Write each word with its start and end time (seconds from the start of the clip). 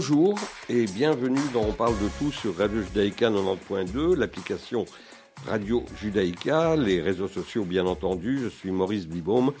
Bonjour 0.00 0.38
et 0.70 0.86
bienvenue 0.86 1.42
dans 1.52 1.60
On 1.60 1.72
parle 1.72 1.92
de 1.98 2.08
tout 2.18 2.32
sur 2.32 2.56
Radio 2.56 2.80
Judaïka 2.80 3.28
90.2, 3.28 4.14
l'application 4.14 4.86
Radio 5.46 5.84
Judaïka, 6.00 6.74
les 6.74 7.02
réseaux 7.02 7.28
sociaux 7.28 7.66
bien 7.66 7.84
entendu. 7.84 8.38
Je 8.42 8.48
suis 8.48 8.70
Maurice 8.70 9.06
Bibaume 9.06 9.52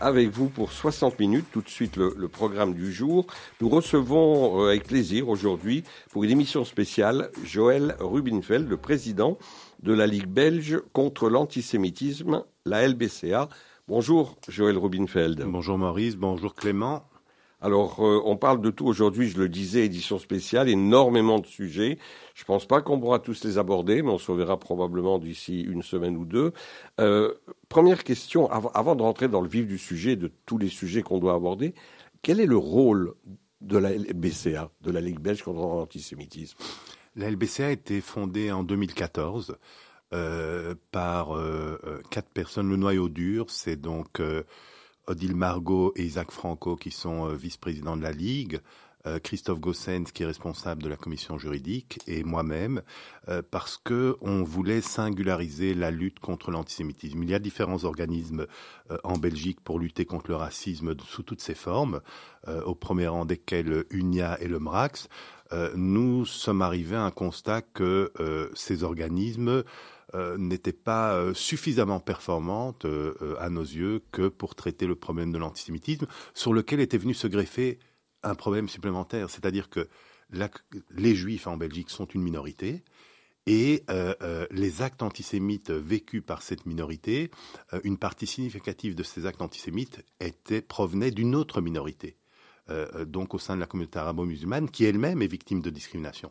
avec 0.00 0.28
vous 0.28 0.50
pour 0.50 0.70
60 0.70 1.18
minutes. 1.18 1.46
Tout 1.50 1.62
de 1.62 1.68
suite 1.68 1.96
le, 1.96 2.28
programme 2.28 2.74
du 2.74 2.92
jour. 2.92 3.26
Nous 3.60 3.68
recevons 3.68 4.62
euh, 4.62 4.68
avec 4.68 4.84
plaisir 4.84 5.28
aujourd'hui 5.28 5.82
pour 6.12 6.22
une 6.22 6.30
émission 6.30 6.64
spéciale 6.64 7.32
Joël 7.42 7.96
Rubinfeld, 7.98 8.68
le 8.70 8.76
président 8.76 9.36
de 9.82 9.92
la 9.92 10.06
Ligue 10.06 10.28
belge 10.28 10.80
contre 10.92 11.28
l'antisémitisme, 11.28 12.44
la 12.64 12.86
LBCA. 12.86 13.48
Bonjour 13.88 14.36
Joël 14.48 14.78
Rubinfeld. 14.78 15.42
Bonjour 15.44 15.76
Maurice, 15.76 16.14
bonjour 16.14 16.54
Clément. 16.54 17.07
Alors, 17.60 17.98
euh, 18.04 18.22
on 18.24 18.36
parle 18.36 18.60
de 18.60 18.70
tout 18.70 18.86
aujourd'hui, 18.86 19.28
je 19.28 19.38
le 19.38 19.48
disais, 19.48 19.84
édition 19.84 20.18
spéciale, 20.18 20.68
énormément 20.68 21.40
de 21.40 21.46
sujets. 21.46 21.98
Je 22.34 22.42
ne 22.42 22.46
pense 22.46 22.66
pas 22.66 22.82
qu'on 22.82 23.00
pourra 23.00 23.18
tous 23.18 23.42
les 23.42 23.58
aborder, 23.58 24.00
mais 24.02 24.10
on 24.10 24.18
se 24.18 24.30
reverra 24.30 24.58
probablement 24.58 25.18
d'ici 25.18 25.62
une 25.62 25.82
semaine 25.82 26.16
ou 26.16 26.24
deux. 26.24 26.52
Euh, 27.00 27.34
première 27.68 28.04
question, 28.04 28.48
avant, 28.48 28.94
de 28.94 29.02
rentrer 29.02 29.26
dans 29.26 29.40
le 29.40 29.48
vif 29.48 29.66
du 29.66 29.76
sujet, 29.76 30.14
de 30.14 30.30
tous 30.46 30.56
les 30.56 30.68
sujets 30.68 31.02
qu'on 31.02 31.18
doit 31.18 31.34
aborder, 31.34 31.74
quel 32.22 32.38
est 32.38 32.46
le 32.46 32.56
rôle 32.56 33.14
de 33.60 33.76
la 33.76 33.90
LBCA, 33.90 34.70
de 34.82 34.90
la 34.92 35.00
Ligue 35.00 35.18
belge 35.18 35.42
contre 35.42 35.58
l'antisémitisme? 35.58 36.56
La 37.16 37.28
LBCA 37.28 37.66
a 37.66 37.70
été 37.70 38.00
fondée 38.00 38.52
en 38.52 38.62
2014 38.62 39.56
euh, 40.14 40.76
par 40.92 41.36
quatre 42.10 42.30
personnes. 42.30 42.70
Le 42.70 42.76
noyau 42.76 43.08
dur, 43.08 43.46
c'est 43.48 43.74
donc 43.74 44.20
Odile 45.08 45.34
Margot 45.34 45.92
et 45.96 46.04
Isaac 46.04 46.30
Franco 46.30 46.76
qui 46.76 46.90
sont 46.90 47.26
euh, 47.26 47.34
vice-présidents 47.34 47.96
de 47.96 48.02
la 48.02 48.12
Ligue, 48.12 48.60
euh, 49.06 49.18
Christophe 49.18 49.58
Gossens 49.58 50.04
qui 50.12 50.22
est 50.22 50.26
responsable 50.26 50.82
de 50.82 50.88
la 50.88 50.96
commission 50.96 51.38
juridique 51.38 51.98
et 52.06 52.24
moi-même 52.24 52.82
euh, 53.28 53.40
parce 53.50 53.78
que 53.78 54.18
on 54.20 54.42
voulait 54.42 54.82
singulariser 54.82 55.72
la 55.72 55.90
lutte 55.90 56.20
contre 56.20 56.50
l'antisémitisme. 56.50 57.22
Il 57.22 57.30
y 57.30 57.34
a 57.34 57.38
différents 57.38 57.84
organismes 57.84 58.46
en 59.04 59.16
Belgique 59.16 59.60
pour 59.62 59.78
lutter 59.78 60.04
contre 60.04 60.30
le 60.30 60.36
racisme 60.36 60.94
sous 61.06 61.22
toutes 61.22 61.40
ses 61.40 61.54
formes, 61.54 62.00
au 62.46 62.74
premier 62.74 63.06
rang 63.06 63.24
desquels 63.24 63.84
UNIA 63.90 64.40
et 64.40 64.48
le 64.48 64.58
MRAX. 64.58 65.08
nous 65.74 66.24
sommes 66.24 66.62
arrivés 66.62 66.96
à 66.96 67.04
un 67.04 67.10
constat 67.10 67.60
que 67.60 68.10
ces 68.54 68.82
organismes 68.82 69.62
euh, 70.14 70.38
n'était 70.38 70.72
pas 70.72 71.12
euh, 71.12 71.34
suffisamment 71.34 72.00
performante 72.00 72.86
euh, 72.86 73.36
à 73.38 73.50
nos 73.50 73.62
yeux 73.62 74.02
que 74.10 74.28
pour 74.28 74.54
traiter 74.54 74.86
le 74.86 74.94
problème 74.94 75.32
de 75.32 75.38
l'antisémitisme, 75.38 76.06
sur 76.32 76.54
lequel 76.54 76.80
était 76.80 76.96
venu 76.96 77.12
se 77.12 77.26
greffer 77.26 77.78
un 78.22 78.34
problème 78.34 78.70
supplémentaire, 78.70 79.28
c'est-à-dire 79.28 79.68
que 79.68 79.86
les 80.90 81.14
juifs 81.14 81.46
en 81.46 81.58
Belgique 81.58 81.90
sont 81.90 82.06
une 82.06 82.22
minorité, 82.22 82.82
et 83.46 83.84
les 84.50 84.82
actes 84.82 85.02
antisémites 85.02 85.70
vécus 85.70 86.22
par 86.22 86.42
cette 86.42 86.66
minorité, 86.66 87.30
une 87.84 87.96
partie 87.96 88.26
significative 88.26 88.94
de 88.94 89.02
ces 89.02 89.24
actes 89.24 89.40
antisémites 89.40 90.04
était, 90.20 90.60
provenait 90.60 91.12
d'une 91.12 91.34
autre 91.34 91.62
minorité, 91.62 92.18
donc 93.06 93.32
au 93.32 93.38
sein 93.38 93.54
de 93.54 93.60
la 93.60 93.66
communauté 93.66 94.00
arabo-musulmane, 94.00 94.68
qui 94.68 94.84
elle-même 94.84 95.22
est 95.22 95.28
victime 95.28 95.62
de 95.62 95.70
discrimination. 95.70 96.30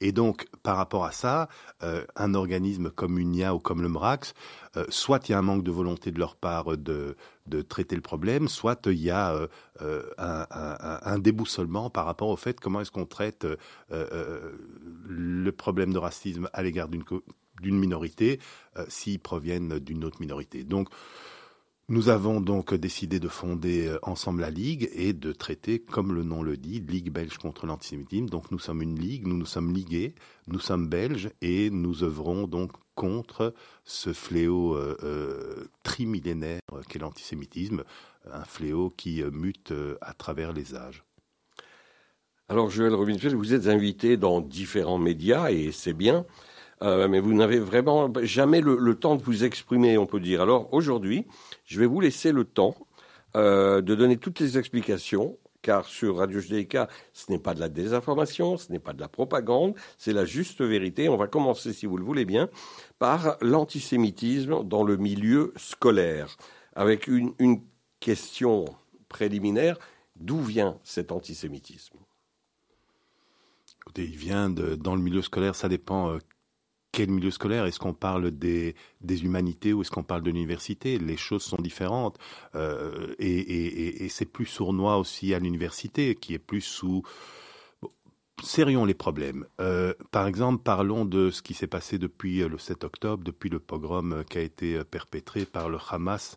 Et 0.00 0.12
donc, 0.12 0.46
par 0.62 0.76
rapport 0.76 1.04
à 1.04 1.12
ça, 1.12 1.48
euh, 1.82 2.04
un 2.16 2.34
organisme 2.34 2.90
comme 2.90 3.18
UNIA 3.18 3.54
ou 3.54 3.58
comme 3.58 3.82
le 3.82 3.88
MRAX, 3.88 4.34
euh, 4.76 4.84
soit 4.88 5.28
il 5.28 5.32
y 5.32 5.34
a 5.34 5.38
un 5.38 5.42
manque 5.42 5.64
de 5.64 5.70
volonté 5.70 6.10
de 6.10 6.18
leur 6.18 6.36
part 6.36 6.76
de, 6.76 7.16
traiter 7.68 7.96
le 7.96 8.02
problème, 8.02 8.48
soit 8.48 8.86
il 8.86 9.00
y 9.00 9.10
a 9.10 9.48
euh, 9.80 10.02
un, 10.18 11.18
déboussolement 11.18 11.90
par 11.90 12.06
rapport 12.06 12.28
au 12.28 12.36
fait 12.36 12.58
comment 12.60 12.80
est-ce 12.80 12.90
qu'on 12.90 13.06
traite 13.06 13.46
le 13.90 15.50
problème 15.50 15.92
de 15.92 15.98
racisme 15.98 16.48
à 16.52 16.62
l'égard 16.62 16.88
d'une 16.88 17.78
minorité 17.78 18.40
s'ils 18.88 19.20
proviennent 19.20 19.78
d'une 19.78 20.04
autre 20.04 20.20
minorité. 20.20 20.64
Nous 21.88 22.08
avons 22.08 22.40
donc 22.40 22.74
décidé 22.74 23.18
de 23.18 23.28
fonder 23.28 23.88
euh, 23.88 23.98
ensemble 24.02 24.40
la 24.42 24.50
Ligue 24.50 24.88
et 24.94 25.12
de 25.12 25.32
traiter, 25.32 25.80
comme 25.80 26.14
le 26.14 26.22
nom 26.22 26.42
le 26.42 26.56
dit, 26.56 26.80
Ligue 26.80 27.10
belge 27.10 27.38
contre 27.38 27.66
l'antisémitisme. 27.66 28.26
Donc 28.26 28.50
nous 28.50 28.58
sommes 28.58 28.82
une 28.82 28.98
Ligue, 28.98 29.26
nous 29.26 29.36
nous 29.36 29.46
sommes 29.46 29.72
ligués, 29.72 30.14
nous 30.46 30.60
sommes 30.60 30.88
belges 30.88 31.30
et 31.40 31.70
nous 31.70 32.04
œuvrons 32.04 32.46
donc 32.46 32.72
contre 32.94 33.52
ce 33.84 34.12
fléau 34.12 34.76
euh, 34.76 34.96
euh, 35.02 35.64
trimillénaire 35.82 36.60
qu'est 36.88 36.98
l'antisémitisme, 36.98 37.84
un 38.30 38.44
fléau 38.44 38.90
qui 38.90 39.22
mute 39.32 39.72
à 40.00 40.14
travers 40.14 40.52
les 40.52 40.74
âges. 40.76 41.02
Alors 42.48 42.70
Joël 42.70 42.94
Robinfeld, 42.94 43.34
vous 43.34 43.54
êtes 43.54 43.66
invité 43.66 44.16
dans 44.16 44.40
différents 44.40 44.98
médias 44.98 45.50
et 45.50 45.72
c'est 45.72 45.94
bien. 45.94 46.24
Euh, 46.82 47.06
mais 47.06 47.20
vous 47.20 47.32
n'avez 47.32 47.60
vraiment 47.60 48.12
jamais 48.22 48.60
le, 48.60 48.94
temps 48.96 49.14
de 49.14 49.22
vous 49.22 49.44
exprimer, 49.44 49.98
on 49.98 50.06
peut 50.06 50.20
dire. 50.20 50.42
Alors 50.42 50.72
aujourd'hui, 50.74 51.26
je 51.64 51.78
vais 51.78 51.86
vous 51.86 52.00
laisser 52.00 52.32
le 52.32 52.44
temps 52.44 52.74
euh, 53.36 53.80
de 53.80 53.94
donner 53.94 54.16
toutes 54.16 54.40
les 54.40 54.58
explications, 54.58 55.38
car 55.62 55.86
sur 55.86 56.16
Radio 56.16 56.40
JDK, 56.40 56.78
ce 57.12 57.30
n'est 57.30 57.38
pas 57.38 57.54
de 57.54 57.60
la 57.60 57.68
désinformation, 57.68 58.56
ce 58.56 58.72
n'est 58.72 58.80
pas 58.80 58.92
de 58.92 59.00
la 59.00 59.08
propagande, 59.08 59.74
c'est 59.96 60.12
la 60.12 60.24
juste 60.24 60.60
vérité. 60.60 61.08
On 61.08 61.16
va 61.16 61.28
commencer, 61.28 61.72
si 61.72 61.86
vous 61.86 61.96
le 61.96 62.04
voulez 62.04 62.24
bien, 62.24 62.48
par 62.98 63.36
l'antisémitisme 63.40 64.64
dans 64.64 64.82
le 64.82 64.96
milieu 64.96 65.52
scolaire, 65.56 66.36
avec 66.74 67.06
une, 67.06 67.32
question 68.00 68.64
préliminaire. 69.08 69.78
D'où 70.16 70.40
vient 70.40 70.80
cet 70.82 71.12
antisémitisme? 71.12 71.96
Écoutez, 73.80 74.04
il 74.04 74.16
vient 74.16 74.50
dans 74.50 74.96
le 74.96 75.00
milieu 75.00 75.22
scolaire, 75.22 75.54
ça 75.54 75.68
dépend 75.68 76.10
euh, 76.10 76.18
quel 76.92 77.10
milieu 77.10 77.30
scolaire? 77.30 77.64
Est-ce 77.64 77.80
qu'on 77.80 77.94
parle 77.94 78.30
des, 78.30 78.76
des 79.00 79.24
humanités 79.24 79.72
ou 79.72 79.80
est-ce 79.80 79.90
qu'on 79.90 80.02
parle 80.02 80.22
de 80.22 80.30
l'université? 80.30 80.98
Les 80.98 81.16
choses 81.16 81.42
sont 81.42 81.60
différentes. 81.60 82.18
Euh, 82.54 83.14
et, 83.18 84.08
c'est 84.10 84.26
plus 84.26 84.44
sournois 84.44 84.98
aussi 84.98 85.32
à 85.32 85.38
l'université, 85.38 86.14
qui 86.14 86.34
est 86.34 86.38
plus 86.38 86.60
sous... 86.60 87.02
Bon, 87.80 87.90
sérions 88.42 88.84
les 88.84 88.94
problèmes. 88.94 89.46
Euh, 89.60 89.94
par 90.10 90.26
exemple, 90.26 90.62
parlons 90.62 91.06
de 91.06 91.30
ce 91.30 91.40
qui 91.40 91.54
s'est 91.54 91.66
passé 91.66 91.96
depuis 91.98 92.40
le 92.40 92.58
7 92.58 92.84
octobre, 92.84 93.24
depuis 93.24 93.48
le 93.48 93.58
pogrom 93.58 94.22
qui 94.28 94.38
a 94.38 94.42
été 94.42 94.84
perpétré 94.84 95.46
par 95.46 95.70
le 95.70 95.78
Hamas 95.90 96.36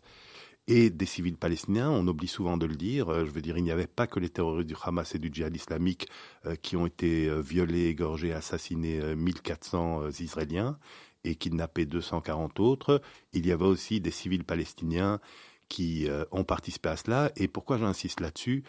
et 0.68 0.90
des 0.90 1.06
civils 1.06 1.36
palestiniens. 1.36 1.90
On 1.90 2.06
oublie 2.06 2.28
souvent 2.28 2.56
de 2.56 2.66
le 2.66 2.74
dire. 2.74 3.08
Euh, 3.08 3.24
je 3.24 3.30
veux 3.30 3.42
dire, 3.42 3.56
il 3.56 3.64
n'y 3.64 3.70
avait 3.70 3.86
pas 3.86 4.06
que 4.06 4.18
les 4.18 4.28
terroristes 4.28 4.68
du 4.68 4.74
Hamas 4.82 5.14
et 5.14 5.18
du 5.18 5.30
djihad 5.32 5.54
islamique 5.54 6.08
euh, 6.46 6.56
qui 6.56 6.76
ont 6.76 6.86
été 6.86 7.28
euh, 7.28 7.40
violés, 7.40 7.86
égorgés, 7.86 8.32
assassinés 8.32 9.14
1400 9.14 10.10
Israéliens 10.20 10.78
et 11.24 11.34
kidnappés 11.34 11.86
240 11.86 12.60
autres. 12.60 13.00
Il 13.32 13.46
y 13.46 13.52
avait 13.52 13.64
aussi 13.64 14.00
des 14.00 14.10
civils 14.10 14.44
palestiniens 14.44 15.20
qui 15.68 16.08
ont 16.30 16.44
participé 16.44 16.90
à 16.90 16.96
cela. 16.96 17.32
Et 17.34 17.48
pourquoi 17.48 17.76
j'insiste 17.76 18.20
là-dessus 18.20 18.62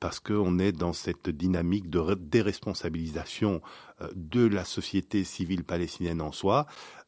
Parce 0.00 0.20
qu'on 0.20 0.58
est 0.58 0.72
dans 0.72 0.94
cette 0.94 1.28
dynamique 1.28 1.90
de 1.90 2.14
déresponsabilisation 2.14 3.60
de 4.14 4.46
la 4.46 4.64
société 4.64 5.24
civile 5.24 5.64
palestinienne 5.64 6.22
en 6.22 6.32
soi. 6.32 6.66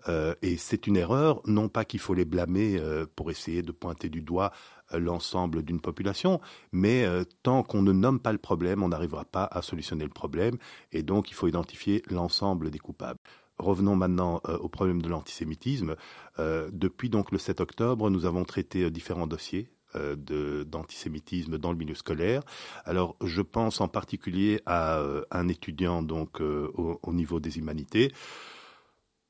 Euh, 0.09 0.35
et 0.43 0.57
c'est 0.57 0.87
une 0.87 0.97
erreur, 0.97 1.41
non 1.47 1.69
pas 1.69 1.85
qu'il 1.85 2.01
faut 2.01 2.15
les 2.15 2.25
blâmer 2.25 2.79
euh, 2.79 3.07
pour 3.17 3.31
essayer 3.31 3.63
de 3.63 3.73
pointer 3.73 4.09
du 4.09 4.23
doigt 4.23 4.53
euh, 4.93 4.99
l'ensemble 4.99 5.63
d'une 5.63 5.81
population, 5.81 6.41
mais 6.73 7.07
tant 7.43 7.63
qu'on 7.63 7.83
ne 7.83 7.93
nomme 7.93 8.21
pas 8.21 8.33
le 8.33 8.39
problème, 8.39 8.83
on 8.83 8.89
n'arrivera 8.89 9.25
pas 9.25 9.45
à 9.45 9.63
solutionner 9.63 10.05
le 10.05 10.11
problème, 10.11 10.57
et 10.93 11.03
donc 11.03 11.31
il 11.31 11.35
faut 11.35 11.49
identifier 11.49 12.03
l'ensemble 12.11 12.71
des 12.71 12.79
coupables. 12.79 13.19
Revenons 13.59 13.97
maintenant 13.97 14.41
au 14.61 14.69
problème 14.69 15.03
de 15.03 15.09
l'antisémitisme. 15.09 15.95
depuis 16.39 17.11
donc 17.11 17.31
le 17.31 17.39
7 17.39 17.61
octobre, 17.61 18.11
nous 18.11 18.27
avons 18.27 18.45
traité 18.45 18.91
différents 18.91 19.27
dossiers 19.27 19.69
d'antisémitisme 19.95 21.59
dans 21.59 21.71
le 21.71 21.79
milieu 21.79 21.95
scolaire. 21.95 22.43
Alors, 22.85 23.17
je 23.23 23.43
pense 23.43 23.81
en 23.81 23.89
particulier 23.89 24.61
à 24.67 25.03
un 25.31 25.49
étudiant 25.49 26.03
donc 26.03 26.41
au, 26.41 26.99
au, 27.03 27.13
niveau 27.13 27.41
des 27.41 27.59
humanités 27.59 28.13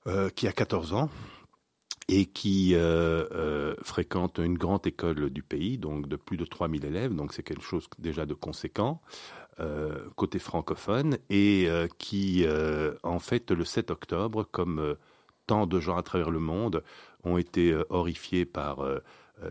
euh, 0.09 0.31
qui 0.31 0.49
a 0.49 0.53
14 0.53 0.95
ans 0.95 1.09
et 2.09 2.27
qui 2.27 2.75
euh, 2.75 3.25
euh, 3.31 3.77
fréquente 3.83 4.39
une 4.39 4.59
grande 4.59 4.85
école 4.85 5.31
du 5.31 5.45
pays, 5.45 5.79
donc 5.79 6.09
de 6.09 6.17
plus 6.17 6.37
de 6.37 6.45
3000 6.45 6.85
élèves, 6.85 7.15
donc 7.15 7.33
c'est 7.33 7.45
quelque 7.45 7.63
chose 7.63 7.87
déjà 8.01 8.27
de 8.27 8.35
conséquent, 8.35 9.01
côté 10.17 10.41
francophone, 10.41 11.19
et 11.31 11.69
qui, 11.99 12.45
en 13.05 13.21
fait, 13.21 13.53
le 13.53 13.65
7 13.65 13.93
octobre, 13.93 14.49
comme 14.51 14.97
tant 15.47 15.69
de 15.69 15.79
gens 15.79 15.97
à 15.97 16.03
travers 16.03 16.31
le 16.31 16.41
monde, 16.41 16.83
ont 17.23 17.39
été 17.39 17.73
horrifiés 17.89 18.45
par 18.45 18.85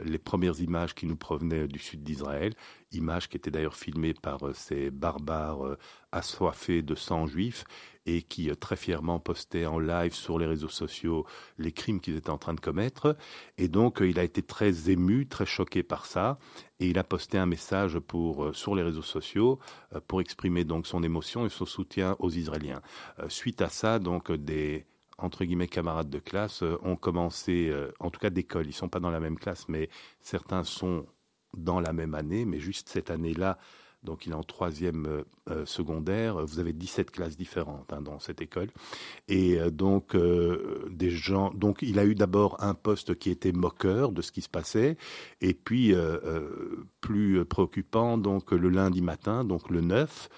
les 0.03 0.17
premières 0.17 0.59
images 0.59 0.95
qui 0.95 1.05
nous 1.05 1.15
provenaient 1.15 1.69
du 1.69 1.79
sud 1.79 2.03
d'Israël, 2.03 2.55
images 2.91 3.29
qui 3.29 3.37
étaient 3.37 3.51
d'ailleurs 3.51 3.77
filmées 3.77 4.13
par 4.13 4.53
ces 4.53 4.91
barbares 4.91 5.77
assoiffés 6.11 6.81
de 6.81 6.95
sang 6.95 7.25
juif 7.25 7.63
et 8.05 8.21
qui 8.23 8.49
euh, 8.49 8.55
très 8.55 8.75
fièrement 8.75 9.19
postait 9.19 9.65
en 9.65 9.79
live 9.79 10.13
sur 10.13 10.39
les 10.39 10.45
réseaux 10.45 10.69
sociaux 10.69 11.25
les 11.57 11.71
crimes 11.71 11.99
qu'ils 11.99 12.15
étaient 12.15 12.29
en 12.29 12.37
train 12.37 12.53
de 12.53 12.59
commettre. 12.59 13.15
Et 13.57 13.67
donc, 13.67 14.01
euh, 14.01 14.09
il 14.09 14.19
a 14.19 14.23
été 14.23 14.41
très 14.41 14.89
ému, 14.89 15.27
très 15.27 15.45
choqué 15.45 15.83
par 15.83 16.05
ça, 16.05 16.39
et 16.79 16.87
il 16.89 16.97
a 16.97 17.03
posté 17.03 17.37
un 17.37 17.45
message 17.45 17.99
pour, 17.99 18.45
euh, 18.45 18.53
sur 18.53 18.75
les 18.75 18.83
réseaux 18.83 19.01
sociaux 19.01 19.59
pour 20.07 20.21
exprimer 20.21 20.63
donc 20.63 20.87
son 20.87 21.03
émotion 21.03 21.45
et 21.45 21.49
son 21.49 21.65
soutien 21.65 22.15
aux 22.19 22.29
Israéliens. 22.29 22.81
Suite 23.27 23.61
à 23.61 23.69
ça, 23.69 23.99
donc, 23.99 24.31
des 24.31 24.85
entre 25.17 25.45
guillemets 25.45 25.67
camarades 25.67 26.09
de 26.09 26.19
classe 26.19 26.63
ont 26.83 26.95
commencé, 26.95 27.71
en 27.99 28.09
tout 28.09 28.19
cas 28.19 28.29
d'école, 28.29 28.67
ils 28.67 28.73
sont 28.73 28.89
pas 28.89 28.99
dans 28.99 29.11
la 29.11 29.19
même 29.19 29.37
classe, 29.37 29.67
mais 29.67 29.89
certains 30.19 30.63
sont 30.63 31.05
dans 31.55 31.79
la 31.79 31.93
même 31.93 32.15
année, 32.15 32.45
mais 32.45 32.59
juste 32.59 32.89
cette 32.89 33.11
année-là, 33.11 33.57
donc 34.03 34.25
il 34.25 34.31
est 34.31 34.35
en 34.35 34.43
troisième 34.43 35.05
euh, 35.05 35.23
euh, 35.49 35.65
secondaire. 35.65 36.43
Vous 36.45 36.59
avez 36.59 36.73
17 36.73 37.11
classes 37.11 37.37
différentes 37.37 37.93
hein, 37.93 38.01
dans 38.01 38.19
cette 38.19 38.41
école. 38.41 38.69
Et 39.27 39.59
euh, 39.59 39.69
donc 39.69 40.15
des 40.89 41.09
gens. 41.09 41.51
Donc 41.51 41.79
il 41.81 41.99
a 41.99 42.05
eu 42.05 42.15
d'abord 42.15 42.63
un 42.63 42.73
poste 42.73 43.15
qui 43.15 43.29
était 43.29 43.51
moqueur 43.51 44.11
de 44.11 44.21
ce 44.21 44.31
qui 44.31 44.41
se 44.41 44.49
passait, 44.49 44.97
et 45.39 45.53
puis 45.53 45.93
plus 46.99 47.45
préoccupant. 47.45 48.17
Donc 48.17 48.51
le 48.51 48.69
lundi 48.69 49.01
matin, 49.01 49.43
donc 49.43 49.69
le 49.69 49.81
9 49.81 50.29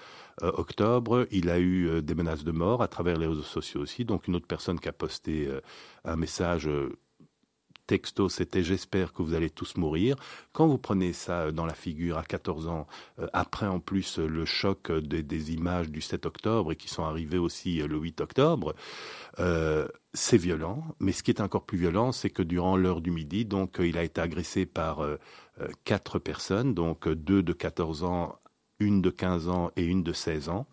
octobre, 0.42 1.26
il 1.30 1.48
a 1.48 1.60
eu 1.60 2.02
des 2.02 2.14
menaces 2.14 2.44
de 2.44 2.52
mort 2.52 2.82
à 2.82 2.88
travers 2.88 3.16
les 3.16 3.26
réseaux 3.26 3.42
sociaux 3.42 3.80
aussi. 3.80 4.04
Donc 4.04 4.28
une 4.28 4.36
autre 4.36 4.46
personne 4.46 4.80
qui 4.80 4.88
a 4.88 4.92
posté 4.92 5.48
un 6.04 6.16
message 6.16 6.68
texto, 7.86 8.28
c'était 8.28 8.62
j'espère 8.62 9.12
que 9.12 9.22
vous 9.22 9.34
allez 9.34 9.50
tous 9.50 9.76
mourir. 9.76 10.16
Quand 10.52 10.66
vous 10.66 10.78
prenez 10.78 11.12
ça 11.12 11.42
euh, 11.42 11.52
dans 11.52 11.66
la 11.66 11.74
figure 11.74 12.18
à 12.18 12.24
14 12.24 12.68
ans, 12.68 12.86
euh, 13.18 13.26
après 13.32 13.66
en 13.66 13.80
plus 13.80 14.18
euh, 14.18 14.26
le 14.26 14.44
choc 14.44 14.90
des, 14.90 15.52
images 15.52 15.90
du 15.90 16.00
7 16.00 16.26
octobre 16.26 16.72
et 16.72 16.76
qui 16.76 16.88
sont 16.88 17.04
arrivées 17.04 17.38
aussi 17.38 17.78
le 17.78 17.98
8 17.98 18.20
octobre, 18.20 18.74
c'est 20.12 20.36
violent. 20.36 20.84
Mais 21.00 21.12
ce 21.12 21.22
qui 21.22 21.30
est 21.30 21.40
encore 21.40 21.64
plus 21.64 21.78
violent, 21.78 22.12
c'est 22.12 22.30
que 22.30 22.42
durant 22.42 22.76
l'heure 22.76 23.00
du 23.00 23.10
midi, 23.10 23.46
il 23.80 23.98
a 23.98 24.04
été 24.04 24.20
agressé 24.20 24.64
par 24.64 25.04
quatre 25.84 26.18
personnes, 26.18 26.72
donc 26.72 27.08
deux 27.08 27.42
de 27.42 27.52
14 27.52 28.04
ans, 28.04 28.38
une 28.78 29.02
de 29.02 29.10
15 29.10 29.48
ans 29.48 29.70
et 29.76 29.84
une 29.84 30.02
de 30.02 30.12
16 30.12 30.48
ans. 30.48 30.66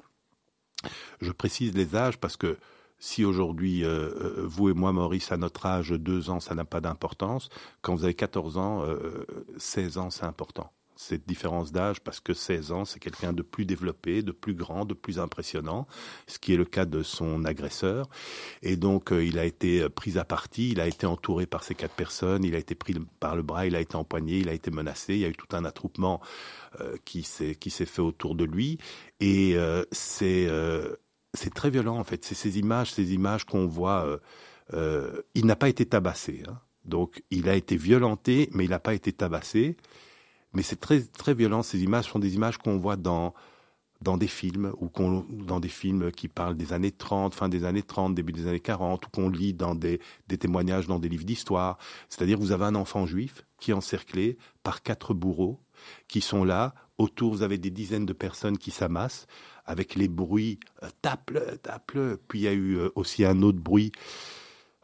Je 1.22 1.32
précise 1.32 1.74
les 1.76 1.96
âges 1.96 2.18
parce 2.18 2.38
que 2.38 2.58
si 3.02 3.26
aujourd'hui, 3.26 3.84
euh, 3.84 4.12
euh, 4.16 4.46
vous 4.46 4.70
et 4.70 4.74
moi, 4.74 4.94
Maurice, 4.94 5.32
à 5.32 5.38
notre 5.38 5.66
âge, 5.66 5.90
deux 5.90 6.30
ans, 6.30 6.40
ça 6.40 6.54
n'a 6.54 6.66
pas 6.66 6.82
d'importance, 6.82 7.50
quand 7.82 7.96
vous 7.96 8.04
avez 8.06 8.14
14 8.14 8.58
ans, 8.58 8.86
16 9.58 9.98
euh, 9.98 10.02
ans, 10.02 10.10
c'est 10.12 10.24
important. 10.24 10.72
Cette 10.96 11.28
différence 11.28 11.72
d'âge, 11.72 12.00
parce 12.02 12.20
que 12.20 12.36
16 12.36 12.72
ans, 12.72 12.86
c'est 12.86 13.00
quelqu'un 13.00 13.34
de 13.34 13.42
plus 13.42 13.66
développé, 13.66 14.22
de 14.22 14.32
plus 14.32 14.54
grand, 14.54 14.86
de 14.86 14.94
plus 14.94 15.18
impressionnant, 15.18 15.88
ce 16.28 16.38
qui 16.38 16.54
est 16.54 16.58
le 16.58 16.66
cas 16.66 16.86
de 16.86 17.02
son 17.02 17.44
agresseur. 17.44 18.08
Et 18.62 18.76
donc, 18.76 19.10
il 19.12 19.40
a 19.40 19.46
été 19.46 19.90
pris 19.90 20.20
à 20.20 20.24
partie, 20.24 20.70
il 20.70 20.80
a 20.80 20.86
été 20.86 21.08
entouré 21.08 21.48
par 21.48 21.64
ces 21.64 21.74
quatre 21.74 21.96
personnes, 21.96 22.44
il 22.44 22.54
a 22.54 22.60
été 22.60 22.76
pris 22.76 22.94
par 23.20 23.36
le 23.36 23.42
bras, 23.42 23.66
il 23.66 23.76
a 23.76 23.82
été 23.82 23.96
empoigné, 23.96 24.38
il 24.38 24.50
a 24.50 24.54
été 24.54 24.70
menacé, 24.70 25.16
il 25.16 25.22
y 25.22 25.26
a 25.26 25.30
eu 25.30 25.36
tout 25.36 25.56
un 25.56 25.66
attroupement 25.66 26.22
qui 27.04 27.24
s'est 27.24 27.56
fait 27.56 28.02
autour 28.04 28.36
de 28.36 28.44
lui. 28.44 28.78
Et 29.20 29.58
c'est 29.92 30.48
c'est 31.34 31.54
très 31.54 31.70
violent 31.70 31.98
en 31.98 32.04
fait. 32.04 32.24
C'est 32.26 32.36
ces 32.36 32.60
images, 32.60 32.92
ces 32.92 33.14
images 33.14 33.46
qu'on 33.46 33.68
voit. 33.68 34.06
Euh, 34.06 34.18
euh, 34.74 35.22
il 35.36 35.46
n'a 35.46 35.56
pas 35.56 35.70
été 35.70 35.86
tabassé, 35.86 36.44
hein. 36.48 36.60
donc 36.86 37.24
il 37.30 37.50
a 37.50 37.56
été 37.56 37.76
violenté, 37.76 38.50
mais 38.54 38.64
il 38.66 38.70
n'a 38.70 38.80
pas 38.80 38.94
été 38.94 39.12
tabassé. 39.12 39.76
Mais 40.54 40.64
c'est 40.64 40.80
très 40.80 41.02
très 41.02 41.34
violent. 41.34 41.64
Ces 41.64 41.84
images 41.84 42.10
sont 42.10 42.20
des 42.20 42.36
images 42.36 42.58
qu'on 42.58 42.78
voit 42.78 42.98
dans 42.98 43.34
dans 44.02 44.18
des 44.18 44.28
films 44.28 44.74
ou 44.80 44.90
dans 45.30 45.60
des 45.60 45.70
films 45.70 46.12
qui 46.12 46.28
parlent 46.28 46.58
des 46.58 46.74
années 46.74 46.92
30, 46.92 47.36
fin 47.36 47.50
des 47.50 47.66
années 47.66 47.84
30, 47.84 48.16
début 48.16 48.32
des 48.32 48.48
années 48.48 48.60
40, 48.60 49.06
ou 49.06 49.10
qu'on 49.12 49.30
lit 49.30 49.54
dans 49.54 49.76
des, 49.76 50.00
des 50.28 50.38
témoignages 50.38 50.88
dans 50.88 50.98
des 50.98 51.08
livres 51.08 51.24
d'histoire. 51.24 51.78
C'est-à-dire 52.10 52.40
vous 52.40 52.52
avez 52.52 52.66
un 52.66 52.76
enfant 52.76 53.06
juif 53.06 53.46
qui 53.60 53.72
est 53.72 53.76
encerclé 53.76 54.38
par 54.64 54.82
quatre 54.82 55.14
bourreaux 55.14 55.60
qui 56.08 56.22
sont 56.22 56.44
là. 56.44 56.74
Autour, 57.02 57.32
vous 57.32 57.42
avez 57.42 57.58
des 57.58 57.72
dizaines 57.72 58.06
de 58.06 58.14
personnes 58.14 58.60
qui 58.60 58.70
s'amassent 58.70 59.26
avec 59.66 59.96
les 59.96 60.08
bruits, 60.08 60.60
euh, 60.84 60.88
tape-le, 61.02 61.58
tape-le. 61.58 62.20
Puis 62.28 62.42
il 62.42 62.42
y 62.44 62.48
a 62.48 62.54
eu 62.54 62.78
euh, 62.78 62.90
aussi 62.94 63.26
un 63.26 63.42
autre 63.42 63.58
bruit. 63.58 63.92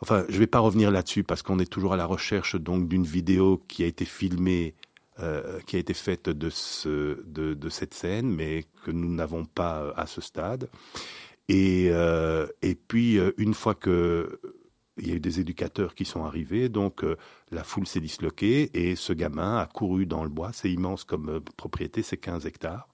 Enfin, 0.01 0.25
je 0.27 0.33
ne 0.33 0.39
vais 0.39 0.47
pas 0.47 0.57
revenir 0.57 0.89
là-dessus 0.89 1.23
parce 1.23 1.43
qu'on 1.43 1.59
est 1.59 1.71
toujours 1.71 1.93
à 1.93 1.95
la 1.95 2.07
recherche 2.07 2.55
donc 2.55 2.87
d'une 2.87 3.03
vidéo 3.03 3.63
qui 3.67 3.83
a 3.83 3.85
été 3.85 4.03
filmée, 4.03 4.73
euh, 5.19 5.59
qui 5.67 5.75
a 5.75 5.79
été 5.79 5.93
faite 5.93 6.27
de, 6.27 6.49
ce, 6.49 7.21
de, 7.27 7.69
cette 7.69 7.93
scène, 7.93 8.33
mais 8.33 8.65
que 8.83 8.89
nous 8.89 9.13
n'avons 9.13 9.45
pas 9.45 9.93
à 9.95 10.07
ce 10.07 10.19
stade. 10.19 10.69
Et 11.49 11.91
puis, 12.87 13.19
une 13.37 13.53
fois 13.53 13.75
que 13.75 14.41
il 14.97 15.07
y 15.07 15.11
a 15.11 15.15
eu 15.15 15.19
des 15.19 15.39
éducateurs 15.39 15.95
qui 15.95 16.05
sont 16.05 16.23
arrivés, 16.23 16.69
donc 16.69 17.05
la 17.51 17.63
foule 17.63 17.88
s'est 17.88 17.99
disloquée 17.99 18.69
et 18.73 18.95
ce 18.95 19.13
gamin 19.13 19.57
a 19.57 19.65
couru 19.65 20.05
dans 20.05 20.23
le 20.23 20.29
bois. 20.29 20.51
C'est 20.53 20.71
immense 20.71 21.03
comme 21.03 21.41
propriété, 21.55 22.01
c'est 22.03 22.17
15 22.17 22.45
hectares. 22.45 22.88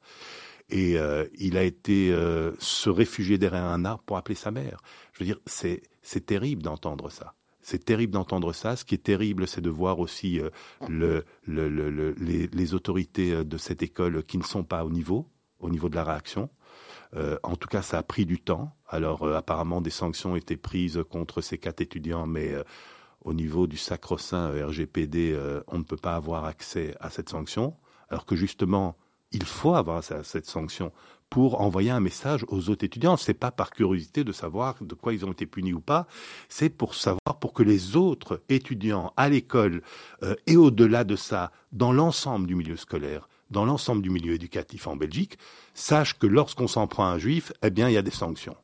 Et 0.69 0.97
euh, 0.97 1.25
il 1.37 1.57
a 1.57 1.63
été 1.63 2.11
euh, 2.11 2.53
se 2.59 2.89
réfugier 2.89 3.37
derrière 3.37 3.65
un 3.65 3.85
arbre 3.85 4.03
pour 4.05 4.17
appeler 4.17 4.35
sa 4.35 4.51
mère. 4.51 4.81
Je 5.13 5.19
veux 5.19 5.25
dire, 5.25 5.39
c'est 5.45 6.25
terrible 6.25 6.63
d'entendre 6.63 7.09
ça. 7.11 7.33
C'est 7.61 7.85
terrible 7.85 8.13
d'entendre 8.13 8.53
ça. 8.53 8.75
Ce 8.75 8.83
qui 8.83 8.95
est 8.95 9.03
terrible, 9.03 9.47
c'est 9.47 9.61
de 9.61 9.69
voir 9.69 9.99
aussi 9.99 10.39
euh, 10.39 10.49
le, 10.89 11.25
le, 11.43 11.69
le, 11.69 12.15
les, 12.17 12.47
les, 12.47 12.73
autorités 12.73 13.45
de 13.45 13.57
cette 13.57 13.83
école 13.83 14.23
qui 14.23 14.37
ne 14.37 14.43
sont 14.43 14.63
pas 14.63 14.83
au 14.83 14.89
niveau, 14.89 15.27
au 15.59 15.69
niveau 15.69 15.89
de 15.89 15.95
la 15.95 16.03
réaction. 16.03 16.49
En 17.43 17.55
tout 17.55 17.67
cas, 17.67 17.81
ça 17.81 17.99
a 17.99 18.03
pris 18.03 18.25
du 18.25 18.39
temps. 18.39 18.75
Alors, 18.87 19.27
apparemment, 19.35 19.81
des 19.81 19.89
sanctions 19.89 20.35
été 20.35 20.57
prises 20.57 21.03
contre 21.09 21.41
ces 21.41 21.57
quatre 21.57 21.81
étudiants, 21.81 22.25
mais 22.25 22.55
au 23.21 23.33
niveau 23.33 23.67
du 23.67 23.77
sacro-saint 23.77 24.51
RGPD, 24.65 25.37
on 25.67 25.77
ne 25.77 25.83
peut 25.83 25.97
pas 25.97 26.15
avoir 26.15 26.45
accès 26.45 26.95
à 26.99 27.09
cette 27.09 27.29
sanction. 27.29 27.75
Alors 28.09 28.25
que 28.25 28.35
justement, 28.35 28.97
il 29.31 29.43
faut 29.43 29.73
avoir 29.75 30.03
cette 30.03 30.45
sanction 30.45 30.91
pour 31.33 31.61
envoyer 31.61 31.89
un 31.89 31.99
message 31.99 32.45
aux 32.47 32.69
autres 32.69 32.85
étudiants. 32.85 33.17
C'est 33.17 33.33
pas 33.33 33.49
par 33.49 33.71
curiosité 33.71 34.23
de 34.23 34.31
savoir 34.31 34.75
de 34.79 34.93
quoi 34.93 35.13
ils 35.13 35.25
ont 35.25 35.31
été 35.31 35.47
punis 35.47 35.73
ou 35.73 35.79
pas, 35.79 36.05
c'est 36.47 36.69
pour 36.69 36.93
savoir 36.93 37.39
pour 37.41 37.53
que 37.53 37.63
les 37.63 37.95
autres 37.95 38.43
étudiants 38.49 39.11
à 39.17 39.29
l'école 39.29 39.81
euh, 40.21 40.35
et 40.45 40.57
au-delà 40.57 41.03
de 41.03 41.15
ça, 41.15 41.51
dans 41.71 41.91
l'ensemble 41.91 42.45
du 42.45 42.53
milieu 42.53 42.77
scolaire, 42.77 43.27
dans 43.53 43.63
l'ensemble 43.63 44.01
du 44.01 44.09
milieu 44.09 44.33
éducatif 44.33 44.87
en 44.87 44.97
Belgique, 44.97 45.37
sachent 45.73 46.19
que 46.19 46.27
lorsqu'on 46.27 46.67
s'en 46.67 46.87
prend 46.87 47.05
à 47.05 47.11
un 47.11 47.17
juif, 47.17 47.53
eh 47.63 47.69
bien 47.69 47.87
il 47.87 47.93
y 47.93 47.97
a 47.97 48.01
des 48.01 48.11
sanctions. 48.11 48.57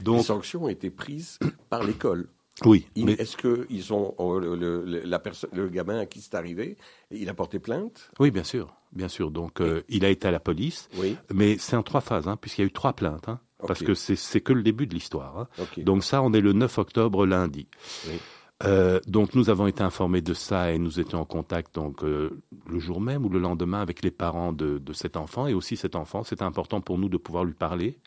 Donc, 0.00 0.18
les 0.18 0.22
sanctions 0.22 0.64
ont 0.64 0.68
été 0.68 0.88
prises 0.88 1.38
par 1.68 1.82
l'école. 1.84 2.28
Oui. 2.64 2.86
Mais... 2.96 3.12
Est-ce 3.12 3.36
que 3.36 3.66
ils 3.70 3.92
ont 3.92 4.14
oh, 4.18 4.38
le, 4.38 4.84
la 4.84 5.22
le 5.52 5.68
gamin 5.68 5.98
à 5.98 6.06
qui 6.06 6.20
c'est 6.20 6.34
arrivé, 6.34 6.76
il 7.10 7.28
a 7.28 7.34
porté 7.34 7.58
plainte? 7.58 8.10
Oui, 8.18 8.30
bien 8.30 8.44
sûr, 8.44 8.74
bien 8.92 9.08
sûr. 9.08 9.30
Donc 9.30 9.60
euh, 9.60 9.82
il 9.88 10.04
a 10.04 10.10
été 10.10 10.28
à 10.28 10.30
la 10.30 10.40
police. 10.40 10.88
Oui. 10.96 11.16
Mais 11.32 11.58
c'est 11.58 11.76
en 11.76 11.82
trois 11.82 12.00
phases, 12.00 12.28
hein, 12.28 12.36
puisqu'il 12.36 12.62
y 12.62 12.64
a 12.64 12.68
eu 12.68 12.72
trois 12.72 12.92
plaintes. 12.92 13.28
Hein, 13.28 13.40
Parce 13.66 13.82
que 13.82 13.94
c'est 13.94 14.40
que 14.40 14.52
le 14.52 14.62
début 14.62 14.86
de 14.86 14.94
l'histoire. 14.94 15.38
Hein. 15.38 15.66
Donc 15.78 16.04
ça, 16.04 16.22
on 16.22 16.32
est 16.32 16.40
le 16.40 16.52
9 16.52 16.78
octobre 16.78 17.26
lundi. 17.26 17.68
Oui. 18.08 18.18
Euh, 18.64 19.00
donc 19.06 19.34
nous 19.34 19.50
avons 19.50 19.66
été 19.66 19.82
informés 19.82 20.20
de 20.20 20.34
ça 20.34 20.72
et 20.72 20.78
nous 20.78 21.00
étions 21.00 21.20
en 21.20 21.24
contact 21.24 21.74
donc 21.74 22.04
euh, 22.04 22.40
le 22.72 22.80
jour 22.80 23.00
même 23.00 23.24
ou 23.24 23.28
le 23.28 23.38
lendemain 23.38 23.80
avec 23.80 24.02
les 24.02 24.10
parents 24.10 24.52
de, 24.52 24.78
de 24.78 24.92
cet 24.92 25.16
enfant 25.16 25.46
et 25.46 25.54
aussi 25.54 25.76
cet 25.76 25.94
enfant. 25.94 26.24
C'était 26.24 26.42
important 26.42 26.80
pour 26.80 26.98
nous 26.98 27.08
de 27.08 27.16
pouvoir 27.16 27.44
lui 27.44 27.54
parler, 27.54 27.98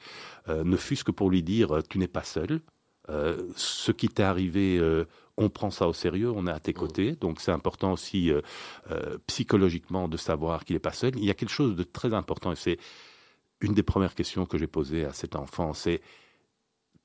euh, 0.50 0.64
ne 0.64 0.76
fût-ce 0.76 1.04
que 1.04 1.12
pour 1.12 1.30
lui 1.30 1.44
dire 1.44 1.82
tu 1.90 2.00
n'es 2.00 2.08
pas 2.08 2.24
seul, 2.24 2.62
euh, 3.10 3.48
ce 3.56 3.92
qui 3.92 4.10
t'est 4.10 4.24
arrivé, 4.24 4.78
euh, 4.78 5.06
on 5.38 5.50
prend 5.50 5.70
ça 5.70 5.88
au 5.88 5.94
sérieux, 5.94 6.32
on 6.32 6.48
est 6.48 6.52
à 6.52 6.60
tes 6.60 6.72
mmh. 6.72 6.76
côtés. 6.76 7.12
Donc 7.14 7.40
c'est 7.40 7.52
important 7.52 7.94
aussi 7.94 8.32
euh, 8.32 8.42
psychologiquement 9.28 10.08
de 10.08 10.18
savoir 10.18 10.66
qu'il 10.66 10.76
n'est 10.76 10.80
pas 10.80 10.94
seul. 10.94 11.16
Il 11.18 11.26
y 11.26 11.30
a 11.30 11.34
quelque 11.34 11.50
chose 11.52 11.76
de 11.76 11.84
très 11.84 12.14
important 12.14 12.52
et 12.52 12.56
c'est 12.56 12.78
une 13.62 13.74
des 13.74 13.84
premières 13.84 14.16
questions 14.16 14.46
que 14.46 14.58
j'ai 14.58 14.68
posées 14.68 15.06
à 15.06 15.14
cet 15.14 15.36
enfant, 15.36 15.74
c'est 15.74 16.02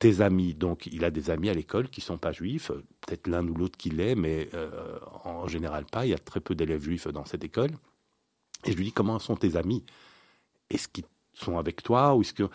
tes 0.00 0.20
amis. 0.20 0.54
Donc 0.54 0.86
il 0.86 1.04
a 1.04 1.12
des 1.12 1.30
amis 1.30 1.48
à 1.48 1.54
l'école 1.54 1.88
qui 1.88 2.00
sont 2.00 2.18
pas 2.18 2.32
juifs, 2.32 2.72
peut-être 3.00 3.28
l'un 3.28 3.46
ou 3.46 3.54
l'autre 3.54 3.78
qui 3.78 3.90
l'est, 3.90 4.16
mais 4.16 4.50
en 5.24 5.46
général 5.46 5.84
pas. 5.84 6.04
Il 6.04 6.08
y 6.10 6.14
a 6.14 6.18
très 6.18 6.40
peu 6.40 6.56
d'élèves 6.56 6.82
juifs 6.82 7.06
dans 7.06 7.24
cette 7.24 7.44
école. 7.44 7.70
Et 8.64 8.72
je 8.72 8.76
lui 8.76 8.86
dis 8.86 8.92
comment 8.92 9.20
sont 9.20 9.36
tes 9.36 9.54
amis? 9.54 9.84
Est-ce 10.70 10.88
qu'ils 10.88 11.04
sont 11.34 11.58
avec 11.58 11.82
toi 11.82 12.16
ou 12.16 12.22
est-ce 12.22 12.34
que 12.34 12.48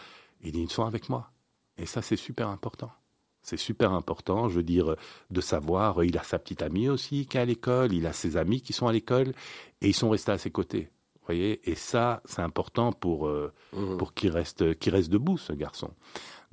il 0.43 0.51
dit 0.51 0.61
ils 0.61 0.69
sont 0.69 0.85
avec 0.85 1.07
moi 1.07 1.31
Et 1.77 1.85
ça 1.85 2.01
c'est 2.01 2.17
super 2.17 2.49
important. 2.49 2.91
C'est 3.45 3.57
super 3.57 3.93
important, 3.93 4.49
je 4.49 4.55
veux 4.55 4.63
dire, 4.63 4.95
de 5.29 5.39
savoir, 5.39 6.03
il 6.03 6.17
a 6.17 6.23
sa 6.23 6.39
petite 6.39 6.63
amie 6.63 6.89
aussi 6.89 7.27
qui 7.27 7.37
est 7.37 7.41
à 7.41 7.45
l'école, 7.45 7.93
il 7.93 8.07
a 8.07 8.11
ses 8.11 8.37
amis 8.37 8.59
qui 8.59 8.73
sont 8.73 8.87
à 8.87 8.91
l'école, 8.91 9.33
et 9.81 9.89
ils 9.89 9.93
sont 9.93 10.09
restés 10.09 10.31
à 10.31 10.39
ses 10.39 10.49
côtés. 10.49 10.89
Vous 11.13 11.25
voyez? 11.27 11.61
Et 11.69 11.75
ça, 11.75 12.23
c'est 12.25 12.41
important 12.41 12.91
pour, 12.91 13.27
euh, 13.27 13.53
mmh. 13.73 13.97
pour 13.97 14.15
qu'il 14.15 14.31
reste, 14.31 14.79
qu'il 14.79 14.93
reste 14.93 15.11
debout, 15.11 15.37
ce 15.37 15.53
garçon. 15.53 15.91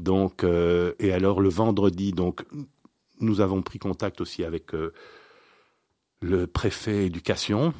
Donc, 0.02 0.44
euh, 0.44 0.94
et 0.98 1.12
alors 1.12 1.40
le 1.40 1.48
vendredi, 1.48 2.12
donc, 2.12 2.44
nous 3.20 3.40
avons 3.40 3.62
pris 3.62 3.78
contact 3.78 4.20
aussi 4.20 4.44
avec 4.44 4.74
euh, 4.74 4.92
le 6.20 6.46
préfet 6.46 7.06
éducation. 7.06 7.72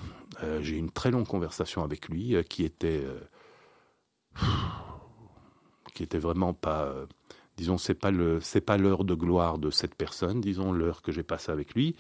J'ai 0.61 0.75
eu 0.75 0.79
une 0.79 0.91
très 0.91 1.13
longue 1.13 1.27
conversation 1.27 1.85
avec 1.85 2.09
lui 2.09 2.35
qui 2.49 2.65
était 2.65 3.05
qui 5.95 6.03
était 6.03 6.19
vraiment 6.19 6.53
pas 6.53 6.93
disons 7.57 7.79
c'est 7.79 7.95
pas 7.95 8.11
le 8.11 8.41
c'est 8.41 8.63
pas 8.63 8.77
l'heure 8.77 9.05
de 9.05 9.15
gloire 9.15 9.59
de 9.59 9.71
cette 9.71 9.95
personne 9.95 10.41
disons 10.41 10.73
l'heure 10.73 11.01
que 11.03 11.13
j'ai 11.13 11.23
passée 11.23 11.53
avec 11.53 11.75
lui 11.75 11.95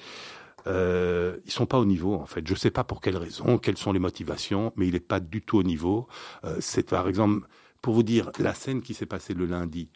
euh, 0.67 1.39
ils 1.45 1.51
sont 1.51 1.67
pas 1.67 1.79
au 1.79 1.85
niveau 1.85 2.15
en 2.15 2.27
fait. 2.27 2.47
Je 2.47 2.55
sais 2.55 2.71
pas 2.71 2.85
pour 2.85 3.01
quelles 3.01 3.17
raisons, 3.17 3.59
quelles 3.59 3.79
sont 3.79 3.93
les 3.93 3.99
motivations, 3.99 4.73
mais 4.77 4.87
il 4.87 4.95
n'est 4.95 5.01
pas 5.01 5.21
du 5.21 5.43
tout 5.43 5.59
au 5.59 5.63
niveau. 5.63 6.07
Euh, 6.45 6.57
c'est 6.61 6.89
par 6.89 7.09
exemple 7.09 7.47
pour 7.81 7.95
vous 7.95 8.03
dire 8.03 8.31
la 8.39 8.55
scène 8.55 8.81
qui 8.81 8.95
s'est 8.95 9.07
passée 9.07 9.35
le 9.35 9.47
lundi. 9.47 9.89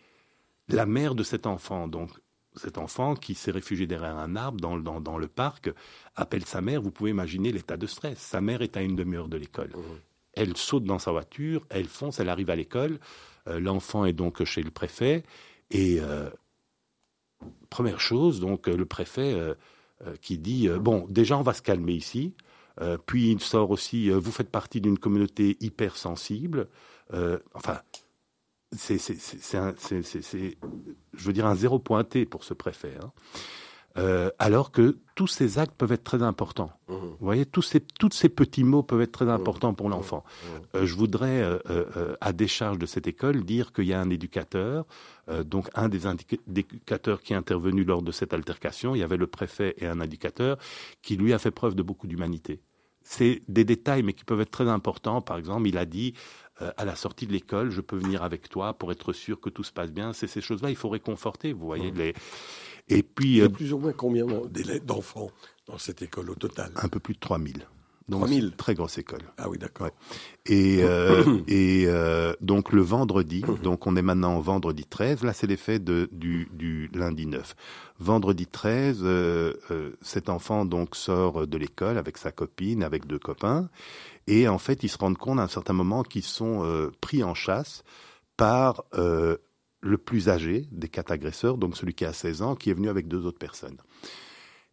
La 0.68 0.86
mère 0.86 1.14
de 1.14 1.22
cet 1.22 1.46
enfant, 1.46 1.88
donc 1.88 2.10
cet 2.54 2.78
enfant 2.78 3.14
qui 3.14 3.34
s'est 3.34 3.50
réfugié 3.50 3.86
derrière 3.86 4.16
un 4.16 4.34
arbre 4.34 4.60
dans, 4.60 4.78
dans, 4.78 5.00
dans, 5.00 5.18
le 5.18 5.28
parc, 5.28 5.70
appelle 6.14 6.44
sa 6.44 6.60
mère. 6.60 6.80
Vous 6.80 6.90
pouvez 6.90 7.10
imaginer 7.10 7.52
l'état 7.52 7.76
de 7.76 7.86
stress. 7.86 8.18
Sa 8.18 8.40
mère 8.40 8.62
est 8.62 8.76
à 8.76 8.82
une 8.82 8.96
demi-heure 8.96 9.28
de 9.28 9.36
l'école. 9.36 9.70
Mmh. 9.74 9.82
Elle 10.32 10.56
saute 10.56 10.84
dans 10.84 10.98
sa 10.98 11.12
voiture, 11.12 11.66
elle 11.70 11.86
fonce, 11.86 12.18
elle 12.20 12.28
arrive 12.28 12.50
à 12.50 12.56
l'école. 12.56 12.98
Euh, 13.48 13.60
l'enfant 13.60 14.04
est 14.04 14.12
donc 14.12 14.42
chez 14.44 14.62
le 14.62 14.70
préfet 14.70 15.22
et 15.70 15.98
euh, 16.00 16.30
première 17.70 18.00
chose, 18.00 18.40
donc 18.40 18.66
le 18.66 18.84
préfet 18.86 19.56
euh, 20.02 20.14
qui 20.20 20.36
dit 20.36 20.68
euh, 20.68 20.78
bon, 20.78 21.06
déjà 21.08 21.38
on 21.38 21.42
va 21.42 21.54
se 21.54 21.62
calmer 21.62 21.94
ici. 21.94 22.34
Euh, 22.82 22.98
puis 22.98 23.30
il 23.30 23.40
sort 23.40 23.70
aussi, 23.70 24.10
vous 24.10 24.30
faites 24.30 24.50
partie 24.50 24.82
d'une 24.82 24.98
communauté 24.98 25.56
hypersensible. 25.60 26.68
enfin, 27.54 27.80
c'est, 28.76 28.98
je 31.14 31.26
veux 31.26 31.32
dire, 31.32 31.46
un 31.46 31.54
zéro 31.54 31.78
pointé 31.78 32.26
pour 32.26 32.44
ce 32.44 32.54
préfet. 32.54 32.94
Hein. 33.02 33.12
Euh, 33.98 34.30
alors 34.38 34.72
que 34.72 34.98
tous 35.14 35.26
ces 35.26 35.58
actes 35.58 35.74
peuvent 35.74 35.92
être 35.92 36.04
très 36.04 36.22
importants. 36.22 36.70
Mmh. 36.88 36.94
Vous 36.94 37.16
voyez, 37.20 37.46
tous 37.46 37.62
ces, 37.62 37.80
tous 37.80 38.10
ces 38.12 38.28
petits 38.28 38.64
mots 38.64 38.82
peuvent 38.82 39.00
être 39.00 39.12
très 39.12 39.24
mmh. 39.24 39.30
importants 39.30 39.74
pour 39.74 39.88
l'enfant. 39.88 40.22
Mmh. 40.26 40.46
Euh, 40.76 40.86
je 40.86 40.94
voudrais, 40.94 41.42
euh, 41.42 42.14
à 42.20 42.32
décharge 42.34 42.78
de 42.78 42.84
cette 42.84 43.06
école, 43.06 43.42
dire 43.44 43.72
qu'il 43.72 43.86
y 43.86 43.94
a 43.94 44.00
un 44.00 44.10
éducateur, 44.10 44.84
donc 45.44 45.68
un 45.74 45.88
des 45.88 46.02
éducateurs 46.06 47.22
qui 47.22 47.32
est 47.32 47.36
intervenu 47.36 47.84
lors 47.84 48.02
de 48.02 48.12
cette 48.12 48.34
altercation, 48.34 48.94
il 48.94 48.98
y 48.98 49.02
avait 49.02 49.16
le 49.16 49.26
préfet 49.26 49.74
et 49.78 49.86
un 49.86 50.00
éducateur, 50.00 50.58
qui 51.02 51.16
lui 51.16 51.32
a 51.32 51.38
fait 51.38 51.50
preuve 51.50 51.74
de 51.74 51.82
beaucoup 51.82 52.06
d'humanité. 52.06 52.60
C'est 53.02 53.42
des 53.48 53.64
détails, 53.64 54.02
mais 54.02 54.12
qui 54.12 54.24
peuvent 54.24 54.40
être 54.40 54.50
très 54.50 54.68
importants. 54.68 55.22
Par 55.22 55.38
exemple, 55.38 55.68
il 55.68 55.78
a 55.78 55.86
dit 55.86 56.14
à 56.58 56.84
la 56.84 56.96
sortie 56.96 57.26
de 57.26 57.32
l'école, 57.32 57.70
je 57.70 57.80
peux 57.80 57.96
venir 57.96 58.22
avec 58.22 58.48
toi 58.48 58.72
pour 58.74 58.90
être 58.92 59.12
sûr 59.12 59.40
que 59.40 59.50
tout 59.50 59.62
se 59.62 59.72
passe 59.72 59.92
bien. 59.92 60.12
C'est 60.12 60.26
ces 60.26 60.40
choses-là, 60.40 60.70
il 60.70 60.76
faut 60.76 60.88
réconforter. 60.88 61.52
Vous 61.52 61.66
voyez 61.66 61.90
les 61.90 62.14
et 62.88 63.02
puis, 63.02 63.28
il 63.28 63.36
y 63.36 63.42
a 63.42 63.44
euh, 63.44 63.48
plus 63.48 63.72
ou 63.72 63.78
moins 63.78 63.92
combien 63.92 64.26
d'enfants 64.84 65.30
dans 65.66 65.78
cette 65.78 66.02
école 66.02 66.30
au 66.30 66.34
total? 66.34 66.70
Un 66.76 66.88
peu 66.88 67.00
plus 67.00 67.14
de 67.14 67.20
3000. 67.20 67.66
Donc, 68.08 68.20
3000 68.20 68.52
Très 68.56 68.74
grosse 68.74 68.98
école. 68.98 69.22
Ah 69.36 69.48
oui, 69.48 69.58
d'accord. 69.58 69.90
Et, 70.46 70.84
euh, 70.84 71.40
et 71.48 71.86
euh, 71.88 72.34
donc 72.40 72.72
le 72.72 72.82
vendredi, 72.82 73.42
donc 73.64 73.88
on 73.88 73.96
est 73.96 74.02
maintenant 74.02 74.38
vendredi 74.38 74.84
13, 74.84 75.24
là 75.24 75.32
c'est 75.32 75.48
l'effet 75.48 75.80
du, 75.80 76.48
du 76.52 76.88
lundi 76.94 77.26
9. 77.26 77.56
Vendredi 77.98 78.46
13, 78.46 79.04
cet 80.02 80.28
enfant 80.28 80.66
donc 80.66 80.94
sort 80.94 81.46
de 81.48 81.58
l'école 81.58 81.98
avec 81.98 82.18
sa 82.18 82.30
copine, 82.30 82.84
avec 82.84 83.06
deux 83.06 83.18
copains, 83.18 83.68
et 84.26 84.48
en 84.48 84.58
fait 84.58 84.82
ils 84.82 84.88
se 84.88 84.98
rendent 84.98 85.18
compte 85.18 85.38
à 85.38 85.42
un 85.42 85.48
certain 85.48 85.72
moment 85.72 86.02
qu'ils 86.02 86.24
sont 86.24 86.90
pris 87.00 87.22
en 87.22 87.34
chasse 87.34 87.82
par 88.36 88.84
le 89.86 89.98
plus 89.98 90.28
âgé 90.28 90.68
des 90.72 90.88
quatre 90.88 91.12
agresseurs, 91.12 91.56
donc 91.56 91.76
celui 91.76 91.94
qui 91.94 92.04
a 92.04 92.12
16 92.12 92.42
ans, 92.42 92.56
qui 92.56 92.70
est 92.70 92.74
venu 92.74 92.88
avec 92.88 93.08
deux 93.08 93.24
autres 93.24 93.38
personnes. 93.38 93.78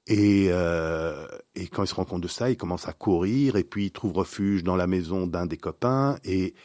Et, 0.07 0.47
euh, 0.49 1.27
et, 1.55 1.67
quand 1.67 1.83
il 1.83 1.87
se 1.87 1.95
rend 1.95 2.03
compte 2.03 2.21
de 2.21 2.27
ça, 2.27 2.49
il 2.49 2.57
commence 2.57 2.89
à 2.89 2.93
courir 2.93 3.55
et 3.55 3.63
puis 3.63 3.85
il 3.85 3.91
trouve 3.91 4.13
refuge 4.13 4.63
dans 4.63 4.75
la 4.75 4.85
maison 4.85 5.27
d'un 5.27 5.45
des 5.45 5.55
copains 5.55 6.17
et 6.25 6.55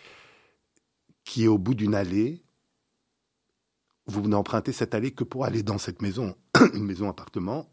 qui 1.24 1.44
est 1.44 1.48
au 1.48 1.58
bout 1.58 1.74
d'une 1.74 1.94
allée. 1.94 2.42
Vous 4.06 4.26
n'empruntez 4.26 4.72
cette 4.72 4.94
allée 4.94 5.12
que 5.12 5.22
pour 5.22 5.44
aller 5.44 5.62
dans 5.62 5.78
cette 5.78 6.02
maison, 6.02 6.34
une 6.74 6.84
maison 6.84 7.08
appartement. 7.08 7.70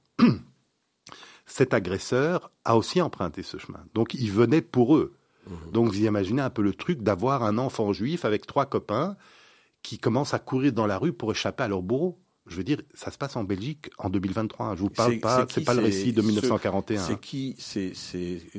Cet 1.45 1.73
agresseur 1.73 2.51
a 2.63 2.75
aussi 2.75 3.01
emprunté 3.01 3.43
ce 3.43 3.57
chemin. 3.57 3.83
Donc 3.93 4.13
il 4.13 4.31
venait 4.31 4.61
pour 4.61 4.95
eux. 4.95 5.15
Mmh. 5.47 5.71
Donc 5.71 5.87
vous 5.87 6.01
imaginez 6.01 6.41
un 6.41 6.49
peu 6.49 6.61
le 6.61 6.73
truc 6.73 7.01
d'avoir 7.01 7.43
un 7.43 7.57
enfant 7.57 7.93
juif 7.93 8.25
avec 8.25 8.47
trois 8.47 8.65
copains 8.65 9.15
qui 9.83 9.99
commencent 9.99 10.33
à 10.33 10.39
courir 10.39 10.73
dans 10.73 10.87
la 10.87 10.97
rue 10.97 11.13
pour 11.13 11.31
échapper 11.31 11.63
à 11.63 11.67
leur 11.67 11.83
bourreau. 11.83 12.19
Je 12.47 12.57
veux 12.57 12.63
dire, 12.63 12.81
ça 12.93 13.11
se 13.11 13.17
passe 13.17 13.35
en 13.35 13.43
Belgique 13.43 13.89
en 13.97 14.09
2023. 14.09 14.75
Je 14.75 14.81
vous 14.81 14.89
parle 14.89 15.19
pas, 15.19 15.45
c'est 15.49 15.63
pas 15.63 15.73
le 15.73 15.81
récit 15.81 16.13
de 16.13 16.21
1941. 16.21 17.01
C'est 17.01 17.19
qui, 17.19 17.55
c'est 17.57 17.93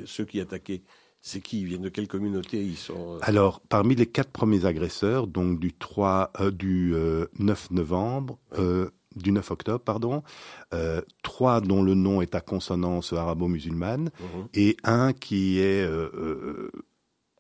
ceux 0.06 0.24
qui 0.24 0.40
attaquaient? 0.40 0.82
C'est 1.20 1.40
qui? 1.40 1.60
Ils 1.60 1.66
viennent 1.66 1.82
de 1.82 1.88
quelle 1.88 2.06
communauté? 2.06 2.62
Ils 2.62 2.76
sont 2.76 3.16
euh 3.16 3.18
Alors, 3.22 3.60
parmi 3.60 3.96
les 3.96 4.06
quatre 4.06 4.30
premiers 4.30 4.64
agresseurs, 4.64 5.26
donc 5.26 5.58
du 5.58 5.72
3, 5.72 6.30
euh, 6.40 6.50
du 6.52 6.92
9 6.92 7.68
euh, 7.70 7.74
novembre, 7.74 8.38
du 9.16 9.32
9 9.32 9.50
octobre, 9.50 9.82
pardon, 9.85 10.23
trois 11.23 11.61
dont 11.61 11.82
le 11.82 11.94
nom 11.94 12.23
est 12.23 12.35
à 12.35 12.40
consonance 12.40 13.12
arabo-musulmane 13.12 14.11
mhm. 14.20 14.49
et 14.54 14.76
un 14.85 15.12
qui 15.12 15.58
est 15.58 15.87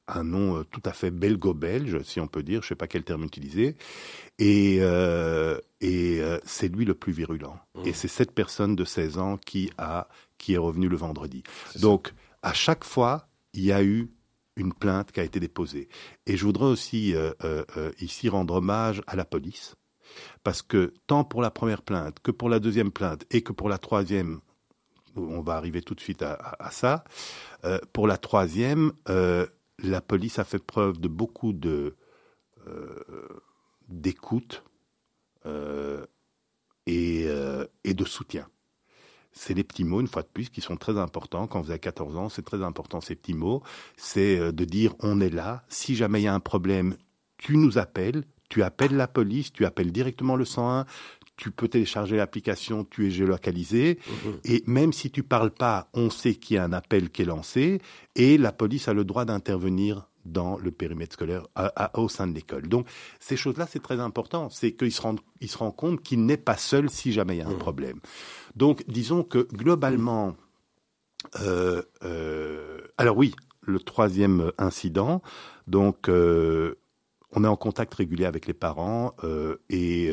un 0.08 0.24
nom 0.24 0.58
euh, 0.58 0.64
tout 0.64 0.82
à 0.84 0.92
fait 0.92 1.10
belgo-belge, 1.10 2.02
si 2.02 2.20
on 2.20 2.28
peut 2.28 2.42
dire, 2.42 2.62
je 2.62 2.66
ne 2.66 2.68
sais 2.70 2.74
pas 2.74 2.86
quel 2.86 3.02
terme 3.02 3.24
utiliser, 3.24 3.76
et, 4.38 4.78
euh, 4.80 5.58
et 5.80 6.20
euh, 6.20 6.38
c'est 6.44 6.68
lui 6.68 6.84
le 6.84 6.94
plus 6.94 7.12
virulent. 7.12 7.58
Mmh. 7.74 7.86
Et 7.86 7.92
c'est 7.92 8.08
cette 8.08 8.32
personne 8.32 8.76
de 8.76 8.84
16 8.84 9.18
ans 9.18 9.36
qui, 9.36 9.70
a, 9.78 10.08
qui 10.38 10.54
est 10.54 10.58
revenue 10.58 10.88
le 10.88 10.96
vendredi. 10.96 11.42
Donc, 11.80 12.12
à 12.42 12.52
chaque 12.52 12.84
fois, 12.84 13.28
il 13.52 13.64
y 13.64 13.72
a 13.72 13.82
eu 13.82 14.10
une 14.56 14.72
plainte 14.72 15.12
qui 15.12 15.20
a 15.20 15.24
été 15.24 15.40
déposée. 15.40 15.88
Et 16.26 16.36
je 16.36 16.44
voudrais 16.44 16.66
aussi 16.66 17.14
ici 18.00 18.28
rendre 18.30 18.54
hommage 18.54 19.02
à 19.06 19.14
la 19.14 19.26
police, 19.26 19.74
parce 20.44 20.62
que 20.62 20.94
tant 21.06 21.24
pour 21.24 21.42
la 21.42 21.50
première 21.50 21.82
plainte 21.82 22.20
que 22.20 22.30
pour 22.30 22.48
la 22.48 22.60
deuxième 22.60 22.90
plainte 22.90 23.24
et 23.30 23.42
que 23.42 23.52
pour 23.52 23.68
la 23.68 23.78
troisième, 23.78 24.40
on 25.16 25.40
va 25.40 25.54
arriver 25.54 25.82
tout 25.82 25.94
de 25.94 26.00
suite 26.00 26.22
à, 26.22 26.70
ça, 26.70 27.04
pour 27.92 28.06
la 28.06 28.18
troisième, 28.18 28.92
la 29.06 30.00
police 30.00 30.38
a 30.38 30.44
fait 30.44 30.58
preuve 30.58 30.98
de 30.98 31.08
beaucoup 31.08 31.52
euh, 32.66 33.42
d'écoute 33.88 34.64
euh, 35.44 36.04
euh, 36.88 37.66
et, 37.84 37.94
de 37.94 38.04
soutien. 38.04 38.48
C'est 39.30 39.54
les 39.54 39.62
petits 39.62 39.84
mots, 39.84 40.00
une 40.00 40.08
fois 40.08 40.22
de 40.22 40.28
plus, 40.28 40.48
qui 40.48 40.60
sont 40.60 40.76
très 40.76 40.98
importants. 40.98 41.46
Quand 41.46 41.60
vous 41.60 41.70
avez 41.70 41.78
14 41.78 42.16
ans, 42.16 42.28
c'est 42.28 42.42
très 42.42 42.64
important 42.64 43.00
ces 43.00 43.14
petits 43.14 43.34
mots. 43.34 43.62
C'est 43.96 44.52
de 44.52 44.64
dire 44.64 44.94
on 44.98 45.20
est 45.20 45.30
là. 45.30 45.62
Si 45.68 45.94
jamais 45.94 46.20
il 46.20 46.24
y 46.24 46.28
a 46.28 46.34
un 46.34 46.40
problème, 46.40 46.96
tu 47.36 47.56
nous 47.56 47.78
appelles, 47.78 48.24
tu 48.48 48.62
appelles 48.62 48.96
la 48.96 49.08
police, 49.08 49.52
tu 49.52 49.64
appelles 49.64 49.92
directement 49.92 50.36
le 50.36 50.44
101, 50.44 50.86
tu 51.36 51.50
peux 51.50 51.68
télécharger 51.68 52.16
l'application, 52.16 52.84
tu 52.84 53.06
es 53.06 53.10
géolocalisé, 53.10 53.98
mhm. 54.08 54.32
et 54.44 54.62
même 54.66 54.92
si 54.92 55.10
tu 55.10 55.22
parles 55.22 55.50
pas, 55.50 55.88
on 55.92 56.10
sait 56.10 56.34
qu'il 56.34 56.56
y 56.56 56.58
a 56.58 56.64
un 56.64 56.72
appel 56.72 57.10
qui 57.10 57.22
est 57.22 57.26
lancé, 57.26 57.80
et 58.14 58.38
la 58.38 58.52
police 58.52 58.88
a 58.88 58.94
le 58.94 59.04
droit 59.04 59.24
d'intervenir 59.24 60.08
dans 60.26 60.58
le 60.58 60.70
périmètre 60.70 61.14
scolaire 61.14 61.46
au 61.94 62.08
sein 62.08 62.26
de 62.26 62.34
l'école. 62.34 62.68
Donc 62.68 62.88
ces 63.20 63.36
choses-là, 63.36 63.66
c'est 63.70 63.82
très 63.82 64.00
important. 64.00 64.50
C'est 64.50 64.72
qu'il 64.72 64.92
se 64.92 65.00
rend, 65.00 65.16
il 65.40 65.48
se 65.48 65.58
rend 65.58 65.70
compte 65.70 66.02
qu'il 66.02 66.24
n'est 66.26 66.36
pas 66.36 66.56
seul 66.56 66.90
si 66.90 67.12
jamais 67.12 67.36
il 67.36 67.38
y 67.38 67.42
a 67.42 67.46
un 67.46 67.52
mhm. 67.52 67.58
problème. 67.58 68.00
Donc 68.56 68.84
disons 68.88 69.22
que 69.22 69.46
globalement, 69.52 70.36
euh, 71.40 71.82
euh, 72.02 72.80
alors 72.98 73.16
oui, 73.16 73.34
le 73.62 73.78
troisième 73.78 74.52
incident, 74.58 75.22
donc 75.66 76.08
euh, 76.08 76.74
on 77.36 77.44
est 77.44 77.48
en 77.48 77.56
contact 77.56 77.94
régulier 77.94 78.24
avec 78.24 78.46
les 78.46 78.54
parents 78.54 79.14
et 79.70 80.10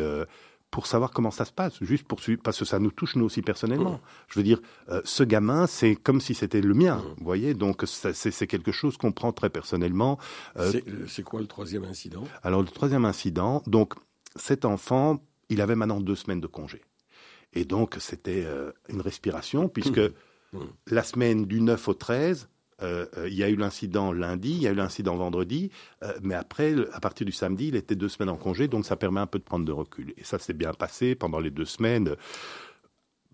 pour 0.73 0.87
savoir 0.87 1.11
comment 1.11 1.29
ça 1.29 1.45
se 1.45 1.51
passe, 1.51 1.75
juste 1.83 2.07
pour 2.07 2.19
parce 2.43 2.57
que 2.57 2.65
ça 2.65 2.79
nous 2.79 2.89
touche 2.89 3.15
nous 3.15 3.25
aussi 3.25 3.43
personnellement. 3.43 3.91
Mmh. 3.91 4.01
Je 4.27 4.39
veux 4.39 4.43
dire, 4.43 4.59
euh, 4.89 5.01
ce 5.05 5.21
gamin, 5.21 5.67
c'est 5.67 5.95
comme 5.95 6.19
si 6.19 6.33
c'était 6.33 6.61
le 6.61 6.73
mien, 6.73 6.95
mmh. 6.95 7.13
vous 7.17 7.23
voyez. 7.23 7.53
Donc 7.53 7.83
c'est 7.85 8.47
quelque 8.47 8.71
chose 8.71 8.97
qu'on 8.97 9.11
prend 9.11 9.31
très 9.31 9.51
personnellement. 9.51 10.17
Euh, 10.57 10.73
c'est 11.07 11.21
quoi 11.21 11.41
le 11.41 11.45
troisième 11.45 11.83
incident? 11.83 12.23
Alors 12.41 12.61
le 12.61 12.67
troisième 12.67 13.05
incident, 13.05 13.61
donc 13.67 13.93
cet 14.35 14.65
enfant, 14.65 15.23
il 15.49 15.61
avait 15.61 15.75
maintenant 15.75 16.01
deux 16.01 16.15
semaines 16.15 16.41
de 16.41 16.47
congé, 16.47 16.81
et 17.53 17.65
donc 17.65 17.97
c'était 17.99 18.43
euh, 18.43 18.71
une 18.89 19.01
respiration 19.01 19.69
puisque 19.69 19.99
mmh. 19.99 20.59
la 20.87 21.03
semaine 21.03 21.45
du 21.45 21.61
9 21.61 21.87
au 21.87 21.93
13, 21.93 22.49
euh, 22.83 23.05
euh, 23.17 23.29
il 23.29 23.35
y 23.35 23.43
a 23.43 23.49
eu 23.49 23.55
l'incident 23.55 24.11
lundi, 24.11 24.51
il 24.51 24.61
y 24.61 24.67
a 24.67 24.71
eu 24.71 24.75
l'incident 24.75 25.15
vendredi, 25.15 25.71
euh, 26.03 26.13
mais 26.21 26.35
après, 26.35 26.75
à 26.91 26.99
partir 26.99 27.25
du 27.25 27.31
samedi, 27.31 27.69
il 27.69 27.75
était 27.75 27.95
deux 27.95 28.09
semaines 28.09 28.29
en 28.29 28.35
congé, 28.35 28.67
donc 28.67 28.85
ça 28.85 28.95
permet 28.95 29.21
un 29.21 29.27
peu 29.27 29.39
de 29.39 29.43
prendre 29.43 29.65
de 29.65 29.71
recul. 29.71 30.13
Et 30.17 30.23
ça 30.23 30.37
s'est 30.39 30.53
bien 30.53 30.73
passé 30.73 31.15
pendant 31.15 31.39
les 31.39 31.49
deux 31.49 31.65
semaines, 31.65 32.15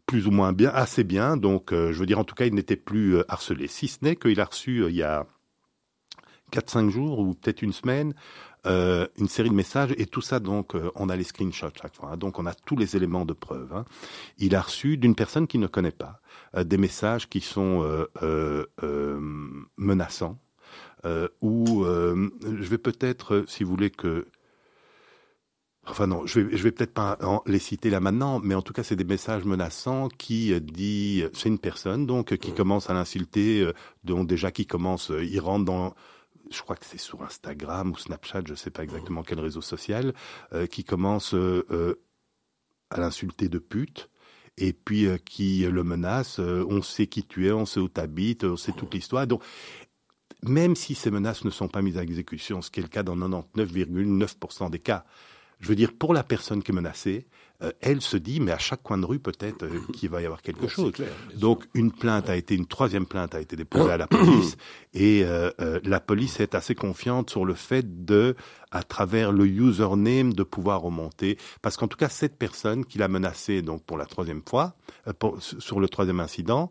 plus 0.05 0.27
ou 0.27 0.31
moins 0.31 0.53
bien, 0.53 0.69
assez 0.69 1.03
bien. 1.03 1.37
Donc, 1.37 1.69
je 1.71 1.93
veux 1.93 2.05
dire, 2.05 2.19
en 2.19 2.23
tout 2.23 2.35
cas, 2.35 2.45
il 2.45 2.53
n'était 2.53 2.75
plus 2.75 3.17
harcelé. 3.27 3.67
Si 3.67 3.87
ce 3.87 3.99
n'est 4.01 4.15
qu'il 4.15 4.39
a 4.39 4.45
reçu 4.45 4.85
il 4.87 4.95
y 4.95 5.03
a 5.03 5.27
4-5 6.51 6.89
jours 6.89 7.19
ou 7.19 7.33
peut-être 7.33 7.61
une 7.61 7.73
semaine 7.73 8.13
une 8.65 9.29
série 9.29 9.49
de 9.49 9.55
messages 9.55 9.93
et 9.97 10.05
tout 10.05 10.21
ça 10.21 10.41
donc 10.41 10.75
on 10.95 11.07
a 11.07 11.15
les 11.15 11.23
screenshots 11.23 11.69
chaque 11.81 11.95
fois. 11.95 12.09
Hein. 12.11 12.17
donc 12.17 12.39
on 12.39 12.45
a 12.45 12.53
tous 12.53 12.75
les 12.75 12.97
éléments 12.97 13.23
de 13.23 13.33
preuve. 13.33 13.71
Hein. 13.73 13.85
Il 14.37 14.53
a 14.55 14.61
reçu 14.61 14.97
d'une 14.97 15.15
personne 15.15 15.47
qu'il 15.47 15.61
ne 15.61 15.67
connaît 15.67 15.91
pas 15.91 16.19
des 16.55 16.77
messages 16.77 17.29
qui 17.29 17.41
sont 17.41 18.07
menaçants. 19.77 20.39
ou 21.41 21.85
je 21.85 22.69
vais 22.69 22.77
peut-être, 22.77 23.45
si 23.47 23.63
vous 23.63 23.69
voulez 23.71 23.91
que 23.91 24.25
Enfin 25.89 26.05
non, 26.05 26.25
je 26.27 26.39
vais, 26.39 26.55
je 26.55 26.63
vais 26.63 26.71
peut-être 26.71 26.93
pas 26.93 27.17
les 27.47 27.57
citer 27.57 27.89
là 27.89 27.99
maintenant, 27.99 28.39
mais 28.39 28.53
en 28.53 28.61
tout 28.61 28.73
cas 28.73 28.83
c'est 28.83 28.95
des 28.95 29.03
messages 29.03 29.43
menaçants 29.45 30.07
qui 30.07 30.53
euh, 30.53 30.59
dit, 30.59 31.23
c'est 31.33 31.49
une 31.49 31.57
personne 31.57 32.05
donc 32.05 32.37
qui 32.37 32.53
commence 32.53 32.89
à 32.89 32.93
l'insulter, 32.93 33.61
euh, 33.61 33.73
donc 34.03 34.27
déjà 34.27 34.51
qui 34.51 34.67
commence, 34.67 35.09
euh, 35.09 35.23
il 35.23 35.39
rentre 35.39 35.65
dans, 35.65 35.95
je 36.51 36.61
crois 36.61 36.75
que 36.75 36.85
c'est 36.85 36.99
sur 36.99 37.23
Instagram 37.23 37.91
ou 37.91 37.97
Snapchat, 37.97 38.43
je 38.45 38.51
ne 38.51 38.55
sais 38.55 38.69
pas 38.69 38.83
exactement 38.83 39.23
quel 39.23 39.39
réseau 39.39 39.61
social, 39.61 40.13
qui 40.71 40.83
commence 40.83 41.35
à 42.89 42.99
l'insulter 42.99 43.49
de 43.49 43.59
pute 43.59 44.09
et 44.59 44.73
puis 44.73 45.07
qui 45.25 45.59
le 45.63 45.83
menace. 45.83 46.39
on 46.39 46.81
sait 46.81 47.07
qui 47.07 47.23
tu 47.23 47.47
es, 47.47 47.51
on 47.51 47.65
sait 47.65 47.79
où 47.79 47.89
tu 47.89 47.99
habites, 47.99 48.43
on 48.43 48.57
sait 48.57 48.73
toute 48.73 48.93
l'histoire. 48.93 49.25
Donc 49.25 49.41
même 50.43 50.75
si 50.75 50.95
ces 50.95 51.11
menaces 51.11 51.43
ne 51.43 51.49
sont 51.49 51.67
pas 51.67 51.81
mises 51.81 51.97
à 51.97 52.03
exécution, 52.03 52.61
ce 52.61 52.71
qui 52.71 52.79
est 52.79 52.83
le 52.83 52.89
cas 52.89 53.03
dans 53.03 53.15
99,9% 53.15 54.69
des 54.69 54.79
cas, 54.79 55.05
je 55.59 55.67
veux 55.67 55.75
dire, 55.75 55.93
pour 55.93 56.13
la 56.13 56.23
personne 56.23 56.63
qui 56.63 56.71
est 56.71 56.75
menacée, 56.75 57.27
euh, 57.61 57.71
elle 57.81 58.01
se 58.01 58.15
dit, 58.15 58.39
mais 58.39 58.51
à 58.51 58.57
chaque 58.57 58.81
coin 58.83 58.97
de 58.97 59.05
rue, 59.05 59.19
peut-être 59.19 59.63
euh, 59.63 59.81
qu'il 59.93 60.09
va 60.09 60.21
y 60.21 60.25
avoir 60.25 60.41
quelque 60.41 60.67
chose. 60.67 60.93
Donc, 61.35 61.65
une 61.73 61.91
plainte 61.91 62.29
a 62.29 62.37
été, 62.37 62.55
une 62.55 62.65
troisième 62.65 63.05
plainte 63.05 63.35
a 63.35 63.41
été 63.41 63.57
déposée 63.57 63.91
à 63.91 63.97
la 63.97 64.07
police, 64.07 64.55
et 64.93 65.23
euh, 65.25 65.51
la 65.83 65.99
police 65.99 66.39
est 66.39 66.55
assez 66.55 66.73
confiante 66.73 67.29
sur 67.29 67.43
le 67.43 67.53
fait 67.53 68.05
de, 68.05 68.35
à 68.71 68.83
travers 68.83 69.33
le 69.33 69.45
username, 69.45 70.33
de 70.33 70.43
pouvoir 70.43 70.81
remonter, 70.81 71.37
parce 71.61 71.75
qu'en 71.75 71.89
tout 71.89 71.97
cas, 71.97 72.09
cette 72.09 72.37
personne 72.37 72.85
qui 72.85 72.97
l'a 72.97 73.09
menacée, 73.09 73.61
donc 73.61 73.83
pour 73.83 73.97
la 73.97 74.05
troisième 74.05 74.41
fois, 74.47 74.75
sur 75.39 75.81
le 75.81 75.89
troisième 75.89 76.21
incident, 76.21 76.69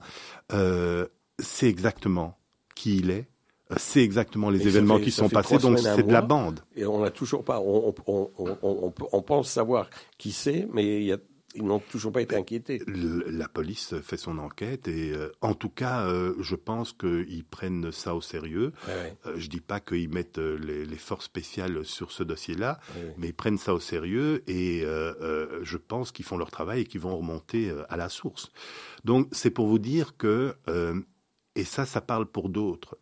c'est 1.38 1.68
exactement 1.68 2.38
qui 2.74 2.96
il 2.98 3.10
est, 3.10 3.28
c'est 3.76 4.02
exactement 4.02 4.50
les 4.50 4.66
événements 4.66 4.98
qui 4.98 5.10
sont 5.10 5.28
passés, 5.28 5.58
donc 5.58 5.78
c'est 5.78 6.06
de 6.06 6.12
la 6.12 6.22
bande. 6.22 6.60
Et 6.76 6.86
on 6.86 7.00
n'a 7.00 7.10
toujours 7.10 7.44
pas, 7.44 7.60
on, 7.60 7.94
on, 8.06 8.30
on, 8.38 8.92
on, 9.12 9.22
pense 9.22 9.50
savoir 9.50 9.90
qui 10.16 10.32
c'est, 10.32 10.66
mais 10.72 11.04
il 11.04 11.18
ils 11.54 11.64
n'ont 11.64 11.78
toujours 11.78 12.12
pas 12.12 12.20
été 12.20 12.36
inquiétés. 12.36 12.82
la 12.86 13.48
police 13.48 13.94
fait 14.00 14.16
son 14.16 14.38
enquête 14.38 14.86
et 14.86 15.12
euh, 15.12 15.32
en 15.40 15.54
tout 15.54 15.70
cas, 15.70 16.06
euh, 16.06 16.34
je 16.40 16.54
pense 16.54 16.92
qu'ils 16.92 17.44
prennent 17.44 17.90
ça 17.90 18.14
au 18.14 18.20
sérieux. 18.20 18.72
Euh, 18.88 19.10
je 19.36 19.48
dis 19.48 19.60
pas 19.60 19.80
qu'ils 19.80 20.08
mettent 20.08 20.38
les, 20.38 20.84
les, 20.84 20.96
forces 20.96 21.24
spéciales 21.24 21.84
sur 21.84 22.12
ce 22.12 22.22
dossier-là, 22.22 22.78
mais 23.16 23.28
ils 23.28 23.34
prennent 23.34 23.58
ça 23.58 23.72
au 23.74 23.80
sérieux 23.80 24.42
et 24.46 24.82
je 24.82 25.76
pense 25.76 26.12
qu'ils 26.12 26.24
font 26.24 26.36
leur 26.36 26.50
travail 26.50 26.82
et 26.82 26.84
qu'ils 26.84 27.00
vont 27.00 27.16
remonter 27.16 27.72
à 27.88 27.96
la 27.96 28.08
source. 28.08 28.50
Donc 29.04 29.28
c'est 29.32 29.50
pour 29.50 29.66
vous 29.66 29.78
dire 29.78 30.16
que, 30.16 30.54
et 31.54 31.64
ça, 31.64 31.86
ça 31.86 32.00
parle 32.00 32.26
pour 32.26 32.50
d'autres 32.50 32.98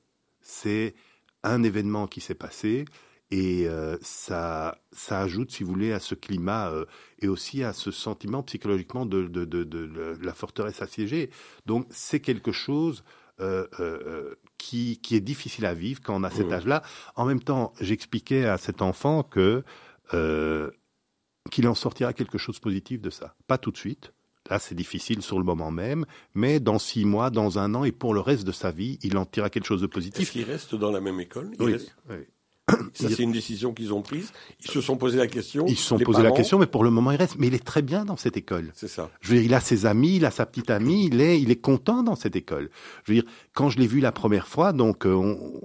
c'est 0.47 0.95
un 1.43 1.63
événement 1.63 2.07
qui 2.07 2.21
s'est 2.21 2.35
passé 2.35 2.85
et 3.31 3.67
euh, 3.67 3.97
ça, 4.03 4.79
ça 4.93 5.21
ajoute, 5.21 5.51
si 5.51 5.65
vous 5.65 5.71
voulez, 5.71 5.93
à 5.93 5.99
ce 5.99 6.15
climat 6.15 6.71
euh, 6.71 6.85
et 7.21 7.29
aussi 7.29 7.65
à 7.65 7.73
ce 7.73 7.91
sentiment 7.91 8.43
psychologiquement 8.45 9.05
de, 9.05 9.27
de, 9.27 9.45
de, 9.45 9.65
de 9.65 10.17
la 10.23 10.35
forteresse 10.35 10.81
assiégée. 10.81 11.31
Donc 11.67 11.87
c'est 11.91 12.21
quelque 12.21 12.53
chose 12.53 13.03
euh, 13.41 14.35
qui, 14.57 15.01
qui 15.01 15.17
est 15.17 15.21
difficile 15.21 15.67
à 15.67 15.75
vivre 15.75 16.01
quand 16.03 16.15
on 16.15 16.23
a 16.23 16.31
cet 16.31 16.49
mmh. 16.49 16.53
âge-là. 16.53 16.83
En 17.17 17.25
même 17.27 17.43
temps, 17.43 17.73
j'expliquais 17.81 18.45
à 18.45 18.59
cet 18.59 18.83
enfant 18.83 19.23
que 19.23 19.65
qu'il 21.51 21.69
en 21.69 21.75
sortira 21.75 22.13
quelque 22.13 22.39
chose 22.39 22.57
de 22.57 22.61
positif 22.61 23.01
de 23.01 23.11
ça. 23.11 23.35
Pas 23.47 23.59
tout 23.59 23.71
de 23.71 23.77
suite, 23.77 24.13
Là, 24.51 24.59
c'est 24.59 24.75
difficile 24.75 25.23
sur 25.23 25.39
le 25.39 25.45
moment 25.45 25.71
même, 25.71 26.05
mais 26.35 26.61
dans 26.61 26.79
six 26.79 27.05
mois, 27.05 27.31
dans 27.31 27.59
un 27.59 27.75
an 27.75 27.85
et 27.85 27.93
pour 27.93 28.15
le 28.15 28.21
reste 28.21 28.45
de 28.45 28.53
sa 28.53 28.71
vie, 28.71 28.99
il 29.03 29.17
en 29.19 29.25
tirera 29.25 29.51
quelque 29.51 29.67
chose 29.67 29.83
de 29.83 29.87
positif. 29.87 30.23
Est-ce 30.23 30.33
qu'il 30.33 30.45
reste 30.45 30.75
dans 30.75 30.91
la 30.91 31.01
même 31.01 31.21
école? 31.21 31.51
Oui, 31.59 31.75
Ça, 32.95 33.09
c'est 33.09 33.23
une 33.23 33.33
décision 33.33 33.73
qu'ils 33.73 33.95
ont 33.95 34.03
prise. 34.03 34.33
Ils 34.61 34.71
se 34.71 34.81
sont 34.81 34.97
posé 34.97 35.19
la 35.19 35.29
question. 35.29 35.67
Ils 35.69 35.77
se 35.77 35.85
sont 35.85 35.99
posé 35.99 36.23
la 36.23 36.33
question, 36.33 36.59
mais 36.59 36.67
pour 36.67 36.83
le 36.83 36.91
moment, 36.91 37.13
il 37.13 37.17
reste. 37.17 37.37
Mais 37.39 37.47
il 37.47 37.55
est 37.55 37.65
très 37.65 37.83
bien 37.83 38.05
dans 38.05 38.17
cette 38.17 38.37
école. 38.37 38.73
C'est 38.75 38.89
ça. 38.89 39.09
Je 39.21 39.29
veux 39.29 39.37
dire, 39.37 39.47
il 39.47 39.55
a 39.55 39.61
ses 39.61 39.87
amis, 39.87 40.17
il 40.17 40.25
a 40.25 40.33
sa 40.33 40.47
petite 40.47 40.71
amie, 40.71 41.07
il 41.07 41.21
est, 41.21 41.41
il 41.41 41.53
est 41.53 41.61
content 41.61 42.03
dans 42.03 42.17
cette 42.17 42.35
école. 42.35 42.71
Je 43.05 43.13
veux 43.13 43.21
dire, 43.21 43.31
quand 43.53 43.69
je 43.71 43.79
l'ai 43.79 43.87
vu 43.87 44.01
la 44.01 44.11
première 44.11 44.49
fois, 44.49 44.73
donc, 44.73 45.07
euh, 45.07 45.15
on, 45.15 45.61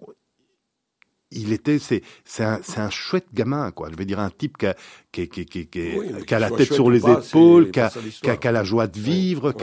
il 1.32 1.54
était, 1.54 1.80
c'est, 1.80 2.02
c'est 2.26 2.44
un, 2.44 2.60
c'est 2.62 2.80
un 2.80 2.90
chouette 2.90 3.28
gamin, 3.34 3.72
quoi. 3.72 3.90
Je 3.92 3.98
veux 3.98 4.06
dire, 4.06 4.20
un 4.20 4.30
type 4.30 4.58
qui 4.58 4.68
a, 4.68 4.76
qui, 5.12 5.28
qui, 5.28 5.46
qui, 5.46 5.68
qui, 5.68 6.34
a 6.34 6.40
la 6.40 6.52
tête 6.52 6.74
sur 6.74 6.90
les 6.90 7.10
épaules, 7.10 7.72
qui 7.72 7.80
a, 7.80 7.90
qui 7.90 8.48
a, 8.48 8.52
la 8.52 8.64
joie 8.64 8.88
de 8.88 9.00
vivre, 9.00 9.54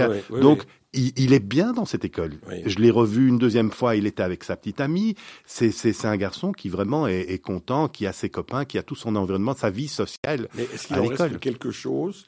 donc 0.41 0.65
il, 0.93 1.13
il, 1.19 1.33
est 1.33 1.45
bien 1.45 1.73
dans 1.73 1.85
cette 1.85 2.05
école. 2.05 2.39
Je 2.65 2.79
l'ai 2.79 2.91
revu 2.91 3.29
une 3.29 3.39
deuxième 3.39 3.71
fois, 3.71 3.97
il 3.97 4.07
était 4.07 4.23
avec 4.23 4.45
sa 4.45 4.57
petite 4.57 4.81
amie. 4.81 5.15
C'est, 5.45 5.71
c'est, 5.71 5.93
c'est 5.93 6.09
un 6.09 6.17
garçon 6.17 6.53
qui 6.53 6.69
vraiment 6.69 7.07
est, 7.07 7.21
est, 7.21 7.39
content, 7.39 7.89
qui 7.89 8.07
a 8.07 8.13
ses 8.13 8.31
copains, 8.31 8.65
qui 8.65 8.79
a 8.79 8.83
tout 8.83 8.97
son 8.97 9.15
environnement, 9.17 9.55
sa 9.55 9.71
vie 9.71 9.89
sociale. 9.89 10.49
Mais 10.55 10.65
est-ce 10.65 10.87
qu'il 10.87 10.99
en 10.99 11.07
reste 11.07 11.39
quelque 11.39 11.71
chose 11.71 12.27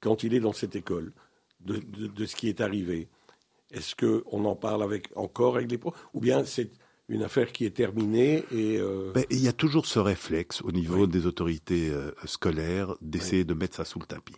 quand 0.00 0.24
il 0.24 0.34
est 0.34 0.40
dans 0.40 0.54
cette 0.54 0.74
école 0.74 1.12
de, 1.60 1.76
de, 1.76 2.06
de 2.06 2.26
ce 2.26 2.34
qui 2.34 2.48
est 2.48 2.60
arrivé? 2.60 3.08
Est-ce 3.70 3.94
que 3.94 4.24
on 4.32 4.44
en 4.46 4.56
parle 4.56 4.82
avec 4.82 5.10
encore 5.14 5.56
avec 5.56 5.70
les 5.70 5.78
pros, 5.78 5.94
ou 6.14 6.20
bien 6.20 6.44
c'est 6.44 6.70
une 7.10 7.24
affaire 7.24 7.50
qui 7.50 7.66
est 7.66 7.70
terminée 7.76 8.44
et 8.52 8.78
euh, 8.78 9.10
ben, 9.12 9.24
il 9.30 9.40
y 9.40 9.48
a 9.48 9.52
toujours 9.52 9.84
ce 9.84 9.98
réflexe 9.98 10.62
au 10.62 10.70
niveau 10.70 11.08
des 11.08 11.26
autorités 11.26 11.90
euh, 11.90 12.12
scolaires 12.24 12.94
d'essayer 13.02 13.44
de 13.44 13.52
mettre 13.52 13.76
ça 13.76 13.84
sous 13.84 13.98
le 13.98 14.06
tapis. 14.06 14.36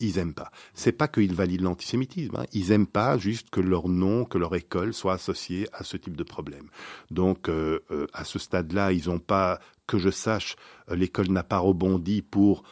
Ils 0.00 0.18
aiment 0.18 0.34
pas. 0.34 0.50
C'est 0.72 0.92
pas 0.92 1.06
qu'ils 1.06 1.34
valident 1.34 1.64
l'antisémitisme. 1.64 2.34
Hein. 2.36 2.46
Ils 2.52 2.72
aiment 2.72 2.86
pas 2.86 3.18
juste 3.18 3.50
que 3.50 3.60
leur 3.60 3.88
nom, 3.88 4.24
que 4.24 4.38
leur 4.38 4.54
école 4.54 4.94
soit 4.94 5.12
associée 5.12 5.68
à 5.74 5.84
ce 5.84 5.98
type 5.98 6.16
de 6.16 6.24
problème. 6.24 6.68
Donc, 7.10 7.48
euh, 7.48 7.80
à 8.14 8.24
ce 8.24 8.38
stade-là, 8.38 8.92
ils 8.92 9.08
n'ont 9.08 9.20
pas, 9.20 9.60
que 9.86 9.98
je 9.98 10.10
sache, 10.10 10.56
l'école 10.88 11.28
n'a 11.28 11.44
pas 11.44 11.58
rebondi 11.58 12.22
pour 12.22 12.64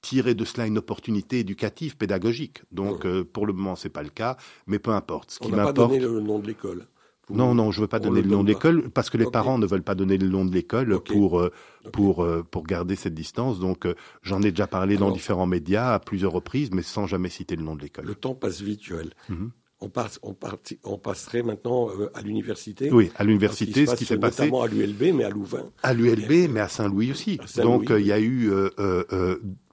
tirer 0.00 0.34
de 0.34 0.44
cela 0.44 0.66
une 0.66 0.78
opportunité 0.78 1.40
éducative, 1.40 1.96
pédagogique. 1.96 2.62
Donc, 2.72 3.06
pour 3.24 3.46
le 3.46 3.52
moment, 3.52 3.76
c'est 3.76 3.90
pas 3.90 4.02
le 4.02 4.08
cas, 4.08 4.36
mais 4.66 4.78
peu 4.78 4.90
importe. 4.90 5.30
Ce 5.30 5.38
On 5.42 5.50
n'a 5.50 5.66
pas 5.66 5.72
donné 5.72 6.00
le 6.00 6.20
nom 6.20 6.38
de 6.38 6.46
l'école. 6.46 6.86
Non, 7.30 7.54
non, 7.54 7.70
je 7.70 7.80
veux 7.80 7.86
pas 7.86 7.98
donner 7.98 8.22
le, 8.22 8.28
nom 8.28 8.42
de 8.42 8.48
l'école 8.48 8.90
parce 8.90 9.10
que 9.10 9.16
les 9.16 9.26
parents 9.26 9.58
ne 9.58 9.66
veulent 9.66 9.82
pas 9.82 9.94
donner 9.94 10.18
le 10.18 10.28
nom 10.28 10.44
de 10.44 10.52
l'école 10.52 11.00
pour 11.00 11.40
euh, 11.40 11.52
pour 11.92 12.24
euh, 12.24 12.44
pour 12.48 12.64
garder 12.64 12.96
cette 12.96 13.14
distance. 13.14 13.58
Donc 13.58 13.86
euh, 13.86 13.94
j'en 14.22 14.42
ai 14.42 14.50
déjà 14.50 14.66
parlé 14.66 14.96
dans 14.96 15.10
différents 15.10 15.46
médias 15.46 15.94
à 15.94 15.98
plusieurs 15.98 16.32
reprises, 16.32 16.70
mais 16.72 16.82
sans 16.82 17.06
jamais 17.06 17.28
citer 17.28 17.56
le 17.56 17.62
nom 17.62 17.76
de 17.76 17.82
l'école. 17.82 18.06
Le 18.06 18.14
temps 18.14 18.34
passe 18.34 18.60
vite, 18.60 18.82
Joël. 18.82 19.10
Mhm. 19.28 19.50
On, 19.80 19.88
passe, 19.90 20.18
on, 20.24 20.34
on, 20.82 20.98
passerait 20.98 21.44
maintenant 21.44 21.88
à 22.12 22.20
l'université. 22.20 22.90
Oui, 22.90 23.12
à 23.14 23.22
l'université, 23.22 23.86
ce 23.86 23.94
qui 23.94 24.04
s'est 24.04 24.18
passé. 24.18 24.42
Notamment 24.42 24.62
à 24.62 24.66
l'ULB, 24.66 25.14
mais 25.14 25.22
à 25.22 25.30
Louvain. 25.30 25.70
À 25.84 25.94
l'ULB, 25.94 26.50
mais 26.50 26.58
à 26.58 26.66
Saint-Louis 26.66 27.12
aussi. 27.12 27.38
Donc 27.58 27.86
il 27.90 28.04
y 28.04 28.10
a 28.10 28.20
eu 28.20 28.50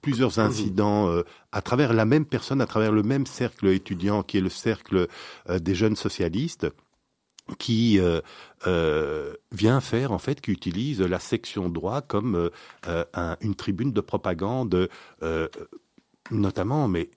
plusieurs 0.02 0.38
incidents 0.38 1.12
à 1.50 1.60
travers 1.60 1.92
la 1.92 2.04
même 2.04 2.24
personne, 2.24 2.60
à 2.60 2.66
travers 2.66 2.92
le 2.92 3.02
même 3.02 3.26
cercle 3.26 3.66
étudiant 3.66 4.22
qui 4.22 4.38
est 4.38 4.42
le 4.42 4.48
cercle 4.48 5.08
des 5.48 5.74
jeunes 5.74 5.96
socialistes 5.96 6.68
qui 7.58 7.98
euh, 7.98 8.20
euh, 8.66 9.34
vient 9.52 9.80
faire 9.80 10.12
en 10.12 10.18
fait, 10.18 10.40
qui 10.40 10.50
utilise 10.50 11.00
la 11.00 11.20
section 11.20 11.68
droit 11.68 12.02
comme 12.02 12.50
euh, 12.86 13.04
un, 13.14 13.36
une 13.40 13.54
tribune 13.54 13.92
de 13.92 14.00
propagande, 14.00 14.88
notamment, 16.30 16.88
mais 16.88 17.10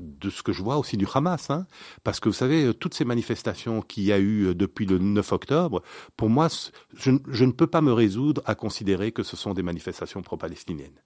de 0.00 0.28
ce 0.28 0.42
que 0.42 0.52
je 0.52 0.62
vois 0.62 0.78
aussi 0.78 0.96
du 0.96 1.06
Hamas, 1.14 1.50
hein, 1.50 1.66
parce 2.02 2.18
que 2.18 2.28
vous 2.28 2.34
savez 2.34 2.74
toutes 2.74 2.94
ces 2.94 3.04
manifestations 3.04 3.80
qu'il 3.80 4.02
y 4.04 4.12
a 4.12 4.18
eu 4.18 4.54
depuis 4.54 4.86
le 4.86 4.98
9 4.98 5.32
octobre, 5.32 5.82
pour 6.16 6.30
moi, 6.30 6.48
je, 6.96 7.12
je 7.28 7.44
ne 7.44 7.52
peux 7.52 7.68
pas 7.68 7.80
me 7.80 7.92
résoudre 7.92 8.42
à 8.44 8.56
considérer 8.56 9.12
que 9.12 9.22
ce 9.22 9.36
sont 9.36 9.54
des 9.54 9.62
manifestations 9.62 10.22
pro-palestiniennes. 10.22 11.00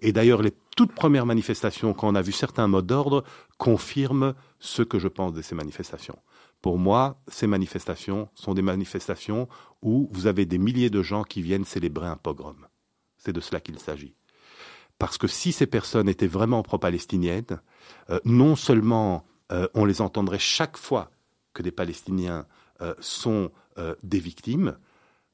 Et 0.00 0.12
d'ailleurs, 0.12 0.42
les 0.42 0.52
toutes 0.76 0.92
premières 0.92 1.26
manifestations, 1.26 1.92
quand 1.92 2.08
on 2.08 2.14
a 2.14 2.22
vu 2.22 2.32
certains 2.32 2.68
mots 2.68 2.82
d'ordre, 2.82 3.24
confirment 3.58 4.34
ce 4.60 4.82
que 4.82 4.98
je 4.98 5.08
pense 5.08 5.32
de 5.32 5.42
ces 5.42 5.54
manifestations. 5.54 6.18
Pour 6.62 6.78
moi, 6.78 7.20
ces 7.28 7.46
manifestations 7.46 8.28
sont 8.34 8.54
des 8.54 8.62
manifestations 8.62 9.48
où 9.82 10.08
vous 10.10 10.26
avez 10.26 10.46
des 10.46 10.58
milliers 10.58 10.90
de 10.90 11.02
gens 11.02 11.22
qui 11.22 11.42
viennent 11.42 11.64
célébrer 11.64 12.06
un 12.06 12.16
pogrom. 12.16 12.66
C'est 13.18 13.32
de 13.32 13.40
cela 13.40 13.60
qu'il 13.60 13.78
s'agit. 13.78 14.16
Parce 14.98 15.18
que 15.18 15.26
si 15.26 15.52
ces 15.52 15.66
personnes 15.66 16.08
étaient 16.08 16.26
vraiment 16.26 16.62
pro-palestiniennes, 16.62 17.60
euh, 18.10 18.18
non 18.24 18.56
seulement 18.56 19.26
euh, 19.52 19.68
on 19.74 19.84
les 19.84 20.00
entendrait 20.00 20.38
chaque 20.38 20.76
fois 20.76 21.10
que 21.52 21.62
des 21.62 21.70
Palestiniens 21.70 22.46
euh, 22.80 22.94
sont 23.00 23.50
des 24.02 24.20
victimes, 24.20 24.78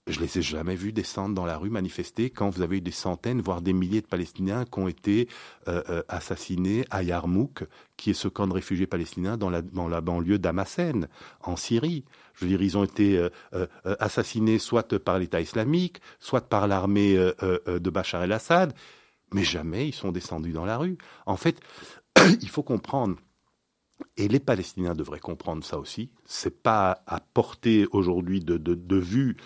je 0.09 0.19
les 0.19 0.39
ai 0.39 0.43
jamais 0.43 0.75
vus 0.75 0.93
descendre 0.93 1.35
dans 1.35 1.47
la 1.47 1.57
rue 1.57 1.71
manifester 1.71 2.29
quand 2.31 2.51
vous 2.51 2.63
avez 2.63 2.79
eu 2.79 2.81
des 2.81 2.91
centaines, 2.91 3.41
voire 3.41 3.63
des 3.63 3.73
milliers 3.73 4.01
de 4.01 4.07
Palestiniens 4.07 4.65
qui 4.65 4.79
ont 4.81 4.89
été 4.89 5.29
euh, 5.69 5.83
euh, 5.89 6.03
assassinés 6.09 6.85
à 6.91 7.05
Yarmouk, 7.05 7.65
qui 7.97 8.11
est 8.11 8.15
ce 8.15 8.27
camp 8.27 8.49
de 8.49 8.53
réfugiés 8.53 8.89
palestiniens 8.89 9.37
dans 9.37 9.49
la, 9.49 9.63
dans 9.63 9.87
la 9.87 10.01
banlieue 10.01 10.39
d'Amassen, 10.39 11.09
en 11.41 11.57
Syrie. 11.57 12.05
Je 12.35 12.45
veux 12.45 12.49
dire, 12.49 12.63
ils 12.63 12.77
ont 12.77 12.83
été 12.85 13.17
euh, 13.55 13.67
assassinés 14.01 14.59
soit 14.59 14.99
par 14.99 15.21
l'État 15.21 15.41
islamique, 15.41 16.01
soit 16.19 16.49
par 16.49 16.67
l'armée 16.67 17.15
de 17.15 17.91
Bachar 17.91 18.25
el-Assad, 18.25 18.73
mais 19.33 19.45
jamais 19.45 19.89
ils 19.89 19.95
sont 19.95 20.11
descendus 20.11 20.53
dans 20.53 20.65
la 20.65 20.79
rue. 20.79 20.99
En 21.27 21.37
fait, 21.37 21.61
il 22.41 22.49
faut 22.49 22.63
comprendre 22.63 23.17
et 24.17 24.27
les 24.27 24.41
Palestiniens 24.41 24.95
devraient 24.95 25.21
comprendre 25.21 25.65
ça 25.65 25.79
aussi. 25.79 26.11
C'est 26.25 26.63
pas 26.63 27.03
à 27.07 27.21
porter 27.21 27.87
aujourd'hui 27.93 28.41
de, 28.41 28.57
de, 28.57 28.75
de 28.75 28.97
vue 28.97 29.37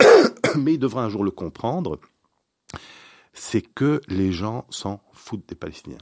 mais 0.58 0.74
il 0.74 0.78
devra 0.78 1.04
un 1.04 1.08
jour 1.08 1.24
le 1.24 1.30
comprendre, 1.30 2.00
c'est 3.32 3.62
que 3.62 4.00
les 4.08 4.32
gens 4.32 4.66
s'en 4.70 5.00
foutent 5.12 5.48
des 5.48 5.54
Palestiniens. 5.54 5.98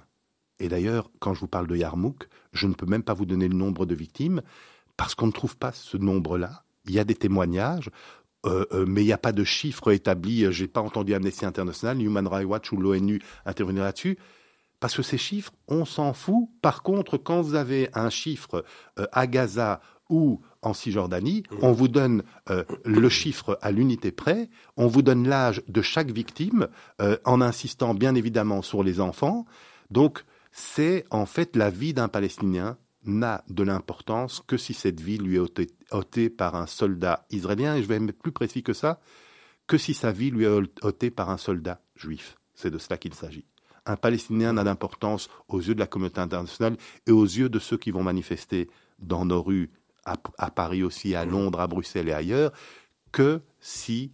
Et 0.61 0.68
d'ailleurs, 0.68 1.11
quand 1.20 1.34
je 1.34 1.40
vous 1.40 1.48
parle 1.48 1.66
de 1.66 1.76
Yarmouk, 1.76 2.28
je 2.52 2.66
ne 2.66 2.74
peux 2.74 2.87
même 2.87 3.02
pas 3.02 3.14
vous 3.14 3.26
donner 3.26 3.48
le 3.48 3.54
nombre 3.54 3.87
de 3.87 3.94
victimes, 3.94 4.42
parce 4.96 5.14
qu'on 5.14 5.28
ne 5.28 5.32
trouve 5.32 5.56
pas 5.56 5.72
ce 5.72 5.96
nombre-là. 5.96 6.64
Il 6.87 6.92
y 6.92 6.98
a 6.98 7.04
des 7.04 7.14
témoignages, 7.14 7.90
euh, 8.46 8.64
euh, 8.72 8.84
mais 8.87 9.02
il 9.02 9.06
n'y 9.06 9.12
a 9.12 9.18
pas 9.18 9.32
de 9.32 9.44
chiffres 9.44 9.92
établis. 9.92 10.50
Je 10.52 10.62
n'ai 10.62 10.68
pas 10.68 10.80
entendu 10.80 11.14
Amnesty 11.14 11.44
International, 11.44 12.00
Human 12.02 12.26
Rights 12.26 12.46
Watch 12.46 12.72
ou 12.72 12.76
l'ONU 12.76 13.20
intervenir 13.44 13.84
là-dessus. 13.84 14.18
Parce 14.80 14.96
que 14.96 15.02
ces 15.02 15.18
chiffres, 15.18 15.52
on 15.66 15.84
s'en 15.84 16.12
fout. 16.12 16.48
Par 16.62 16.82
contre, 16.82 17.16
quand 17.18 17.40
vous 17.40 17.54
avez 17.54 17.88
un 17.94 18.11
chiffre 18.11 18.64
euh, 18.98 19.06
à 19.12 19.26
Gaza 19.26 19.80
ou 20.09 20.40
en 20.62 20.75
Cisjordanie, 20.75 21.44
mmh. 21.51 21.57
on 21.62 21.73
vous 21.73 21.88
donne 21.88 22.23
euh, 22.51 22.64
le 22.85 23.09
chiffre 23.09 23.59
à 23.62 23.71
l'unité 23.71 24.11
près, 24.11 24.49
on 24.77 24.87
vous 24.87 25.03
donne 25.03 25.29
l'âge 25.29 25.62
de 25.68 25.83
chaque 25.83 26.11
victime, 26.11 26.68
euh, 27.01 27.16
en 27.25 27.40
insistant 27.40 27.94
bien 27.94 28.14
évidemment 28.14 28.62
sur 28.62 28.83
les 28.83 29.01
enfants. 29.01 29.47
Donc, 29.90 30.25
c'est 30.51 31.05
en 31.11 31.27
fait 31.27 31.57
la 31.57 31.71
vie 31.71 31.94
d'un 31.94 32.09
Palestinien 32.09 32.77
n'a 33.05 33.44
de 33.49 33.62
l'importance 33.62 34.42
que 34.47 34.57
si 34.57 34.75
cette 34.75 35.01
vie 35.01 35.18
lui 35.18 35.37
est 35.37 35.73
ôtée, 35.92 36.31
par 36.31 36.57
un 36.57 36.66
soldat 36.66 37.27
israélien, 37.31 37.77
et 37.77 37.83
je 37.83 37.88
vais 37.88 37.97
être 37.97 38.12
plus 38.12 38.33
précis 38.33 38.62
que 38.62 38.73
ça, 38.73 39.01
que 39.66 39.79
si 39.79 39.94
sa 39.94 40.12
vie 40.12 40.31
lui 40.31 40.44
est 40.44 40.85
ôtée 40.85 41.11
par 41.11 41.31
un 41.31 41.38
soldat 41.38 41.81
juif. 41.94 42.37
C'est 42.55 42.71
de 42.71 42.79
cela 42.79 42.99
qu'il 42.99 43.14
s'agit. 43.14 43.47
Un 43.87 43.97
Palestinien 43.97 44.53
n'a 44.53 44.64
d'importance 44.64 45.31
aux 45.49 45.61
yeux 45.61 45.75
de 45.75 45.81
la 45.81 45.87
communauté 45.87 46.21
internationale 46.21 46.77
et 47.07 47.12
aux 47.12 47.25
yeux 47.25 47.49
de 47.49 47.59
ceux 47.59 47.79
qui 47.79 47.90
vont 47.90 48.03
manifester 48.03 48.68
dans 48.99 49.25
nos 49.25 49.42
rues 49.42 49.71
à, 50.37 50.51
Paris 50.51 50.83
aussi, 50.83 51.14
à 51.14 51.25
Londres, 51.25 51.61
à 51.61 51.66
Bruxelles 51.66 52.09
et 52.09 52.12
ailleurs, 52.12 52.53
que 53.12 53.40
si 53.61 54.12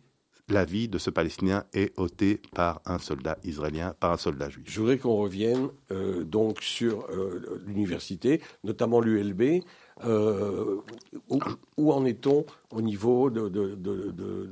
la 0.49 0.65
vie 0.65 0.89
de 0.89 0.99
ce 0.99 1.11
Palestinien 1.11 1.65
est 1.73 1.99
ôtée 1.99 2.41
par 2.55 2.83
un 2.85 2.99
soldat 2.99 3.39
israélien, 3.45 3.95
par 3.99 4.13
un 4.13 4.17
soldat 4.17 4.51
juif. 4.51 4.67
Je 4.69 4.79
voudrais 4.79 4.99
qu'on 4.99 5.17
revienne 5.17 5.69
euh, 5.91 6.25
donc 6.25 6.61
sur 6.61 7.07
euh, 7.11 7.63
l'université, 7.67 8.43
notamment 8.63 9.01
l'ULB. 9.01 9.63
Euh, 10.05 10.81
où, 11.77 11.93
en 11.93 12.05
est-on 12.05 12.45
au 12.71 12.83
niveau 12.83 13.31
de, 13.31 13.49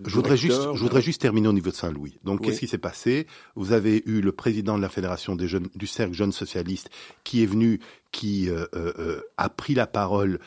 je 0.06 0.14
voudrais 0.14 0.36
juste, 0.36 0.62
je 0.72 0.80
voudrais 0.80 1.02
juste 1.02 1.20
terminer 1.20 1.48
au 1.48 1.52
niveau 1.52 1.70
de 1.70 1.74
Saint-Louis. 1.74 2.20
Donc, 2.22 2.42
qu'est-ce 2.42 2.60
qui 2.60 2.68
s'est 2.68 2.78
passé? 2.78 3.26
Vous 3.56 3.72
avez 3.72 4.04
eu 4.06 4.20
le 4.20 4.30
président 4.30 4.76
de 4.76 4.82
la 4.82 4.88
fédération 4.88 5.34
des 5.34 5.48
jeunes 5.48 5.66
du 5.74 5.88
cercle 5.88 6.14
jeunes 6.14 6.30
socialistes 6.30 6.90
qui 7.24 7.42
est 7.42 7.46
venu, 7.46 7.80
qui 8.12 8.48
euh, 8.48 8.66
euh, 8.74 8.92
euh, 8.98 9.20
a 9.38 9.48
pris 9.48 9.74
la 9.74 9.86
parole 9.86 10.38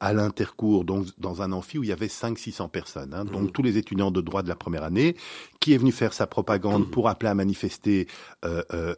à 0.00 0.12
l'intercours, 0.12 0.84
donc 0.84 1.06
dans 1.18 1.42
un 1.42 1.52
amphi 1.52 1.78
où 1.78 1.84
il 1.84 1.90
y 1.90 1.92
avait 1.92 2.06
500-600 2.06 2.70
personnes, 2.70 3.14
hein, 3.14 3.24
donc 3.24 3.42
mmh. 3.42 3.50
tous 3.52 3.62
les 3.62 3.76
étudiants 3.76 4.10
de 4.10 4.20
droit 4.20 4.42
de 4.42 4.48
la 4.48 4.56
première 4.56 4.82
année, 4.82 5.14
qui 5.60 5.74
est 5.74 5.78
venu 5.78 5.92
faire 5.92 6.12
sa 6.12 6.26
propagande 6.26 6.88
mmh. 6.88 6.90
pour 6.90 7.08
appeler 7.08 7.30
à 7.30 7.34
manifester 7.34 8.08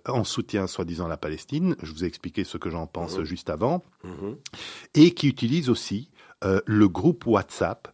en 0.07 0.25
soutien, 0.25 0.67
soi-disant, 0.67 1.07
à 1.07 1.09
la 1.09 1.17
Palestine. 1.17 1.77
Je 1.83 1.93
vous 1.93 2.05
ai 2.05 2.07
expliqué 2.07 2.45
ce 2.45 2.57
que 2.57 2.71
j'en 2.71 2.87
pense 2.87 3.19
mmh. 3.19 3.25
juste 3.25 3.51
avant, 3.51 3.83
et 4.95 5.13
qui 5.13 5.29
utilise 5.29 5.69
aussi 5.69 6.11
le 6.43 6.89
groupe 6.89 7.27
WhatsApp 7.27 7.89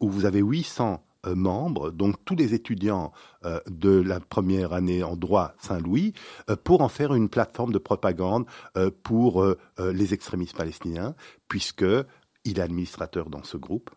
où 0.00 0.10
vous 0.10 0.26
avez 0.26 0.40
800 0.40 1.02
euh, 1.02 1.11
membres, 1.26 1.90
donc 1.90 2.16
tous 2.24 2.34
les 2.34 2.54
étudiants 2.54 3.12
euh, 3.44 3.60
de 3.68 3.90
la 3.90 4.20
première 4.20 4.72
année 4.72 5.02
en 5.02 5.16
droit 5.16 5.54
Saint-Louis, 5.58 6.12
euh, 6.50 6.56
pour 6.56 6.80
en 6.80 6.88
faire 6.88 7.14
une 7.14 7.28
plateforme 7.28 7.72
de 7.72 7.78
propagande 7.78 8.46
pour 9.02 9.44
les 9.78 10.14
extrémistes 10.14 10.56
palestiniens, 10.56 11.14
puisque 11.48 11.84
il 12.44 12.58
est 12.58 12.62
administrateur 12.62 13.30
dans 13.30 13.42
ce 13.42 13.56
groupe. 13.56 13.90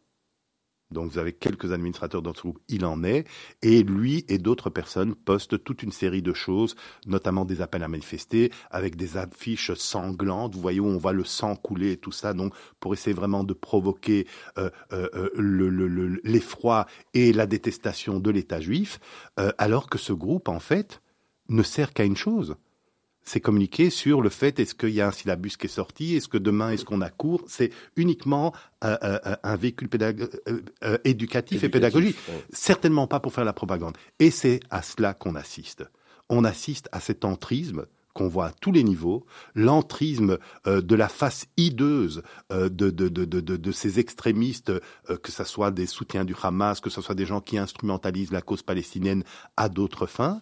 Donc 0.91 1.11
vous 1.11 1.17
avez 1.17 1.33
quelques 1.33 1.71
administrateurs 1.71 2.21
dans 2.21 2.33
ce 2.33 2.41
groupe, 2.41 2.59
il 2.67 2.85
en 2.85 3.03
est, 3.03 3.27
et 3.61 3.83
lui 3.83 4.23
et 4.27 4.37
d'autres 4.37 4.69
personnes 4.69 5.15
postent 5.15 5.63
toute 5.63 5.83
une 5.83 5.91
série 5.91 6.21
de 6.21 6.33
choses, 6.33 6.75
notamment 7.07 7.43
des 7.43 7.61
appels 7.61 7.83
à 7.83 7.87
manifester, 7.87 8.51
avec 8.69 8.95
des 8.95 9.17
affiches 9.17 9.73
sanglantes, 9.73 10.53
vous 10.53 10.61
voyez 10.61 10.79
où 10.79 10.85
on 10.85 10.97
voit 10.97 11.13
le 11.13 11.23
sang 11.23 11.55
couler 11.55 11.93
et 11.93 11.97
tout 11.97 12.11
ça, 12.11 12.33
donc 12.33 12.53
pour 12.79 12.93
essayer 12.93 13.15
vraiment 13.15 13.43
de 13.43 13.53
provoquer 13.53 14.27
euh, 14.57 14.69
euh, 14.93 15.09
euh, 15.15 16.19
l'effroi 16.23 16.85
et 17.13 17.33
la 17.33 17.47
détestation 17.47 18.19
de 18.19 18.29
l'État 18.29 18.61
juif, 18.61 18.99
alors 19.57 19.89
que 19.89 19.97
ce 19.97 20.13
groupe, 20.13 20.49
en 20.49 20.59
fait, 20.59 21.01
ne 21.49 21.63
sert 21.63 21.93
qu'à 21.93 22.03
une 22.03 22.15
chose, 22.15 22.55
c'est 23.25 23.41
communiquer 23.41 23.89
sur 23.89 24.21
le 24.21 24.29
fait 24.29 24.59
est-ce 24.59 24.75
qu'il 24.75 24.91
y 24.91 25.01
a 25.01 25.07
un 25.07 25.11
syllabus 25.11 25.57
qui 25.57 25.65
est 25.65 25.69
sorti, 25.69 26.15
est-ce 26.15 26.27
que 26.27 26.37
demain 26.37 26.69
est-ce 26.69 26.85
qu'on 26.85 27.01
a 27.01 27.09
cours. 27.09 27.43
C'est 27.47 27.71
uniquement 27.95 28.53
euh, 28.83 28.97
euh, 29.03 29.19
euh, 29.25 29.35
un 29.43 29.55
véhicule 29.55 29.89
éducatif, 31.03 31.63
et 31.63 31.69
pédagogique. 31.69 32.17
Certainement 32.53 33.07
pas 33.07 33.19
pour 33.19 33.33
faire 33.33 33.45
la 33.45 33.53
propagande. 33.53 33.97
Et 34.19 34.29
c'est 34.29 34.59
à 34.69 34.81
cela 34.81 35.13
qu'on 35.13 35.35
assiste. 35.35 35.83
On 36.29 36.43
assiste 36.43 36.87
à 36.91 36.99
cet 36.99 37.25
entrisme 37.25 37.85
qu'on 38.15 38.29
voit 38.29 38.47
à 38.47 38.51
tous 38.51 38.71
les 38.71 38.83
niveaux, 38.83 39.25
l'entrisme 39.53 40.37
euh, 40.65 40.81
de 40.81 40.95
la 40.95 41.09
face 41.09 41.45
hideuse 41.57 42.23
euh, 42.51 42.69
de, 42.69 42.89
de, 42.89 43.09
de, 43.09 43.25
de, 43.25 43.71
ces 43.71 43.99
extrémistes, 43.99 44.69
euh, 44.69 45.17
que 45.21 45.31
ce 45.33 45.43
soit 45.43 45.69
des 45.69 45.85
soutiens 45.85 46.23
du 46.23 46.33
Hamas, 46.41 46.79
que 46.79 46.89
ce 46.89 47.01
soit 47.01 47.13
des 47.13 47.25
gens 47.25 47.41
qui 47.41 47.57
instrumentalisent 47.57 48.31
la 48.31 48.41
cause 48.41 48.63
palestinienne 48.63 49.23
à 49.57 49.67
d'autres 49.67 50.07
fins. 50.07 50.41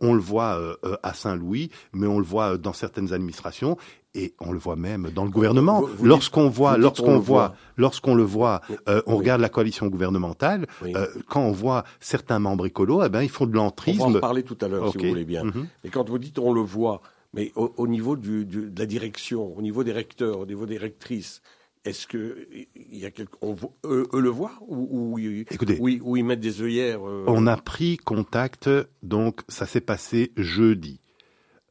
On 0.00 0.14
le 0.14 0.20
voit 0.20 0.58
à 1.02 1.14
Saint-Louis, 1.14 1.70
mais 1.92 2.06
on 2.06 2.18
le 2.18 2.24
voit 2.24 2.56
dans 2.58 2.72
certaines 2.72 3.12
administrations. 3.12 3.76
Et 4.16 4.32
on 4.38 4.52
le 4.52 4.58
voit 4.58 4.76
même 4.76 5.10
dans 5.12 5.24
le 5.24 5.30
gouvernement. 5.30 5.82
Lorsqu'on 6.00 6.48
voit, 6.48 6.78
lorsqu'on 6.78 7.18
voit, 7.18 7.56
lorsqu'on 7.76 8.14
le 8.14 8.22
voit, 8.22 8.60
on 9.06 9.16
regarde 9.16 9.40
la 9.40 9.48
coalition 9.48 9.88
gouvernementale. 9.88 10.66
quand 11.28 11.42
on 11.42 11.50
voit 11.52 11.84
certains 11.98 12.38
membres 12.38 12.66
écolos, 12.66 13.02
eh 13.04 13.08
ben 13.08 13.22
ils 13.22 13.28
font 13.28 13.46
de 13.46 13.54
l'entrisme. 13.54 14.02
On 14.02 14.10
va 14.10 14.18
en 14.18 14.20
parler 14.20 14.44
tout 14.44 14.58
à 14.60 14.68
l'heure, 14.68 14.92
si 14.92 14.98
vous 14.98 15.08
voulez 15.08 15.24
bien. 15.24 15.44
Mm 15.44 15.66
Mais 15.82 15.90
quand 15.90 16.08
vous 16.08 16.18
dites 16.18 16.38
on 16.38 16.52
le 16.52 16.60
voit, 16.60 17.00
mais 17.34 17.52
au, 17.56 17.88
niveau 17.88 18.16
du, 18.16 18.44
de 18.44 18.78
la 18.78 18.86
direction, 18.86 19.56
au 19.56 19.60
niveau 19.60 19.82
des 19.82 19.92
recteurs, 19.92 20.38
au 20.38 20.46
niveau 20.46 20.66
des 20.66 20.78
rectrices, 20.78 21.42
est-ce 21.84 22.06
que 22.06 22.48
il 22.74 22.98
y 22.98 23.04
a 23.04 23.10
quelque, 23.10 23.36
on, 23.42 23.56
eux, 23.84 24.08
le 24.12 24.28
voient 24.30 24.58
ou, 24.66 25.18
Écoutez, 25.18 25.78
ou, 25.78 26.16
ils 26.16 26.24
mettent 26.24 26.40
des 26.40 26.62
œillères 26.62 27.06
euh? 27.06 27.24
On 27.26 27.46
a 27.46 27.56
pris 27.56 27.98
contact, 27.98 28.70
donc 29.02 29.42
ça 29.48 29.66
s'est 29.66 29.80
passé 29.80 30.32
jeudi. 30.36 31.00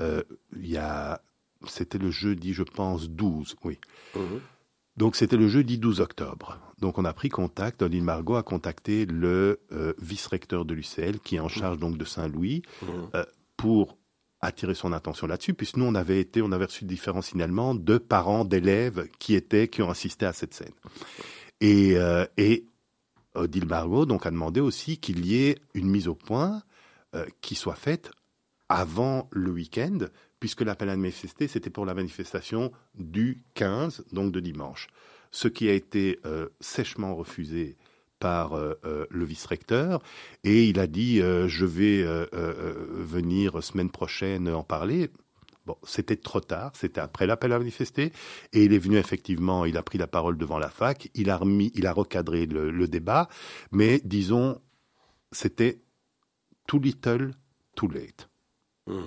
Euh, 0.02 0.24
il 0.56 0.70
y 0.70 0.78
a, 0.78 1.22
c'était 1.68 1.98
le 1.98 2.12
jeudi, 2.12 2.54
je 2.54 2.64
pense, 2.64 3.10
12, 3.10 3.56
oui. 3.64 3.80
Mhm. 4.16 4.40
Donc 4.98 5.16
c'était 5.16 5.38
le 5.38 5.48
jeudi 5.48 5.80
12 5.80 6.02
octobre. 6.02 6.60
Donc 6.80 7.00
on 7.00 7.06
a 7.06 7.14
pris 7.14 7.30
contact, 7.30 7.82
Odile 7.82 8.04
Margot 8.04 8.36
a 8.36 8.44
contacté 8.44 9.08
le 9.08 9.62
euh, 9.72 9.94
vice-recteur 10.00 10.66
de 10.66 10.76
l'UCL 10.76 11.20
qui 11.20 11.38
est 11.38 11.40
en 11.40 11.48
charge 11.48 11.80
donc 11.80 11.98
de 11.98 12.06
Saint-Louis 12.06 12.62
mhm. 12.84 13.26
pour 13.58 13.98
attirer 14.44 14.76
son 14.76 14.92
attention 14.92 15.26
là-dessus, 15.26 15.54
puisque 15.54 15.78
nous, 15.78 15.86
on 15.86 15.96
avait 15.96 16.20
été, 16.20 16.42
on 16.42 16.52
avait 16.52 16.66
reçu 16.66 16.86
différents 16.86 17.22
signalements 17.22 17.74
de 17.74 17.98
parents 17.98 18.44
d'élèves 18.44 19.08
qui 19.18 19.36
étaient, 19.36 19.70
qui 19.70 19.82
ont 19.82 19.90
assisté 19.90 20.26
à 20.26 20.34
cette 20.34 20.54
scène. 20.54 20.74
Et, 21.62 21.94
euh, 21.96 22.26
Odile 23.36 23.66
Margot 23.66 24.06
donc 24.06 24.28
a 24.28 24.32
demandé 24.32 24.60
aussi 24.60 24.98
qu'il 25.00 25.26
y 25.26 25.46
ait 25.46 25.58
une 25.74 25.90
mise 25.90 26.08
au 26.08 26.14
point 26.14 26.62
euh, 27.16 27.26
qui 27.42 27.56
soit 27.56 27.76
faite 27.76 28.12
avant 28.70 29.28
le 29.32 29.50
week-end, 29.50 29.98
puisque 30.40 30.62
l'appel 30.62 30.90
à 30.90 30.98
manifester, 30.98 31.48
c'était 31.48 31.70
pour 31.70 31.86
la 31.86 31.94
manifestation 31.94 32.72
du 32.96 33.42
15, 33.56 34.06
donc 34.12 34.32
de 34.32 34.40
dimanche. 34.40 34.88
Ce 35.32 35.48
qui 35.48 35.68
a 35.70 35.74
été 35.74 36.20
euh, 36.26 36.50
sèchement 36.60 37.16
refusé 37.16 37.78
par 38.24 38.54
euh, 38.54 38.80
euh, 38.86 39.06
le 39.10 39.26
vice-recteur 39.26 40.02
et 40.46 40.64
il 40.64 40.80
a 40.80 40.88
dit 40.88 41.22
euh, 41.22 41.50
je 41.50 41.66
vais 41.66 42.06
venir 42.32 43.62
semaine 43.62 43.90
prochaine 43.90 44.48
en 44.48 44.64
parler. 44.64 45.12
Bon, 45.66 45.76
c'était 45.84 46.16
trop 46.16 46.40
tard, 46.40 46.72
c'était 46.74 47.02
après 47.02 47.28
l'appel 47.28 47.52
à 47.52 47.60
manifester, 47.60 48.14
et 48.54 48.64
il 48.64 48.74
est 48.74 48.80
venu 48.80 48.98
effectivement, 48.98 49.66
il 49.66 49.78
a 49.78 49.84
pris 49.84 49.98
la 49.98 50.08
parole 50.08 50.38
devant 50.38 50.58
la 50.58 50.70
fac, 50.70 51.10
il 51.16 51.30
a 51.30 51.38
remis, 51.38 51.72
il 51.76 51.86
a 51.88 51.94
recadré 51.94 52.46
le, 52.46 52.88
débat, 52.88 53.30
mais 53.72 54.02
disons, 54.04 54.62
c'était 55.32 55.82
too 56.68 56.80
little, 56.80 57.32
too 57.76 57.88
late. 57.88 58.30
Mmh. 58.88 59.02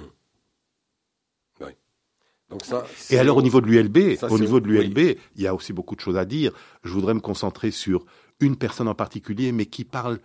Donc 2.48 2.64
ça, 2.64 2.86
et 3.10 3.18
alors 3.18 3.36
au 3.36 3.42
niveau 3.42 3.60
de 3.60 3.66
l'ULB, 3.66 4.22
au 4.30 4.38
niveau 4.38 4.60
de 4.60 4.68
l'ULB, 4.68 5.18
il 5.34 5.42
y 5.42 5.48
a 5.48 5.54
aussi 5.54 5.72
beaucoup 5.72 5.96
de 5.96 6.00
choses 6.00 6.16
à 6.16 6.24
dire. 6.24 6.52
Je 6.84 6.92
voudrais 6.92 7.14
me 7.14 7.20
concentrer 7.20 7.72
sur 7.72 8.06
une 8.40 8.56
personne 8.56 8.88
en 8.88 8.94
particulier, 8.94 9.52
mais 9.52 9.66
qui 9.66 9.84
parle 9.84 10.18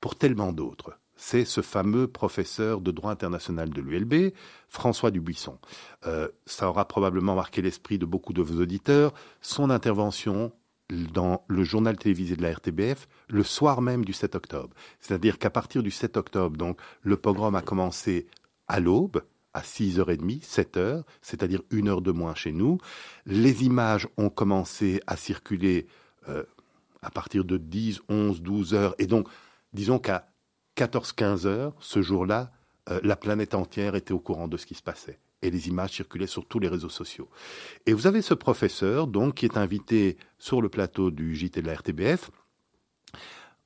pour 0.00 0.16
tellement 0.16 0.52
d'autres. 0.52 0.98
C'est 1.16 1.44
ce 1.44 1.60
fameux 1.60 2.08
professeur 2.08 2.80
de 2.80 2.90
droit 2.90 3.12
international 3.12 3.70
de 3.70 3.80
l'ULB, 3.80 4.32
François 4.68 5.10
Dubuisson. 5.10 5.58
Euh, 6.06 6.28
ça 6.46 6.68
aura 6.68 6.88
probablement 6.88 7.36
marqué 7.36 7.62
l'esprit 7.62 7.98
de 7.98 8.06
beaucoup 8.06 8.32
de 8.32 8.42
vos 8.42 8.60
auditeurs. 8.60 9.12
Son 9.40 9.70
intervention 9.70 10.52
dans 10.90 11.44
le 11.48 11.64
journal 11.64 11.96
télévisé 11.96 12.36
de 12.36 12.42
la 12.42 12.52
RTBF 12.52 13.08
le 13.28 13.42
soir 13.42 13.80
même 13.80 14.04
du 14.04 14.12
7 14.12 14.34
octobre. 14.34 14.74
C'est-à-dire 15.00 15.38
qu'à 15.38 15.50
partir 15.50 15.82
du 15.82 15.90
7 15.90 16.16
octobre, 16.16 16.56
donc, 16.56 16.80
le 17.02 17.16
pogrom 17.16 17.54
a 17.54 17.62
commencé 17.62 18.26
à 18.68 18.80
l'aube, 18.80 19.22
à 19.54 19.60
6h30, 19.60 20.42
7h, 20.42 21.02
c'est-à-dire 21.20 21.62
une 21.70 21.88
heure 21.88 22.02
de 22.02 22.10
moins 22.10 22.34
chez 22.34 22.52
nous. 22.52 22.78
Les 23.26 23.64
images 23.64 24.08
ont 24.16 24.30
commencé 24.30 25.00
à 25.06 25.16
circuler 25.16 25.86
euh, 26.28 26.44
à 27.02 27.10
partir 27.10 27.44
de 27.44 27.56
10, 27.56 28.02
11, 28.08 28.42
12 28.42 28.74
heures. 28.74 28.94
Et 28.98 29.06
donc, 29.06 29.28
disons 29.72 29.98
qu'à 29.98 30.28
14, 30.76 31.12
15 31.12 31.46
heures, 31.46 31.74
ce 31.80 32.02
jour-là, 32.02 32.52
euh, 32.88 33.00
la 33.02 33.16
planète 33.16 33.54
entière 33.54 33.94
était 33.94 34.12
au 34.12 34.20
courant 34.20 34.48
de 34.48 34.56
ce 34.56 34.66
qui 34.66 34.74
se 34.74 34.82
passait. 34.82 35.18
Et 35.42 35.50
les 35.50 35.68
images 35.68 35.92
circulaient 35.92 36.26
sur 36.26 36.46
tous 36.46 36.60
les 36.60 36.68
réseaux 36.68 36.88
sociaux. 36.88 37.28
Et 37.86 37.92
vous 37.92 38.06
avez 38.06 38.22
ce 38.22 38.34
professeur, 38.34 39.08
donc, 39.08 39.34
qui 39.34 39.44
est 39.44 39.56
invité 39.56 40.16
sur 40.38 40.62
le 40.62 40.68
plateau 40.68 41.10
du 41.10 41.34
JT 41.34 41.62
de 41.62 41.66
la 41.66 41.74
RTBF 41.74 42.30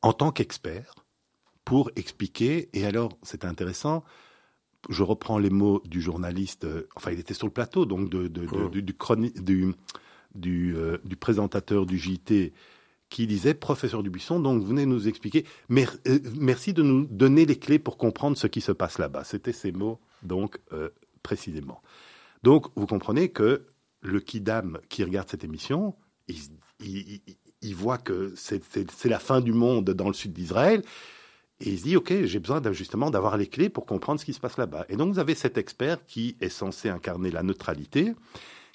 en 0.02 0.12
tant 0.12 0.32
qu'expert 0.32 0.94
pour 1.64 1.90
expliquer. 1.96 2.70
Et 2.72 2.86
alors, 2.86 3.18
c'est 3.22 3.44
intéressant, 3.44 4.04
je 4.88 5.02
reprends 5.02 5.38
les 5.38 5.50
mots 5.50 5.82
du 5.84 6.00
journaliste, 6.00 6.64
euh, 6.64 6.88
enfin 6.96 7.10
il 7.10 7.18
était 7.18 7.34
sur 7.34 7.46
le 7.46 7.52
plateau, 7.52 7.86
donc 7.86 8.08
de, 8.08 8.30
oh. 8.52 8.68
du, 8.68 8.82
du, 8.82 10.76
euh, 10.76 10.98
du, 11.04 11.16
présentateur 11.16 11.86
du 11.86 11.98
JT 11.98 12.52
qui 13.08 13.26
disait 13.26 13.54
Professeur 13.54 14.02
Dubuisson, 14.02 14.40
donc 14.40 14.64
venez 14.64 14.86
nous 14.86 15.08
expliquer, 15.08 15.44
euh, 15.70 16.18
merci 16.34 16.72
de 16.72 16.82
nous 16.82 17.06
donner 17.06 17.46
les 17.46 17.58
clés 17.58 17.78
pour 17.78 17.96
comprendre 17.96 18.36
ce 18.36 18.46
qui 18.46 18.60
se 18.60 18.72
passe 18.72 18.98
là-bas. 18.98 19.24
C'était 19.24 19.52
ces 19.52 19.72
mots, 19.72 20.00
donc, 20.22 20.58
précisément. 21.22 21.82
Donc, 22.42 22.66
vous 22.76 22.86
comprenez 22.86 23.30
que 23.30 23.66
le 24.02 24.20
kidam 24.20 24.78
qui 24.88 25.04
regarde 25.04 25.28
cette 25.28 25.44
émission, 25.44 25.94
il 26.28 27.74
voit 27.74 27.98
que 27.98 28.34
c'est 28.36 28.60
la 29.04 29.18
fin 29.18 29.40
du 29.40 29.52
monde 29.52 29.90
dans 29.90 30.08
le 30.08 30.14
sud 30.14 30.32
d'Israël, 30.32 30.82
et 31.60 31.70
il 31.70 31.78
se 31.78 31.84
dit, 31.84 31.96
OK, 31.96 32.12
j'ai 32.24 32.38
besoin 32.38 32.60
justement 32.72 33.10
d'avoir 33.10 33.36
les 33.36 33.46
clés 33.46 33.70
pour 33.70 33.86
comprendre 33.86 34.20
ce 34.20 34.26
qui 34.26 34.34
se 34.34 34.40
passe 34.40 34.58
là-bas. 34.58 34.84
Et 34.88 34.96
donc, 34.96 35.12
vous 35.12 35.18
avez 35.18 35.34
cet 35.34 35.56
expert 35.56 36.04
qui 36.04 36.36
est 36.40 36.50
censé 36.50 36.90
incarner 36.90 37.30
la 37.30 37.42
neutralité, 37.42 38.14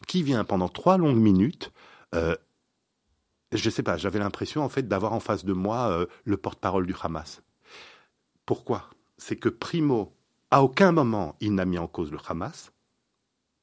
qui 0.07 0.23
vient 0.23 0.43
pendant 0.43 0.67
trois 0.67 0.97
longues 0.97 1.19
minutes. 1.19 1.71
Euh, 2.15 2.35
je 3.57 3.69
sais 3.69 3.83
pas, 3.83 3.97
j'avais 3.97 4.19
l'impression 4.19 4.63
en 4.63 4.69
fait 4.69 4.87
d'avoir 4.87 5.13
en 5.13 5.19
face 5.19 5.45
de 5.45 5.53
moi 5.53 5.89
euh, 5.89 6.05
le 6.23 6.37
porte-parole 6.37 6.85
du 6.85 6.95
Hamas. 7.01 7.41
Pourquoi? 8.45 8.89
C'est 9.17 9.35
que 9.35 9.49
Primo, 9.49 10.15
à 10.49 10.63
aucun 10.63 10.91
moment, 10.91 11.35
il 11.39 11.55
n'a 11.55 11.65
mis 11.65 11.77
en 11.77 11.87
cause 11.87 12.11
le 12.11 12.17
Hamas. 12.27 12.71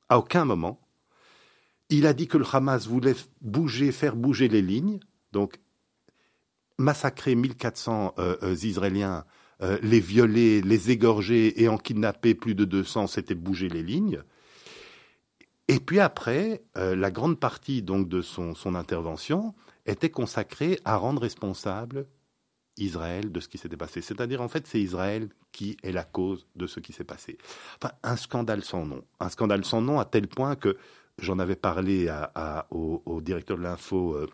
À 0.09 0.18
aucun 0.18 0.44
moment. 0.44 0.81
Il 1.90 2.07
a 2.07 2.12
dit 2.12 2.29
que 2.29 2.38
le 2.38 2.44
Hamas 2.51 2.87
voulait 2.87 3.16
bouger, 3.40 3.92
faire 3.92 4.16
bouger 4.16 4.48
les 4.48 4.62
lignes. 4.62 5.01
Donc, 5.33 5.59
massacrer 6.79 7.35
1400 7.35 8.14
euh, 8.18 8.37
euh, 8.42 8.55
Israéliens, 8.62 9.24
euh, 9.62 9.79
les 9.83 10.01
violer, 10.01 10.62
les 10.62 10.90
égorger 10.90 11.61
et 11.62 11.68
en 11.68 11.77
kidnapper 11.77 12.35
plus 12.35 12.55
de 12.55 12.64
200, 12.64 13.09
c'était 13.09 13.35
bouger 13.35 13.68
les 13.68 13.83
lignes. 13.83 14.22
Et 15.70 15.81
puis 15.81 16.01
après, 16.01 16.62
la 16.77 17.11
grande 17.11 17.38
partie 17.38 17.83
donc 17.83 18.09
de 18.09 18.22
son 18.22 18.74
intervention 18.74 19.55
était 19.88 20.11
consacrée 20.11 20.79
à 20.85 20.96
rendre 20.96 21.22
responsable 21.22 22.07
Israël 22.77 23.33
de 23.33 23.40
ce 23.40 23.48
qui 23.48 23.59
s'était 23.59 23.77
passé. 23.77 24.01
C'est-à-dire, 24.01 24.40
en 24.40 24.48
fait, 24.48 24.66
c'est 24.66 24.81
Israël 24.81 25.29
qui 25.53 25.77
est 25.83 25.92
la 25.92 26.05
cause 26.05 26.46
de 26.55 26.66
ce 26.66 26.81
qui 26.81 26.92
s'est 26.92 27.05
passé. 27.05 27.38
Enfin, 27.83 27.92
un 28.03 28.16
scandale 28.16 28.62
sans 28.62 28.87
nom. 28.87 29.03
Un 29.20 29.29
scandale 29.29 29.64
sans 29.64 29.81
nom 29.81 29.98
à 29.98 30.05
tel 30.05 30.29
point 30.29 30.55
que 30.55 30.77
j'en 31.18 31.38
avais 31.38 31.57
parlé 31.57 32.09
au, 32.70 33.20
directeur 33.20 33.59
de 33.59 33.62
l'info 33.62 34.14
euh, 34.14 34.27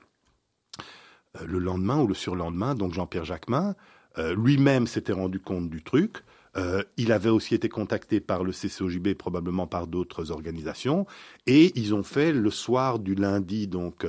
le 1.46 1.58
lendemain 1.58 2.00
ou 2.00 2.06
le 2.06 2.14
surlendemain, 2.14 2.74
donc 2.74 2.92
Jean-Pierre 2.92 3.24
Jacquemin, 3.24 3.74
euh, 4.18 4.34
lui-même 4.36 4.86
s'était 4.86 5.12
rendu 5.12 5.40
compte 5.40 5.68
du 5.68 5.82
truc. 5.82 6.18
Euh, 6.56 6.84
il 6.96 7.10
avait 7.10 7.30
aussi 7.30 7.54
été 7.54 7.68
contacté 7.68 8.20
par 8.20 8.44
le 8.44 8.52
CCOJB, 8.52 9.14
probablement 9.14 9.66
par 9.66 9.88
d'autres 9.88 10.30
organisations, 10.30 11.06
et 11.46 11.72
ils 11.76 11.94
ont 11.94 12.04
fait 12.04 12.32
le 12.32 12.50
soir 12.50 13.00
du 13.00 13.16
lundi, 13.16 13.66
donc 13.66 14.06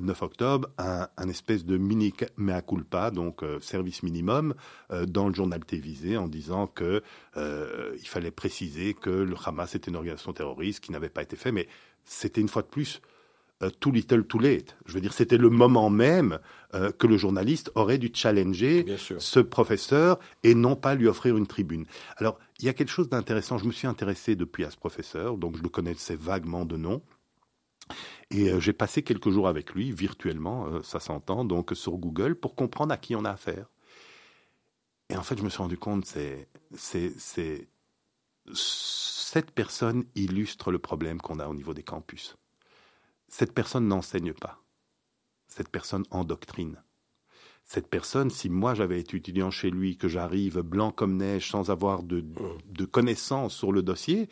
9 0.00 0.22
octobre, 0.22 0.68
un, 0.78 1.28
espèce 1.28 1.64
de 1.64 1.76
mini 1.76 2.12
mea 2.36 2.62
culpa, 2.62 3.10
donc 3.10 3.42
service 3.60 4.02
minimum, 4.02 4.54
dans 5.06 5.28
le 5.28 5.34
journal 5.34 5.64
télévisé, 5.64 6.16
en 6.16 6.28
disant 6.28 6.66
que 6.66 7.02
il 7.36 8.08
fallait 8.08 8.30
préciser 8.30 8.94
que 8.94 9.10
le 9.10 9.36
Hamas 9.44 9.74
était 9.74 9.90
une 9.90 9.96
organisation 9.96 10.32
terroriste 10.32 10.80
qui 10.80 10.92
n'avait 10.92 11.08
pas 11.08 11.22
été 11.22 11.36
fait, 11.36 11.52
mais 11.52 11.68
c'était 12.04 12.40
une 12.40 12.48
fois 12.48 12.62
de 12.62 12.68
plus 12.68 13.00
euh, 13.62 13.70
too 13.80 13.90
little, 13.90 14.24
too 14.24 14.38
late. 14.38 14.76
Je 14.86 14.94
veux 14.94 15.00
dire, 15.00 15.12
c'était 15.12 15.36
le 15.36 15.48
moment 15.48 15.88
même 15.88 16.38
euh, 16.74 16.90
que 16.90 17.06
le 17.06 17.16
journaliste 17.16 17.70
aurait 17.74 17.98
dû 17.98 18.10
challenger 18.12 18.84
ce 18.96 19.40
professeur 19.40 20.18
et 20.42 20.54
non 20.54 20.74
pas 20.74 20.94
lui 20.94 21.06
offrir 21.06 21.36
une 21.36 21.46
tribune. 21.46 21.86
Alors, 22.16 22.38
il 22.58 22.64
y 22.64 22.68
a 22.68 22.72
quelque 22.72 22.90
chose 22.90 23.08
d'intéressant. 23.08 23.58
Je 23.58 23.66
me 23.66 23.72
suis 23.72 23.86
intéressé 23.86 24.34
depuis 24.34 24.64
à 24.64 24.70
ce 24.70 24.76
professeur, 24.76 25.36
donc 25.36 25.56
je 25.56 25.62
le 25.62 25.68
connaissais 25.68 26.16
vaguement 26.16 26.64
de 26.64 26.76
nom. 26.76 27.02
Et 28.30 28.50
euh, 28.50 28.60
j'ai 28.60 28.72
passé 28.72 29.02
quelques 29.02 29.30
jours 29.30 29.48
avec 29.48 29.74
lui, 29.74 29.92
virtuellement, 29.92 30.82
ça 30.82 31.00
s'entend, 31.00 31.44
donc 31.44 31.72
sur 31.74 31.92
Google, 31.96 32.34
pour 32.34 32.54
comprendre 32.54 32.92
à 32.92 32.96
qui 32.96 33.14
on 33.16 33.24
a 33.24 33.30
affaire. 33.30 33.66
Et 35.08 35.16
en 35.16 35.22
fait, 35.22 35.38
je 35.38 35.42
me 35.42 35.48
suis 35.48 35.58
rendu 35.58 35.76
compte, 35.76 36.06
c'est, 36.06 36.48
c'est, 36.74 37.12
c'est, 37.18 37.68
cette 38.54 39.50
personne 39.50 40.04
illustre 40.14 40.70
le 40.70 40.78
problème 40.78 41.20
qu'on 41.20 41.38
a 41.38 41.48
au 41.48 41.54
niveau 41.54 41.74
des 41.74 41.82
campus 41.82 42.36
cette 43.32 43.54
personne 43.54 43.88
n'enseigne 43.88 44.34
pas. 44.34 44.62
Cette 45.48 45.70
personne 45.70 46.04
endoctrine. 46.10 46.82
Cette 47.64 47.88
personne, 47.88 48.28
si 48.28 48.50
moi 48.50 48.74
j'avais 48.74 49.00
été 49.00 49.16
étudiant 49.16 49.50
chez 49.50 49.70
lui, 49.70 49.96
que 49.96 50.06
j'arrive 50.06 50.60
blanc 50.60 50.92
comme 50.92 51.16
neige 51.16 51.50
sans 51.50 51.70
avoir 51.70 52.02
de, 52.02 52.22
de 52.66 52.84
connaissances 52.84 53.54
sur 53.54 53.72
le 53.72 53.82
dossier, 53.82 54.28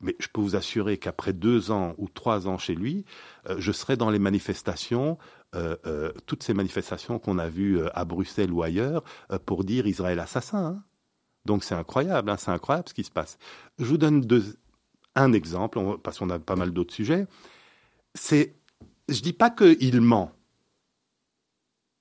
mais 0.00 0.16
je 0.18 0.28
peux 0.28 0.40
vous 0.40 0.56
assurer 0.56 0.98
qu'après 0.98 1.32
deux 1.32 1.70
ans 1.70 1.94
ou 1.98 2.08
trois 2.08 2.48
ans 2.48 2.58
chez 2.58 2.74
lui, 2.74 3.04
euh, 3.48 3.56
je 3.58 3.72
serais 3.72 3.96
dans 3.96 4.10
les 4.10 4.18
manifestations, 4.18 5.18
euh, 5.54 5.76
euh, 5.86 6.12
toutes 6.26 6.42
ces 6.42 6.54
manifestations 6.54 7.18
qu'on 7.18 7.38
a 7.38 7.48
vues 7.48 7.80
à 7.94 8.04
Bruxelles 8.04 8.52
ou 8.52 8.62
ailleurs, 8.62 9.04
pour 9.46 9.64
dire 9.64 9.86
Israël 9.86 10.18
assassin. 10.20 10.64
Hein. 10.64 10.82
Donc 11.44 11.64
c'est 11.64 11.74
incroyable, 11.74 12.30
hein, 12.30 12.36
c'est 12.36 12.50
incroyable 12.50 12.88
ce 12.88 12.94
qui 12.94 13.04
se 13.04 13.10
passe. 13.10 13.38
Je 13.78 13.84
vous 13.84 13.98
donne 13.98 14.26
un 15.14 15.32
exemple, 15.32 15.80
parce 16.02 16.18
qu'on 16.18 16.30
a 16.30 16.38
pas 16.38 16.56
mal 16.56 16.72
d'autres 16.72 16.92
sujets 16.92 17.26
c'est, 18.16 18.56
je 19.08 19.20
dis 19.20 19.32
pas 19.32 19.50
qu'il 19.50 20.00
ment, 20.00 20.32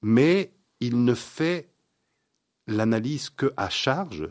mais 0.01 0.53
il 0.79 1.03
ne 1.03 1.13
fait 1.13 1.69
l'analyse 2.67 3.29
que 3.29 3.53
à 3.57 3.69
charge 3.69 4.29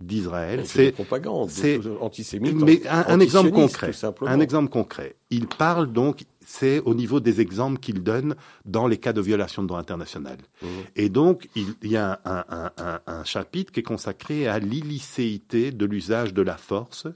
d'Israël. 0.00 0.62
C'est 0.64 0.92
propagande, 0.92 1.50
c'est 1.50 1.80
antisémite. 2.00 2.54
Mais 2.54 2.86
un, 2.86 3.20
exemple 3.20 3.50
concret. 3.50 3.90
Un 4.22 4.40
exemple 4.40 4.70
concret. 4.70 5.16
Il 5.30 5.46
parle 5.46 5.92
donc, 5.92 6.24
c'est 6.44 6.80
au 6.80 6.94
niveau 6.94 7.20
des 7.20 7.40
exemples 7.40 7.78
qu'il 7.78 8.02
donne 8.02 8.36
dans 8.64 8.86
les 8.86 8.96
cas 8.96 9.12
de 9.12 9.20
violation 9.20 9.62
de 9.62 9.68
droit 9.68 9.80
international. 9.80 10.38
Mmh. 10.62 10.66
Et 10.96 11.08
donc, 11.08 11.48
il, 11.56 11.74
y 11.82 11.96
a 11.96 12.20
un, 12.24 13.24
chapitre 13.24 13.72
qui 13.72 13.80
est 13.80 13.84
consacré 13.84 14.46
à 14.46 14.58
l'illicéité 14.58 15.72
de 15.72 15.84
l'usage 15.84 16.32
de 16.32 16.42
la 16.42 16.56
force 16.56 17.06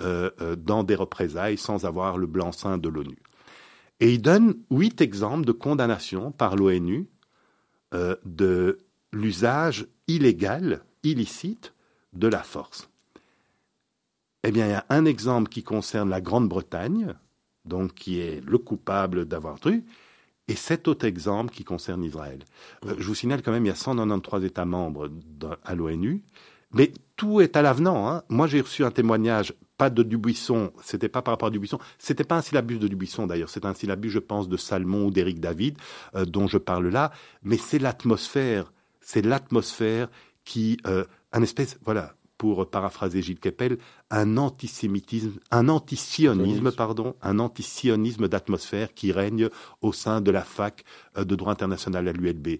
euh, 0.00 0.30
euh, 0.40 0.56
dans 0.56 0.82
des 0.82 0.94
représailles 0.94 1.58
sans 1.58 1.84
avoir 1.84 2.18
le 2.18 2.26
blanc-seing 2.26 2.78
de 2.78 2.88
l'ONU. 2.88 3.18
Et 4.00 4.12
il 4.12 4.22
donne 4.22 4.56
huit 4.70 5.00
exemples 5.00 5.44
de 5.44 5.52
condamnation 5.52 6.32
par 6.32 6.56
l'ONU 6.56 7.06
euh, 7.92 8.16
de 8.24 8.78
l'usage 9.12 9.86
illégal, 10.08 10.82
illicite 11.04 11.73
de 12.14 12.28
la 12.28 12.42
force. 12.42 12.88
Eh 14.42 14.52
bien, 14.52 14.66
il 14.66 14.70
y 14.70 14.74
a 14.74 14.86
un 14.90 15.04
exemple 15.04 15.48
qui 15.48 15.62
concerne 15.62 16.10
la 16.10 16.20
Grande-Bretagne, 16.20 17.14
donc 17.64 17.94
qui 17.94 18.20
est 18.20 18.44
le 18.44 18.58
coupable 18.58 19.24
d'avoir 19.24 19.58
truc, 19.58 19.84
et 20.48 20.54
sept 20.54 20.88
autres 20.88 21.06
exemples 21.06 21.54
qui 21.54 21.64
concernent 21.64 22.04
Israël. 22.04 22.40
je 22.84 23.06
vous 23.06 23.14
signale 23.14 23.42
quand 23.42 23.52
même, 23.52 23.64
il 23.64 23.68
y 23.68 23.72
a 23.72 23.74
193 23.74 24.44
États 24.44 24.66
membres 24.66 25.10
à 25.64 25.74
l'ONU, 25.74 26.22
mais 26.72 26.92
tout 27.16 27.40
est 27.40 27.56
à 27.56 27.62
l'avenant. 27.62 28.08
Hein. 28.10 28.22
Moi, 28.28 28.46
j'ai 28.46 28.60
reçu 28.60 28.84
un 28.84 28.90
témoignage, 28.90 29.54
pas 29.78 29.88
de 29.88 30.02
Dubuisson, 30.02 30.72
c'était 30.82 31.08
pas 31.08 31.22
par 31.22 31.32
rapport 31.32 31.48
à 31.48 31.50
Dubuisson, 31.50 31.78
c'était 31.98 32.24
pas 32.24 32.36
un 32.36 32.42
syllabus 32.42 32.78
de 32.78 32.88
Dubuisson 32.88 33.26
d'ailleurs, 33.26 33.48
c'est 33.48 33.64
un 33.64 33.74
syllabus, 33.74 34.10
je 34.10 34.18
pense, 34.18 34.48
de 34.48 34.56
Salmon 34.56 35.06
ou 35.06 35.10
d'Éric 35.10 35.40
David, 35.40 35.78
euh, 36.14 36.26
dont 36.26 36.46
je 36.46 36.58
parle 36.58 36.88
là, 36.88 37.12
mais 37.42 37.56
c'est 37.56 37.78
l'atmosphère, 37.78 38.72
c'est 39.00 39.22
l'atmosphère 39.22 40.08
qui, 40.44 40.76
euh, 40.86 41.04
un 41.34 41.42
espèce, 41.42 41.78
voilà, 41.84 42.14
pour 42.38 42.68
paraphraser 42.70 43.20
Gilles 43.20 43.40
Keppel, 43.40 43.78
un 44.10 44.36
antisémitisme, 44.38 45.38
un 45.50 45.68
antisionisme, 45.68 46.72
pardon, 46.72 47.16
un 47.22 47.38
antisionisme 47.38 48.28
d'atmosphère 48.28 48.94
qui 48.94 49.12
règne 49.12 49.48
au 49.82 49.92
sein 49.92 50.20
de 50.20 50.30
la 50.30 50.42
fac 50.42 50.84
euh, 51.18 51.24
de 51.24 51.34
droit 51.34 51.52
international 51.52 52.08
à 52.08 52.12
l'ULB. 52.12 52.58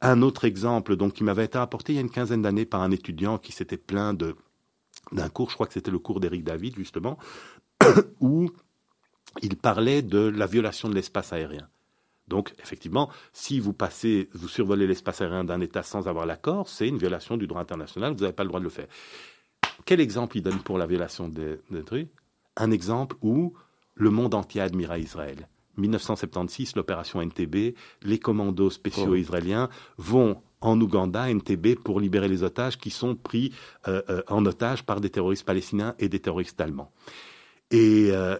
un 0.00 0.22
autre 0.22 0.44
exemple 0.46 0.96
donc 0.96 1.12
qui 1.12 1.24
m'avait 1.24 1.44
été 1.44 1.58
apporté 1.58 1.92
il 1.92 1.96
y 1.96 1.98
a 1.98 2.02
une 2.02 2.10
quinzaine 2.10 2.42
d'années 2.42 2.64
par 2.64 2.80
un 2.80 2.90
étudiant 2.90 3.36
qui 3.36 3.52
s'était 3.52 3.76
plaint 3.76 4.16
de 4.16 4.34
d'un 5.12 5.28
cours, 5.28 5.50
je 5.50 5.54
crois 5.54 5.66
que 5.66 5.72
c'était 5.72 5.90
le 5.90 5.98
cours 5.98 6.20
d'Éric 6.20 6.44
David 6.44 6.76
justement, 6.76 7.18
où 8.20 8.50
il 9.42 9.56
parlait 9.56 10.02
de 10.02 10.20
la 10.20 10.46
violation 10.46 10.88
de 10.88 10.94
l'espace 10.94 11.32
aérien. 11.32 11.68
Donc, 12.30 12.54
effectivement, 12.62 13.10
si 13.32 13.58
vous 13.58 13.72
passez, 13.72 14.30
vous 14.32 14.48
survolez 14.48 14.86
l'espace 14.86 15.20
aérien 15.20 15.42
d'un 15.44 15.60
État 15.60 15.82
sans 15.82 16.06
avoir 16.06 16.26
l'accord, 16.26 16.68
c'est 16.68 16.88
une 16.88 16.96
violation 16.96 17.36
du 17.36 17.48
droit 17.48 17.60
international, 17.60 18.14
vous 18.14 18.20
n'avez 18.20 18.32
pas 18.32 18.44
le 18.44 18.48
droit 18.48 18.60
de 18.60 18.64
le 18.64 18.70
faire. 18.70 18.86
Quel 19.84 20.00
exemple 20.00 20.38
il 20.38 20.42
donne 20.42 20.60
pour 20.60 20.78
la 20.78 20.86
violation 20.86 21.28
des, 21.28 21.58
trucs? 21.84 22.08
Un 22.56 22.70
exemple 22.70 23.16
où 23.20 23.54
le 23.94 24.10
monde 24.10 24.34
entier 24.34 24.60
admira 24.60 24.98
Israël. 24.98 25.48
1976, 25.76 26.76
l'opération 26.76 27.20
NTB, 27.20 27.74
les 28.02 28.18
commandos 28.18 28.70
spéciaux 28.70 29.12
oh. 29.12 29.16
israéliens 29.16 29.68
vont 29.98 30.40
en 30.60 30.80
Ouganda, 30.80 31.32
NTB, 31.32 31.74
pour 31.82 31.98
libérer 31.98 32.28
les 32.28 32.42
otages 32.44 32.78
qui 32.78 32.90
sont 32.90 33.16
pris 33.16 33.52
euh, 33.88 34.02
euh, 34.08 34.22
en 34.28 34.44
otage 34.46 34.84
par 34.84 35.00
des 35.00 35.10
terroristes 35.10 35.46
palestiniens 35.46 35.94
et 35.98 36.08
des 36.08 36.20
terroristes 36.20 36.60
allemands. 36.60 36.92
Et, 37.70 38.10
euh, 38.12 38.36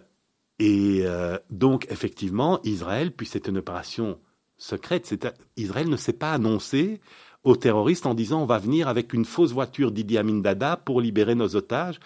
et 0.61 1.01
euh, 1.07 1.39
donc, 1.49 1.87
effectivement, 1.89 2.59
Israël, 2.63 3.11
puis 3.11 3.25
c'est 3.25 3.47
une 3.47 3.57
opération 3.57 4.19
secrète, 4.57 5.11
Israël 5.57 5.89
ne 5.89 5.97
s'est 5.97 6.13
pas 6.13 6.33
annoncé 6.33 7.01
aux 7.43 7.55
terroristes 7.55 8.05
en 8.05 8.13
disant 8.13 8.43
on 8.43 8.45
va 8.45 8.59
venir 8.59 8.87
avec 8.87 9.11
une 9.13 9.25
fausse 9.25 9.53
voiture 9.53 9.91
d'Idi 9.91 10.19
Amin 10.19 10.37
Dada 10.37 10.77
pour 10.77 11.01
libérer 11.01 11.33
nos 11.33 11.55
otages. 11.55 11.99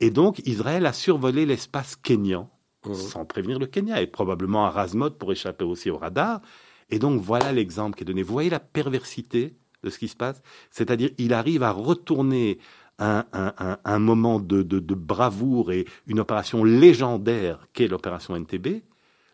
Et 0.00 0.10
donc, 0.10 0.38
Israël 0.46 0.86
a 0.86 0.94
survolé 0.94 1.44
l'espace 1.44 1.96
kényan 1.96 2.48
mmh. 2.86 2.94
sans 2.94 3.26
prévenir 3.26 3.58
le 3.58 3.66
Kenya 3.66 4.00
et 4.00 4.06
probablement 4.06 4.64
à 4.64 4.70
Razmod 4.70 5.18
pour 5.18 5.30
échapper 5.32 5.66
aussi 5.66 5.90
au 5.90 5.98
radar. 5.98 6.40
Et 6.88 6.98
donc, 6.98 7.20
voilà 7.20 7.52
l'exemple 7.52 7.94
qui 7.94 8.04
est 8.04 8.06
donné. 8.06 8.22
Vous 8.22 8.32
voyez 8.32 8.48
la 8.48 8.60
perversité 8.60 9.54
de 9.82 9.90
ce 9.90 9.98
qui 9.98 10.08
se 10.08 10.16
passe? 10.16 10.40
C'est-à-dire, 10.70 11.10
il 11.18 11.34
arrive 11.34 11.62
à 11.62 11.72
retourner 11.72 12.58
un, 12.98 13.98
moment 13.98 14.40
de, 14.40 14.62
bravoure 14.94 15.72
et 15.72 15.86
une 16.06 16.20
opération 16.20 16.64
légendaire 16.64 17.68
qu'est 17.72 17.88
l'opération 17.88 18.36
NTB, 18.36 18.82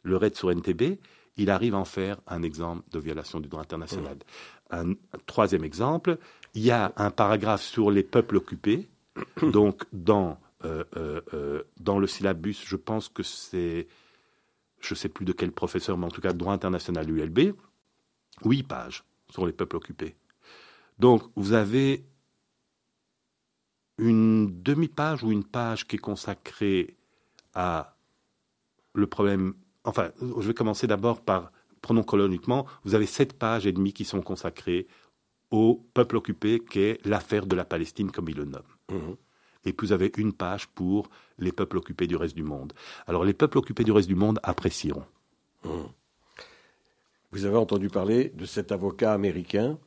le 0.02 0.16
raid 0.16 0.36
sur 0.36 0.50
NTB, 0.50 0.98
il 1.36 1.50
arrive 1.50 1.74
à 1.74 1.78
en 1.78 1.84
faire 1.84 2.20
un 2.26 2.42
exemple 2.42 2.82
de 2.92 2.98
violation 2.98 3.40
du 3.40 3.48
droit 3.48 3.62
international. 3.62 4.18
Un, 4.70 4.94
troisième 5.26 5.64
exemple, 5.64 6.18
il 6.54 6.62
y 6.62 6.70
a 6.70 6.92
un 6.96 7.10
paragraphe 7.10 7.62
sur 7.62 7.90
les 7.90 8.02
peuples 8.02 8.36
occupés. 8.36 8.88
Donc, 9.42 9.84
dans, 9.92 10.38
euh, 10.64 10.84
euh, 10.96 11.20
euh, 11.32 11.62
dans 11.80 11.98
le 11.98 12.06
syllabus, 12.06 12.56
je 12.64 12.76
pense 12.76 13.08
que 13.08 13.22
c'est, 13.22 13.88
je 14.80 14.94
ne 14.94 14.96
sais 14.96 15.08
plus 15.08 15.24
de 15.24 15.32
quel 15.32 15.52
professeur, 15.52 15.96
mais 15.96 16.06
en 16.06 16.10
tout 16.10 16.20
cas, 16.20 16.32
droit 16.32 16.52
international 16.52 17.10
ULB, 17.10 17.54
huit 18.44 18.62
pages 18.62 19.04
sur 19.30 19.46
les 19.46 19.52
peuples 19.52 19.76
occupés. 19.76 20.16
Donc, 20.98 21.22
vous 21.34 21.52
avez 21.52 22.04
une 23.98 24.62
demi-page 24.62 25.22
ou 25.22 25.30
une 25.30 25.44
page 25.44 25.86
qui 25.86 25.96
est 25.96 26.00
consacrée 26.00 26.96
à 27.54 27.96
le 28.94 29.06
problème. 29.06 29.54
Enfin, 29.84 30.10
je 30.20 30.46
vais 30.46 30.54
commencer 30.54 30.86
d'abord 30.86 31.20
par, 31.20 31.52
prenons 31.82 32.02
chronologiquement, 32.02 32.66
vous 32.84 32.94
avez 32.94 33.06
sept 33.06 33.34
pages 33.34 33.66
et 33.66 33.72
demie 33.72 33.92
qui 33.92 34.04
sont 34.04 34.22
consacrées 34.22 34.86
au 35.50 35.86
peuple 35.94 36.16
occupé, 36.16 36.58
qui 36.58 36.80
est 36.80 37.06
l'affaire 37.06 37.46
de 37.46 37.54
la 37.54 37.64
Palestine, 37.64 38.10
comme 38.10 38.28
il 38.28 38.36
le 38.36 38.44
nomme. 38.44 38.62
Mhm. 38.90 39.16
Et 39.66 39.72
puis 39.72 39.86
vous 39.86 39.92
avez 39.92 40.12
une 40.16 40.32
page 40.32 40.68
pour 40.68 41.08
les 41.38 41.52
peuples 41.52 41.78
occupés 41.78 42.06
du 42.06 42.16
reste 42.16 42.34
du 42.34 42.42
monde. 42.42 42.72
Alors 43.06 43.24
les 43.24 43.34
peuples 43.34 43.58
occupés 43.58 43.84
du 43.84 43.92
reste 43.92 44.08
du 44.08 44.14
monde 44.14 44.40
apprécieront. 44.42 45.06
Mhm. 45.64 45.88
Vous 47.32 47.44
avez 47.46 47.56
entendu 47.56 47.88
parler 47.88 48.28
de 48.28 48.46
cet 48.46 48.72
avocat 48.72 49.12
américain 49.12 49.78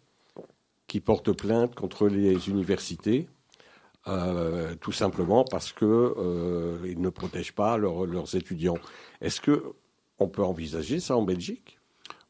qui 0.88 1.00
porte 1.00 1.32
plainte 1.32 1.76
contre 1.76 2.08
les 2.08 2.50
universités 2.50 3.28
euh, 4.08 4.76
tout 4.80 4.92
simplement 4.92 5.44
parce 5.44 5.74
qu'ils 5.74 5.88
euh, 5.88 6.94
ne 6.96 7.10
protègent 7.10 7.54
pas 7.54 7.78
leurs 7.78 8.36
étudiants. 8.36 8.78
Est-ce 9.22 9.42
que 9.42 9.64
on 10.20 10.28
peut 10.28 10.44
envisager 10.44 11.00
ça 11.00 11.16
en 11.16 11.24
Belgique? 11.24 11.80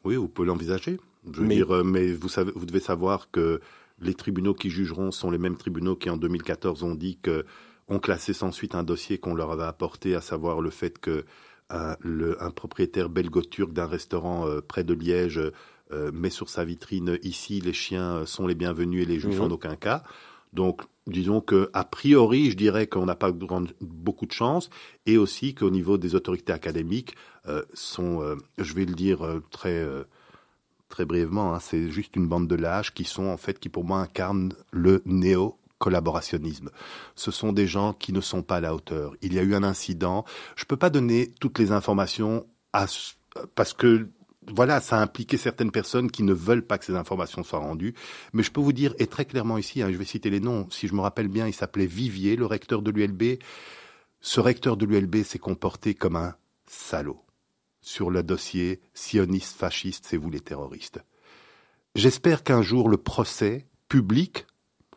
Oui, 0.03 0.15
vous 0.15 0.27
pouvez 0.27 0.47
l'envisager. 0.47 0.99
mais... 1.39 1.61
Euh, 1.61 1.83
mais 1.83 2.11
vous, 2.11 2.29
savez, 2.29 2.51
vous 2.55 2.65
devez 2.65 2.79
savoir 2.79 3.29
que 3.31 3.61
les 3.99 4.13
tribunaux 4.13 4.53
qui 4.53 4.69
jugeront 4.69 5.11
sont 5.11 5.29
les 5.29 5.37
mêmes 5.37 5.57
tribunaux 5.57 5.95
qui 5.95 6.09
en 6.09 6.17
2014 6.17 6.83
ont 6.83 6.95
dit 6.95 7.19
que 7.21 7.45
ont 7.89 7.99
classé 7.99 8.33
sans 8.33 8.51
suite 8.51 8.75
un 8.75 8.83
dossier 8.83 9.17
qu'on 9.17 9.33
leur 9.33 9.51
avait 9.51 9.63
apporté, 9.63 10.13
à 10.13 10.21
savoir 10.21 10.59
le 10.59 10.69
fait 10.71 10.99
que 10.99 11.25
un, 11.69 11.95
le, 12.01 12.41
un 12.43 12.51
propriétaire 12.51 13.09
belgo-turc 13.09 13.71
d'un 13.71 13.85
restaurant 13.85 14.45
près 14.67 14.83
de 14.83 14.93
Liège 14.93 15.41
met 16.11 16.29
sur 16.29 16.49
sa 16.49 16.65
vitrine 16.65 17.17
ici 17.23 17.61
les 17.61 17.71
chiens 17.71 18.25
sont 18.25 18.45
les 18.45 18.55
bienvenus 18.55 19.03
et 19.03 19.05
les 19.05 19.19
juifs 19.19 19.39
en 19.39 19.49
aucun 19.49 19.77
cas. 19.77 20.03
Donc, 20.51 20.83
disons 21.07 21.41
que 21.41 21.69
a 21.73 21.83
priori, 21.83 22.51
je 22.51 22.57
dirais 22.57 22.87
qu'on 22.87 23.05
n'a 23.05 23.15
pas 23.15 23.31
beaucoup 23.31 24.25
de 24.25 24.31
chance, 24.31 24.69
et 25.05 25.17
aussi 25.17 25.55
qu'au 25.55 25.69
niveau 25.69 25.97
des 25.97 26.15
autorités 26.15 26.53
académiques, 26.53 27.15
euh, 27.47 27.63
sont, 27.73 28.21
euh, 28.21 28.35
je 28.57 28.73
vais 28.73 28.85
le 28.85 28.93
dire 28.93 29.25
euh, 29.25 29.43
très 29.51 29.85
très 30.89 31.05
brièvement, 31.05 31.53
hein, 31.53 31.59
c'est 31.59 31.89
juste 31.89 32.15
une 32.15 32.27
bande 32.27 32.47
de 32.47 32.55
lâches 32.55 32.93
qui 32.93 33.03
sont 33.03 33.25
en 33.25 33.37
fait 33.37 33.59
qui 33.59 33.67
pour 33.67 33.83
moi 33.83 33.99
incarnent 33.99 34.53
le 34.71 35.01
néo 35.05 35.57
collaborationnisme. 35.79 36.71
Ce 37.15 37.29
sont 37.29 37.51
des 37.53 37.67
gens 37.67 37.93
qui 37.93 38.13
ne 38.13 38.21
sont 38.21 38.41
pas 38.41 38.57
à 38.57 38.61
la 38.61 38.73
hauteur. 38.73 39.13
Il 39.21 39.33
y 39.33 39.39
a 39.39 39.43
eu 39.43 39.53
un 39.53 39.63
incident. 39.63 40.25
Je 40.55 40.63
ne 40.63 40.67
peux 40.67 40.77
pas 40.77 40.89
donner 40.89 41.33
toutes 41.39 41.59
les 41.59 41.71
informations 41.71 42.47
parce 42.71 43.73
que 43.77 44.09
voilà, 44.49 44.79
ça 44.79 44.97
a 44.97 45.01
impliqué 45.01 45.37
certaines 45.37 45.71
personnes 45.71 46.09
qui 46.09 46.23
ne 46.23 46.33
veulent 46.33 46.65
pas 46.65 46.77
que 46.77 46.85
ces 46.85 46.95
informations 46.95 47.43
soient 47.43 47.59
rendues. 47.59 47.93
Mais 48.33 48.43
je 48.43 48.51
peux 48.51 48.61
vous 48.61 48.73
dire, 48.73 48.93
et 48.99 49.07
très 49.07 49.25
clairement 49.25 49.57
ici, 49.57 49.81
hein, 49.81 49.91
je 49.91 49.97
vais 49.97 50.05
citer 50.05 50.29
les 50.29 50.39
noms, 50.39 50.67
si 50.69 50.87
je 50.87 50.93
me 50.93 51.01
rappelle 51.01 51.27
bien, 51.27 51.47
il 51.47 51.53
s'appelait 51.53 51.85
Vivier, 51.85 52.35
le 52.35 52.45
recteur 52.45 52.81
de 52.81 52.91
l'ULB. 52.91 53.39
Ce 54.21 54.39
recteur 54.39 54.77
de 54.77 54.85
l'ULB 54.85 55.23
s'est 55.23 55.39
comporté 55.39 55.93
comme 55.93 56.15
un 56.15 56.35
salaud 56.65 57.23
sur 57.81 58.09
le 58.09 58.23
dossier 58.23 58.81
sioniste, 58.93 59.55
fasciste, 59.55 60.05
c'est 60.07 60.17
vous 60.17 60.29
les 60.29 60.41
terroristes. 60.41 60.99
J'espère 61.95 62.43
qu'un 62.43 62.61
jour 62.61 62.89
le 62.89 62.97
procès 62.97 63.65
public, 63.89 64.45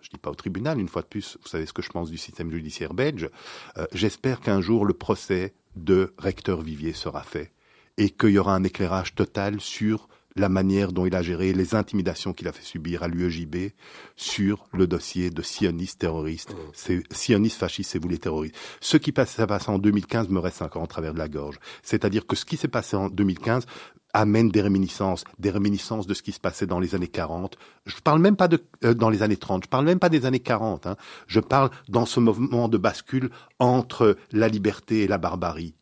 je 0.01 0.09
ne 0.09 0.13
dis 0.15 0.19
pas 0.19 0.31
au 0.31 0.35
tribunal, 0.35 0.81
une 0.81 0.89
fois 0.89 1.03
de 1.03 1.07
plus, 1.07 1.39
vous 1.41 1.49
savez 1.49 1.67
ce 1.67 1.73
que 1.73 1.83
je 1.83 1.91
pense 1.91 2.11
du 2.11 2.19
système 2.19 2.51
judiciaire 2.51 2.95
belge, 2.95 3.31
euh, 3.79 3.87
j'espère 3.93 4.41
qu'un 4.41 4.61
jour 4.61 4.85
le 4.85 4.95
procès 4.95 5.55
de 5.77 6.15
recteur 6.19 6.63
Vivier 6.63 6.93
sera 6.93 7.23
fait 7.23 7.53
et 8.01 8.09
qu'il 8.09 8.31
y 8.31 8.39
aura 8.39 8.55
un 8.55 8.65
éclairage 8.65 9.15
total 9.15 9.61
sur 9.61 10.09
la 10.35 10.49
manière 10.49 10.93
dont 10.93 11.05
il 11.05 11.15
a 11.15 11.21
géré 11.21 11.53
les 11.53 11.75
intimidations 11.75 12.33
qu'il 12.33 12.49
a 12.49 12.53
fait 12.53 12.65
subir 12.65 13.03
à 13.03 13.09
l'UEJB 13.09 13.73
sur 14.17 14.65
le 14.73 14.87
dossier 14.87 15.29
de 15.29 15.43
sionistes 15.43 15.99
terroristes. 15.99 16.55
C'est 16.73 17.03
sionistes 17.13 17.59
fascistes, 17.59 17.91
c'est 17.91 17.99
vous 17.99 18.09
les 18.09 18.19
terroristes. 18.19 18.55
Ce 18.81 18.97
qui 18.97 19.13
s'est 19.27 19.47
passé 19.47 19.71
en 19.71 19.79
2015 19.79 20.31
me 20.31 20.39
reste 20.39 20.63
encore 20.63 20.83
en 20.83 20.87
travers 20.87 21.13
de 21.13 21.19
la 21.19 21.29
gorge. 21.29 21.59
C'est-à-dire 21.83 22.27
que 22.27 22.37
ce 22.37 22.47
qui 22.47 22.57
s'est 22.57 22.69
passé 22.69 22.97
en 22.97 23.11
2015 23.11 23.67
amène 24.15 24.49
des 24.49 24.63
réminiscences, 24.63 25.25
des 25.39 25.51
réminiscences 25.51 26.07
de 26.07 26.15
ce 26.15 26.23
qui 26.23 26.33
se 26.33 26.41
passait 26.41 26.67
dans 26.67 26.81
les 26.81 26.95
années 26.95 27.07
40. 27.07 27.59
Je 27.85 27.97
parle 28.03 28.21
même 28.21 28.37
pas 28.37 28.49
de 28.49 28.65
euh, 28.83 28.95
dans 28.95 29.11
les 29.11 29.23
années 29.23 29.37
30, 29.37 29.65
je 29.65 29.69
parle 29.69 29.85
même 29.85 29.99
pas 29.99 30.09
des 30.09 30.25
années 30.25 30.41
40. 30.41 30.87
Hein. 30.87 30.97
Je 31.27 31.41
parle 31.41 31.71
dans 31.91 32.07
ce 32.07 32.19
mouvement 32.19 32.69
de 32.69 32.79
bascule 32.79 33.29
entre 33.59 34.17
la 34.33 34.49
liberté 34.49 35.03
et 35.03 35.07
la 35.07 35.19
barbarie 35.19 35.75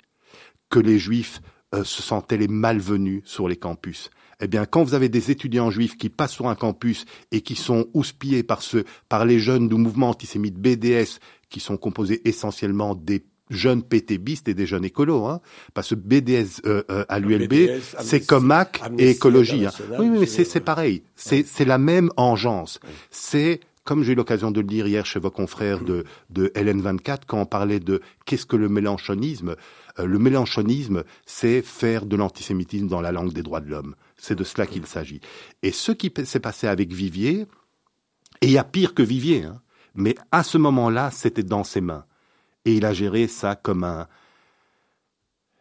que 0.69 0.81
les 0.81 0.99
Juifs 0.99 1.41
euh, 1.75 1.85
se 1.85 2.03
sentaient 2.03 2.37
les 2.37 2.49
malvenus 2.49 3.23
sur 3.25 3.49
les 3.49 3.57
campus. 3.57 4.11
Eh 4.41 4.47
bien, 4.47 4.67
quand 4.67 4.85
vous 4.85 4.95
avez 4.95 5.09
des 5.09 5.31
étudiants 5.31 5.71
juifs 5.71 5.97
qui 5.97 6.11
passent 6.11 6.33
sur 6.33 6.49
un 6.49 6.55
campus 6.55 7.05
et 7.33 7.41
qui 7.41 7.57
sont 7.57 7.87
houspillés 7.93 8.43
par 8.43 8.63
ceux, 8.63 8.85
par 9.09 9.25
les 9.25 9.41
jeunes 9.41 9.69
du 9.69 9.75
mouvement 9.75 10.11
antisémite 10.11 10.55
BDS, 10.57 11.19
qui 11.51 11.61
sont 11.61 11.77
composés 11.77 12.21
essentiellement 12.29 12.95
des 12.95 13.25
jeunes 13.51 13.83
PTBistes 13.83 14.49
et 14.49 14.55
des 14.55 14.67
jeunes 14.67 14.85
écolos, 14.85 15.27
hein, 15.27 15.41
parce 15.75 15.91
que 15.91 15.95
BDS 15.95 16.61
euh, 16.67 16.83
euh, 16.91 17.05
à 17.09 17.19
l'ULB, 17.19 17.81
c'est 18.01 18.27
comme 18.27 18.47
Mac 18.47 18.81
et 18.99 19.11
écologie. 19.11 19.67
Hein. 19.67 19.73
Oui, 19.99 20.09
mais 20.09 20.27
c'est 20.27 20.61
pareil. 20.61 21.03
C'est 21.17 21.47
c'est 21.47 21.65
la 21.65 21.79
même 21.79 22.11
engeance. 22.17 22.79
C'est 23.11 23.61
comme 23.89 24.03
j'ai 24.03 24.13
eu 24.13 24.17
l'occasion 24.17 24.51
de 24.51 24.61
le 24.61 24.67
dire 24.67 24.87
hier 24.87 25.07
chez 25.07 25.19
vos 25.19 25.31
confrères 25.31 25.83
de, 25.83 26.05
de 26.29 26.49
LN24, 26.49 27.21
quand 27.27 27.41
on 27.41 27.47
parlait 27.47 27.81
de 27.81 28.03
qu'est-ce 28.27 28.45
que 28.45 28.55
le 28.55 28.69
mélanchonisme, 28.69 29.57
euh, 29.99 30.05
le 30.05 30.19
mélanchonisme, 30.19 31.05
c'est 31.25 31.63
faire 31.63 32.05
de 32.05 32.15
l'antisémitisme 32.15 32.87
dans 32.87 33.01
la 33.01 33.13
langue 33.13 33.33
des 33.33 33.43
droits 33.43 33.63
de 33.63 33.71
l'homme. 33.71 33.95
C'est 34.19 34.35
de 34.35 34.45
cela 34.45 34.67
qu'il 34.67 34.85
s'agit. 34.85 35.23
Et 35.63 35.73
ce 35.73 35.91
qui 35.91 36.13
s'est 36.27 36.39
passé 36.39 36.67
avec 36.67 36.93
Vivier, 36.93 37.47
et 38.43 38.49
il 38.49 38.51
y 38.51 38.59
a 38.59 38.65
pire 38.65 38.93
que 38.93 39.03
Vivier, 39.03 39.45
hein, 39.45 39.63
mais 39.95 40.17
à 40.33 40.43
ce 40.43 40.59
moment-là, 40.59 41.11
c'était 41.11 41.43
dans 41.43 41.65
ses 41.65 41.81
mains. 41.81 42.05
Et 42.67 42.75
il 42.75 42.85
a 42.85 42.93
géré 42.93 43.27
ça 43.27 43.57
comme 43.57 43.85
un... 43.85 44.07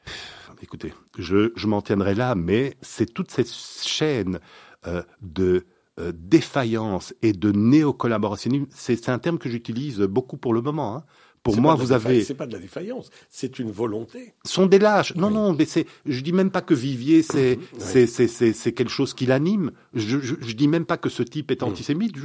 Écoutez, 0.61 0.93
je, 1.17 1.53
je 1.55 1.67
m'en 1.67 1.81
tiendrai 1.81 2.13
là, 2.13 2.35
mais 2.35 2.75
c'est 2.81 3.13
toute 3.13 3.31
cette 3.31 3.49
chaîne 3.49 4.41
euh, 4.85 5.01
de 5.21 5.65
défaillance 6.13 7.13
et 7.21 7.33
de 7.33 7.51
néo-collaborationnisme, 7.51 8.67
c'est 8.69 9.09
un 9.09 9.19
terme 9.19 9.37
que 9.37 9.49
j'utilise 9.49 9.99
beaucoup 9.99 10.37
pour 10.37 10.53
le 10.53 10.61
moment, 10.61 10.95
hein, 10.95 11.03
Pour 11.43 11.61
moi, 11.61 11.75
vous 11.75 11.91
avez. 11.91 12.23
C'est 12.23 12.33
pas 12.33 12.47
de 12.47 12.53
la 12.53 12.59
défaillance, 12.59 13.09
c'est 13.29 13.59
une 13.59 13.71
volonté. 13.71 14.33
Sont 14.43 14.65
des 14.65 14.79
lâches. 14.79 15.15
Non, 15.15 15.29
non, 15.29 15.53
mais 15.53 15.65
c'est. 15.65 15.85
Je 16.05 16.21
dis 16.21 16.33
même 16.33 16.51
pas 16.51 16.61
que 16.61 16.73
Vivier, 16.73 17.23
c'est 17.23 17.57
c'est 17.77 18.07
c'est 18.07 18.27
c'est 18.27 18.71
quelque 18.73 18.91
chose 18.91 19.13
qui 19.13 19.25
l'anime. 19.25 19.71
Je, 19.93 20.19
je, 20.19 20.35
je 20.39 20.53
dis 20.53 20.67
même 20.67 20.85
pas 20.85 20.97
que 20.97 21.09
ce 21.09 21.23
type 21.23 21.51
est 21.51 21.63
antisémite. 21.63 22.15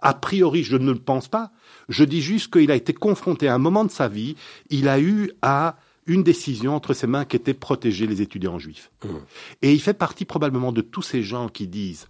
a 0.00 0.14
priori, 0.14 0.62
je 0.62 0.76
ne 0.76 0.92
le 0.92 0.98
pense 0.98 1.28
pas. 1.28 1.50
Je 1.88 2.04
dis 2.04 2.20
juste 2.20 2.52
qu'il 2.52 2.70
a 2.70 2.76
été 2.76 2.92
confronté 2.92 3.48
à 3.48 3.54
un 3.54 3.58
moment 3.58 3.84
de 3.84 3.90
sa 3.90 4.08
vie. 4.08 4.36
Il 4.70 4.88
a 4.88 5.00
eu 5.00 5.32
à 5.42 5.78
une 6.06 6.22
décision 6.22 6.74
entre 6.74 6.94
ses 6.94 7.06
mains 7.06 7.24
qui 7.24 7.36
était 7.36 7.54
protéger 7.54 8.06
les 8.06 8.22
étudiants 8.22 8.58
juifs. 8.58 8.90
Mmh. 9.04 9.08
Et 9.62 9.72
il 9.72 9.80
fait 9.80 9.94
partie 9.94 10.24
probablement 10.24 10.72
de 10.72 10.80
tous 10.80 11.02
ces 11.02 11.22
gens 11.22 11.48
qui 11.48 11.66
disent 11.66 12.06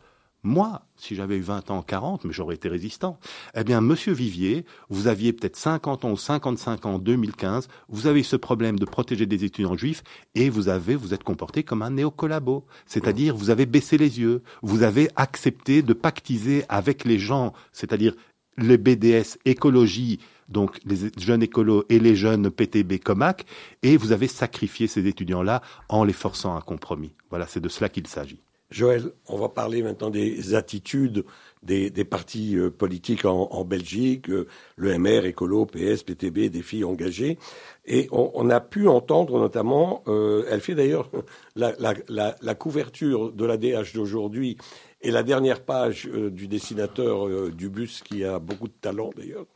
moi, 0.48 0.82
si 0.96 1.14
j'avais 1.14 1.36
eu 1.36 1.42
20 1.42 1.70
ans, 1.70 1.82
40, 1.82 2.24
mais 2.24 2.32
j'aurais 2.32 2.56
été 2.56 2.68
résistant. 2.68 3.20
Eh 3.54 3.62
bien, 3.62 3.80
monsieur 3.80 4.12
Vivier, 4.12 4.64
vous 4.88 5.06
aviez 5.06 5.32
peut-être 5.32 5.56
50 5.56 6.04
ans 6.04 6.10
ou 6.10 6.16
55 6.16 6.86
ans 6.86 6.94
en 6.94 6.98
2015, 6.98 7.68
vous 7.88 8.06
avez 8.06 8.22
ce 8.22 8.34
problème 8.34 8.78
de 8.78 8.84
protéger 8.84 9.26
des 9.26 9.44
étudiants 9.44 9.76
juifs 9.76 10.02
et 10.34 10.48
vous 10.48 10.68
avez, 10.68 10.96
vous 10.96 11.14
êtes 11.14 11.22
comporté 11.22 11.62
comme 11.62 11.82
un 11.82 11.90
néocollabo. 11.90 12.64
C'est-à-dire, 12.86 13.36
vous 13.36 13.50
avez 13.50 13.66
baissé 13.66 13.98
les 13.98 14.18
yeux, 14.18 14.42
vous 14.62 14.82
avez 14.82 15.08
accepté 15.14 15.82
de 15.82 15.92
pactiser 15.92 16.64
avec 16.68 17.04
les 17.04 17.18
gens, 17.18 17.52
c'est-à-dire 17.72 18.14
les 18.56 18.78
BDS 18.78 19.38
écologie, 19.44 20.18
donc 20.48 20.80
les 20.84 21.10
jeunes 21.18 21.42
écolos 21.42 21.84
et 21.90 22.00
les 22.00 22.16
jeunes 22.16 22.50
PTB 22.50 22.98
Comac, 22.98 23.44
et 23.82 23.96
vous 23.96 24.12
avez 24.12 24.26
sacrifié 24.26 24.86
ces 24.86 25.06
étudiants-là 25.06 25.62
en 25.88 26.04
les 26.04 26.12
forçant 26.12 26.54
à 26.54 26.58
un 26.58 26.62
compromis. 26.62 27.12
Voilà, 27.30 27.46
c'est 27.46 27.60
de 27.60 27.68
cela 27.68 27.88
qu'il 27.88 28.06
s'agit. 28.06 28.40
Joël, 28.70 29.12
on 29.26 29.38
va 29.38 29.48
parler 29.48 29.82
maintenant 29.82 30.10
des 30.10 30.54
attitudes 30.54 31.24
des, 31.62 32.04
partis 32.04 32.56
euh, 32.56 32.70
politiques 32.70 33.24
en, 33.24 33.64
Belgique, 33.64 34.28
euh, 34.30 34.46
le 34.76 34.96
MR, 34.98 35.24
Écolo, 35.24 35.66
PS, 35.66 36.02
PTB, 36.02 36.50
des 36.50 36.62
filles 36.62 36.84
engagées. 36.84 37.38
Et 37.86 38.08
on, 38.12 38.50
a 38.50 38.60
pu 38.60 38.86
entendre 38.86 39.38
notamment, 39.38 40.02
euh, 40.08 40.44
elle 40.50 40.60
fait 40.60 40.74
d'ailleurs 40.74 41.10
la, 41.56 41.74
la, 41.78 42.54
couverture 42.54 43.32
de 43.32 43.44
l'ADH 43.46 43.94
d'aujourd'hui 43.94 44.58
et 45.00 45.10
la 45.10 45.22
dernière 45.22 45.62
page 45.62 46.06
du 46.06 46.48
dessinateur 46.48 47.50
du 47.50 47.70
bus 47.70 48.02
qui 48.02 48.24
a 48.24 48.38
beaucoup 48.38 48.68
de 48.68 48.74
talent 48.80 49.10
d'ailleurs, 49.16 49.46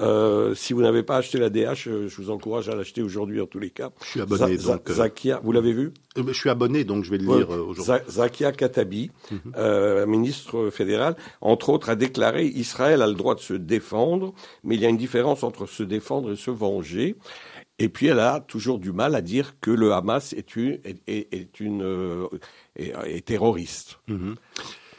euh, 0.00 0.54
si 0.54 0.72
vous 0.72 0.80
n'avez 0.80 1.02
pas 1.02 1.18
acheté 1.18 1.38
la 1.38 1.50
DH, 1.50 1.86
euh, 1.86 2.08
je 2.08 2.16
vous 2.16 2.30
encourage 2.30 2.68
à 2.68 2.74
l'acheter 2.74 3.02
aujourd'hui 3.02 3.40
en 3.40 3.46
tous 3.46 3.58
les 3.58 3.70
cas. 3.70 3.90
Je 4.02 4.08
suis 4.08 4.20
abonné. 4.20 4.56
donc, 4.56 4.88
euh, 4.88 4.94
Zakia, 4.94 5.40
vous 5.44 5.52
l'avez 5.52 5.72
vu? 5.72 5.92
Je 6.16 6.32
suis 6.32 6.48
abonné, 6.48 6.84
donc 6.84 7.04
je 7.04 7.10
vais 7.10 7.18
le 7.18 7.24
lire 7.24 7.50
aujourd'hui. 7.50 7.84
Zakia 8.08 8.52
Katabi, 8.52 9.10
mhm. 9.30 10.06
ministre 10.06 10.70
fédéral, 10.70 11.16
entre 11.40 11.68
autres, 11.68 11.90
a 11.90 11.96
déclaré 11.96 12.46
Israël 12.46 13.02
a 13.02 13.06
le 13.06 13.14
droit 13.14 13.34
de 13.34 13.40
se 13.40 13.54
défendre, 13.54 14.34
mais 14.64 14.74
il 14.74 14.80
y 14.80 14.86
a 14.86 14.88
une 14.88 14.96
différence 14.96 15.42
entre 15.42 15.66
se 15.66 15.82
défendre 15.82 16.32
et 16.32 16.36
se 16.36 16.50
venger. 16.50 17.16
Et 17.78 17.88
puis 17.88 18.08
elle 18.08 18.20
a 18.20 18.40
toujours 18.40 18.78
du 18.78 18.92
mal 18.92 19.14
à 19.14 19.22
dire 19.22 19.54
que 19.60 19.70
le 19.70 19.92
Hamas 19.92 20.34
est 20.34 20.54
une 20.56 20.80
est, 21.06 21.60
une 21.60 22.28
est, 22.76 23.24
terroriste. 23.24 23.98
Mhm. 24.08 24.36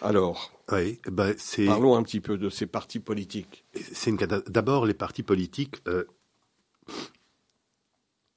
Alors, 0.02 0.52
oui, 0.72 1.00
ben 1.06 1.36
parlons 1.68 1.96
un 1.96 2.04
petit 2.04 2.22
peu 2.22 2.38
de 2.38 2.50
ces 2.50 2.66
partis 2.66 3.00
politiques. 3.00 3.66
C'est 3.94 4.12
D'abord, 4.50 4.86
les 4.86 4.96
partis 4.96 5.22
politiques, 5.24 5.76
euh, 5.88 6.06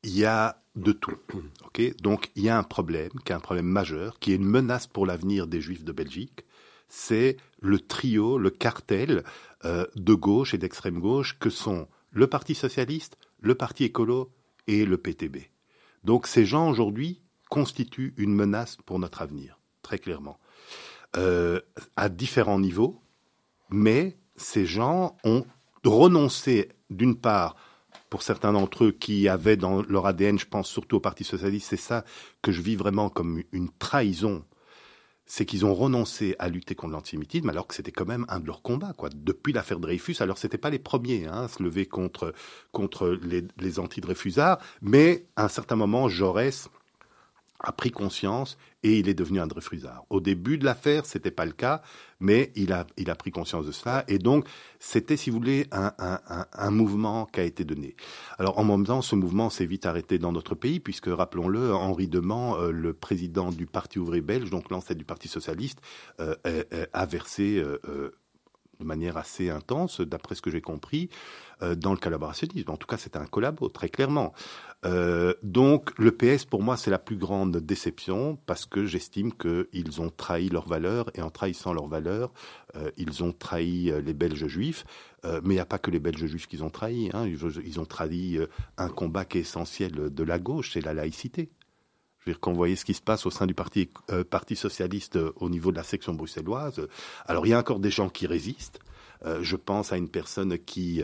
il 0.02 0.16
y 0.16 0.26
a 0.26 0.62
de 0.76 0.92
tout. 0.92 1.16
Donc, 2.02 2.30
il 2.34 2.42
y 2.42 2.48
a 2.50 2.58
un 2.58 2.62
problème, 2.62 3.10
qui 3.24 3.32
est 3.32 3.34
un 3.34 3.40
problème 3.40 3.66
majeur, 3.66 4.18
qui 4.18 4.32
est 4.32 4.36
une 4.36 4.44
menace 4.44 4.86
pour 4.86 5.06
l'avenir 5.06 5.46
des 5.46 5.60
Juifs 5.60 5.84
de 5.84 5.92
Belgique. 5.92 6.44
C'est 6.88 7.38
le 7.60 7.80
trio, 7.80 8.36
le 8.38 8.50
cartel 8.50 9.24
euh, 9.64 9.86
de 9.96 10.14
gauche 10.14 10.52
et 10.52 10.58
d'extrême 10.58 11.00
gauche 11.00 11.38
que 11.38 11.50
sont 11.50 11.88
le 12.10 12.26
Parti 12.26 12.54
socialiste, 12.54 13.16
le 13.40 13.54
Parti 13.54 13.84
écolo 13.84 14.30
et 14.66 14.84
le 14.84 14.98
PTB. 14.98 15.48
Donc, 16.04 16.26
ces 16.26 16.44
gens 16.44 16.68
aujourd'hui 16.68 17.22
constituent 17.48 18.14
une 18.18 18.34
menace 18.34 18.76
pour 18.84 18.98
notre 18.98 19.22
avenir, 19.22 19.58
très 19.82 19.98
clairement. 19.98 20.38
Euh, 21.16 21.60
à 21.96 22.08
différents 22.08 22.58
niveaux, 22.58 23.00
mais 23.70 24.16
ces 24.36 24.66
gens 24.66 25.16
ont 25.22 25.44
renoncé, 25.84 26.70
d'une 26.90 27.14
part, 27.14 27.54
pour 28.10 28.22
certains 28.22 28.52
d'entre 28.52 28.86
eux 28.86 28.92
qui 28.92 29.28
avaient 29.28 29.56
dans 29.56 29.82
leur 29.82 30.06
ADN, 30.06 30.38
je 30.38 30.46
pense 30.46 30.68
surtout 30.68 30.96
au 30.96 31.00
Parti 31.00 31.22
socialiste, 31.22 31.68
c'est 31.68 31.76
ça 31.76 32.04
que 32.42 32.50
je 32.50 32.60
vis 32.62 32.74
vraiment 32.74 33.10
comme 33.10 33.42
une 33.52 33.70
trahison, 33.78 34.44
c'est 35.24 35.46
qu'ils 35.46 35.64
ont 35.64 35.74
renoncé 35.74 36.34
à 36.40 36.48
lutter 36.48 36.74
contre 36.74 36.94
l'antisémitisme 36.94 37.48
alors 37.48 37.68
que 37.68 37.74
c'était 37.74 37.92
quand 37.92 38.06
même 38.06 38.26
un 38.28 38.40
de 38.40 38.46
leurs 38.46 38.62
combats, 38.62 38.92
quoi. 38.92 39.08
Depuis 39.14 39.52
l'affaire 39.52 39.78
Dreyfus, 39.78 40.16
alors 40.20 40.38
c'était 40.38 40.58
pas 40.58 40.70
les 40.70 40.80
premiers 40.80 41.26
hein, 41.26 41.44
à 41.44 41.48
se 41.48 41.62
lever 41.62 41.86
contre 41.86 42.34
contre 42.72 43.08
les, 43.22 43.44
les 43.58 43.78
anti-Dreyfusards, 43.78 44.58
mais 44.82 45.26
à 45.36 45.44
un 45.44 45.48
certain 45.48 45.76
moment, 45.76 46.08
Jaurès 46.08 46.68
a 47.60 47.72
pris 47.72 47.90
conscience 47.90 48.58
et 48.82 48.98
il 48.98 49.08
est 49.08 49.14
devenu 49.14 49.40
un 49.40 49.46
Dreyfusard. 49.46 50.04
Au 50.10 50.20
début 50.20 50.58
de 50.58 50.64
l'affaire, 50.64 51.06
c'était 51.06 51.30
pas 51.30 51.46
le 51.46 51.52
cas, 51.52 51.82
mais 52.20 52.52
il 52.54 52.72
a, 52.72 52.86
il 52.96 53.10
a 53.10 53.14
pris 53.14 53.30
conscience 53.30 53.66
de 53.66 53.72
cela 53.72 54.04
et 54.08 54.18
donc 54.18 54.46
c'était, 54.78 55.16
si 55.16 55.30
vous 55.30 55.38
voulez, 55.38 55.66
un, 55.72 55.92
un, 55.98 56.70
mouvement 56.70 57.26
qui 57.26 57.40
a 57.40 57.44
été 57.44 57.64
donné. 57.64 57.96
Alors 58.38 58.58
en 58.58 58.64
même 58.64 58.84
temps, 58.84 59.02
ce 59.02 59.14
mouvement 59.14 59.50
s'est 59.50 59.66
vite 59.66 59.86
arrêté 59.86 60.18
dans 60.18 60.32
notre 60.32 60.54
pays 60.54 60.80
puisque, 60.80 61.06
rappelons-le, 61.06 61.72
Henri 61.74 62.08
Demand, 62.08 62.58
euh, 62.58 62.70
le 62.70 62.92
président 62.92 63.50
du 63.50 63.66
Parti 63.66 63.98
ouvrier 63.98 64.22
belge, 64.22 64.50
donc 64.50 64.70
l'ancêtre 64.70 64.98
du 64.98 65.04
Parti 65.04 65.28
socialiste, 65.28 65.80
euh, 66.20 66.34
a 66.92 67.06
versé 67.06 67.56
euh, 67.58 68.10
de 68.80 68.84
manière 68.84 69.16
assez 69.16 69.48
intense, 69.50 70.00
d'après 70.00 70.34
ce 70.34 70.42
que 70.42 70.50
j'ai 70.50 70.60
compris, 70.60 71.08
dans 71.76 71.92
le 71.92 71.96
collaborationnisme. 71.96 72.70
En 72.70 72.76
tout 72.76 72.88
cas, 72.88 72.96
c'était 72.96 73.18
un 73.18 73.26
collabo, 73.26 73.68
très 73.68 73.88
clairement. 73.88 74.34
Euh, 74.84 75.34
donc, 75.42 75.98
le 75.98 76.12
PS, 76.12 76.44
pour 76.44 76.62
moi, 76.62 76.76
c'est 76.76 76.90
la 76.90 76.98
plus 76.98 77.16
grande 77.16 77.56
déception 77.56 78.38
parce 78.46 78.66
que 78.66 78.84
j'estime 78.84 79.32
qu'ils 79.32 80.00
ont 80.00 80.10
trahi 80.10 80.48
leurs 80.48 80.68
valeurs 80.68 81.10
et 81.14 81.22
en 81.22 81.30
trahissant 81.30 81.72
leurs 81.72 81.86
valeurs, 81.86 82.32
euh, 82.76 82.90
ils 82.96 83.22
ont 83.22 83.32
trahi 83.32 83.92
les 84.02 84.14
Belges 84.14 84.46
juifs. 84.46 84.84
mais 85.24 85.54
il 85.54 85.56
n'y 85.56 85.58
a 85.58 85.64
pas 85.64 85.78
que 85.78 85.90
les 85.90 86.00
Belges 86.00 86.26
juifs 86.26 86.46
qu'ils 86.46 86.64
ont 86.64 86.70
trahis. 86.70 87.10
Hein. 87.14 87.26
Ils, 87.26 87.80
ont 87.80 87.86
trahi 87.86 88.38
un 88.76 88.88
combat 88.90 89.24
qui 89.24 89.38
est 89.38 89.42
essentiel 89.42 89.92
de 89.92 90.22
la 90.22 90.38
gauche, 90.38 90.72
c'est 90.74 90.82
la 90.82 90.92
laïcité. 90.92 91.50
Je 92.18 92.26
veux 92.26 92.34
dire, 92.34 92.40
quand 92.40 92.50
vous 92.50 92.58
voyez 92.58 92.76
ce 92.76 92.84
qui 92.84 92.94
se 92.94 93.00
passe 93.00 93.24
au 93.24 93.30
sein 93.30 93.46
du 93.46 93.54
Parti, 93.54 93.88
socialiste 94.54 95.18
au 95.36 95.48
niveau 95.48 95.70
de 95.70 95.76
la 95.76 95.82
section 95.82 96.12
bruxelloise, 96.12 96.86
alors 97.24 97.46
il 97.46 97.50
y 97.50 97.54
a 97.54 97.58
encore 97.58 97.80
des 97.80 97.90
gens 97.90 98.10
qui 98.10 98.26
résistent. 98.26 98.80
je 99.40 99.56
pense 99.56 99.92
à 99.92 99.96
une 99.96 100.10
personne 100.10 100.58
qui 100.58 101.02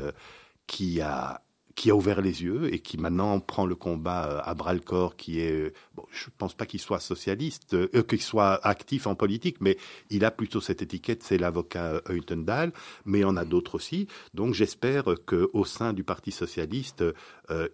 a 1.01 1.41
qui 1.75 1.91
a 1.91 1.97
ouvert 1.97 2.21
les 2.21 2.43
yeux 2.43 2.73
et 2.73 2.81
qui 2.81 2.99
maintenant 2.99 3.39
prend 3.41 3.67
le 3.67 3.75
combat 3.75 4.29
euh, 4.29 4.41
à 4.45 4.55
bras 4.55 4.75
le 4.75 4.81
corps, 4.81 5.17
qui 5.17 5.41
est, 5.41 5.53
euh, 5.53 5.73
bon, 5.95 6.05
je 6.11 6.27
ne 6.27 6.33
pense 6.37 6.55
pas 6.55 6.67
qu'il 6.67 6.81
soit 6.81 7.01
socialiste, 7.01 7.75
euh, 7.75 8.03
qu'il 8.03 8.21
soit 8.21 8.65
actif 8.67 9.07
en 9.07 9.15
politique, 9.15 9.59
mais 9.61 9.77
il 10.11 10.25
a 10.25 10.31
plutôt 10.31 10.61
cette 10.61 10.83
étiquette, 10.83 11.23
c'est 11.23 11.39
l'avocat 11.39 12.03
Heutendal, 12.09 12.73
mais 13.05 13.21
il 13.21 13.25
en 13.25 13.37
a 13.37 13.45
d'autres 13.45 13.77
aussi. 13.77 14.09
Donc 14.35 14.55
j'espère 14.55 15.05
qu'au 15.27 15.65
sein 15.65 15.93
du 15.93 16.05
Parti 16.05 16.33
socialiste, 16.33 17.05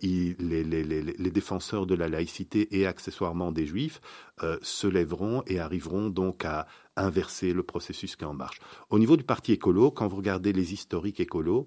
il, 0.01 0.37
les, 0.39 0.65
les, 0.65 0.85
les, 0.85 1.03
les, 1.03 1.31
défenseurs 1.31 1.87
de 1.87 1.95
la 1.95 2.09
laïcité 2.09 2.79
et 2.79 2.87
accessoirement 2.87 3.53
des 3.53 3.67
juifs 3.67 4.01
se 4.63 4.87
lèveront 4.87 5.43
et 5.47 5.59
arriveront 5.61 6.09
donc 6.09 6.45
à 6.45 6.67
inverser 6.97 7.53
le 7.53 7.63
processus 7.63 8.17
qui 8.17 8.25
est 8.25 8.27
en 8.27 8.35
marche. 8.35 8.61
Au 8.91 8.99
niveau 8.99 9.17
du 9.17 9.25
Parti 9.25 9.53
écolo, 9.53 9.91
quand 9.91 10.09
vous 10.09 10.17
regardez 10.17 10.53
les 10.53 10.73
historiques 10.73 11.21
écolos, 11.21 11.67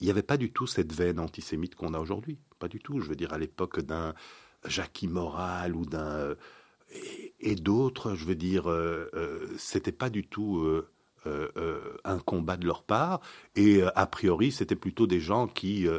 il 0.00 0.04
n'y 0.04 0.10
avait 0.10 0.22
pas 0.22 0.36
du 0.36 0.52
tout 0.52 0.66
cette 0.66 0.92
veine 0.92 1.18
antisémite 1.18 1.74
qu'on 1.74 1.94
a 1.94 1.98
aujourd'hui. 1.98 2.38
Pas 2.58 2.68
du 2.68 2.78
tout. 2.78 3.00
Je 3.00 3.08
veux 3.08 3.16
dire, 3.16 3.32
à 3.32 3.38
l'époque 3.38 3.80
d'un 3.80 4.14
Jackie 4.66 5.08
Moral 5.08 5.74
ou 5.74 5.84
d'un. 5.84 6.34
et, 7.40 7.54
d'autres, 7.54 8.14
je 8.14 8.24
veux 8.24 8.34
dire, 8.34 8.70
euh, 8.70 9.10
euh, 9.14 9.46
c'était 9.58 9.92
pas 9.92 10.10
du 10.10 10.26
tout. 10.26 10.58
Euh, 11.26 11.96
un 12.04 12.20
combat 12.20 12.56
de 12.56 12.66
leur 12.66 12.84
part, 12.84 13.20
et 13.56 13.82
a 13.82 14.06
priori, 14.06 14.52
c'était 14.52 14.76
plutôt 14.76 15.08
des 15.08 15.18
gens 15.18 15.48
qui 15.48 15.88
euh, 15.88 15.98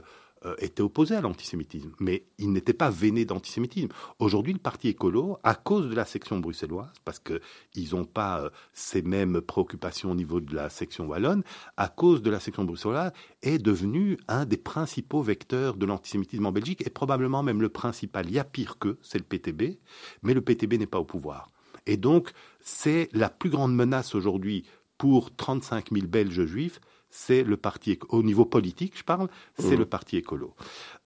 était 0.60 0.82
opposé 0.82 1.16
à 1.16 1.22
l'antisémitisme, 1.22 1.92
mais 2.00 2.24
il 2.38 2.52
n'était 2.52 2.74
pas 2.74 2.90
veiné 2.90 3.26
d'antisémitisme. 3.26 3.90
Aujourd'hui, 4.20 4.54
le 4.54 4.60
Parti 4.60 4.90
écolo, 4.90 5.38
à 5.44 5.56
cause 5.56 5.90
de 5.90 5.96
la 5.96 6.06
section 6.06 6.40
bruxelloise, 6.40 6.92
parce 7.06 7.20
qu'ils 7.20 7.90
n'ont 7.94 8.06
pas 8.06 8.42
euh, 8.42 8.50
ces 8.74 9.02
mêmes 9.02 9.42
préoccupations 9.42 10.12
au 10.12 10.16
niveau 10.16 10.40
de 10.40 10.56
la 10.56 10.70
section 10.70 11.08
wallonne, 11.08 11.44
à 11.76 11.88
cause 11.88 12.22
de 12.22 12.30
la 12.30 12.40
section 12.40 12.64
bruxelloise, 12.64 13.12
est 13.42 13.58
devenu 13.58 14.18
un 14.28 14.46
des 14.46 14.58
principaux 14.58 15.22
vecteurs 15.22 15.76
de 15.76 15.86
l'antisémitisme 15.86 16.46
en 16.46 16.52
Belgique, 16.52 16.86
et 16.86 16.90
probablement 16.90 17.44
même 17.44 17.62
le 17.62 17.70
principal. 17.70 18.28
Il 18.28 18.34
y 18.34 18.40
a 18.40 18.44
pire 18.44 18.78
que, 18.80 18.98
c'est 19.02 19.18
le 19.18 19.24
PTB, 19.24 19.80
mais 20.24 20.34
le 20.34 20.42
PTB 20.42 20.74
n'est 20.74 20.86
pas 20.86 21.00
au 21.00 21.06
pouvoir. 21.06 21.50
Et 21.86 21.98
donc, 21.98 22.32
c'est 22.60 23.10
la 23.14 23.30
plus 23.30 23.50
grande 23.50 23.74
menace 23.74 24.14
aujourd'hui 24.14 24.66
pour 24.98 25.36
35 25.36 25.92
000 25.92 26.08
Belges 26.08 26.46
juifs, 26.46 26.82
c'est 27.10 27.44
le 27.44 27.58
parti 27.58 27.98
au 28.10 28.24
niveau 28.24 28.46
politique, 28.46 28.98
je 28.98 29.04
parle, 29.04 29.28
c'est 29.58 29.76
mmh. 29.76 29.80
le 29.80 29.86
parti 29.86 30.18
écolo. 30.18 30.56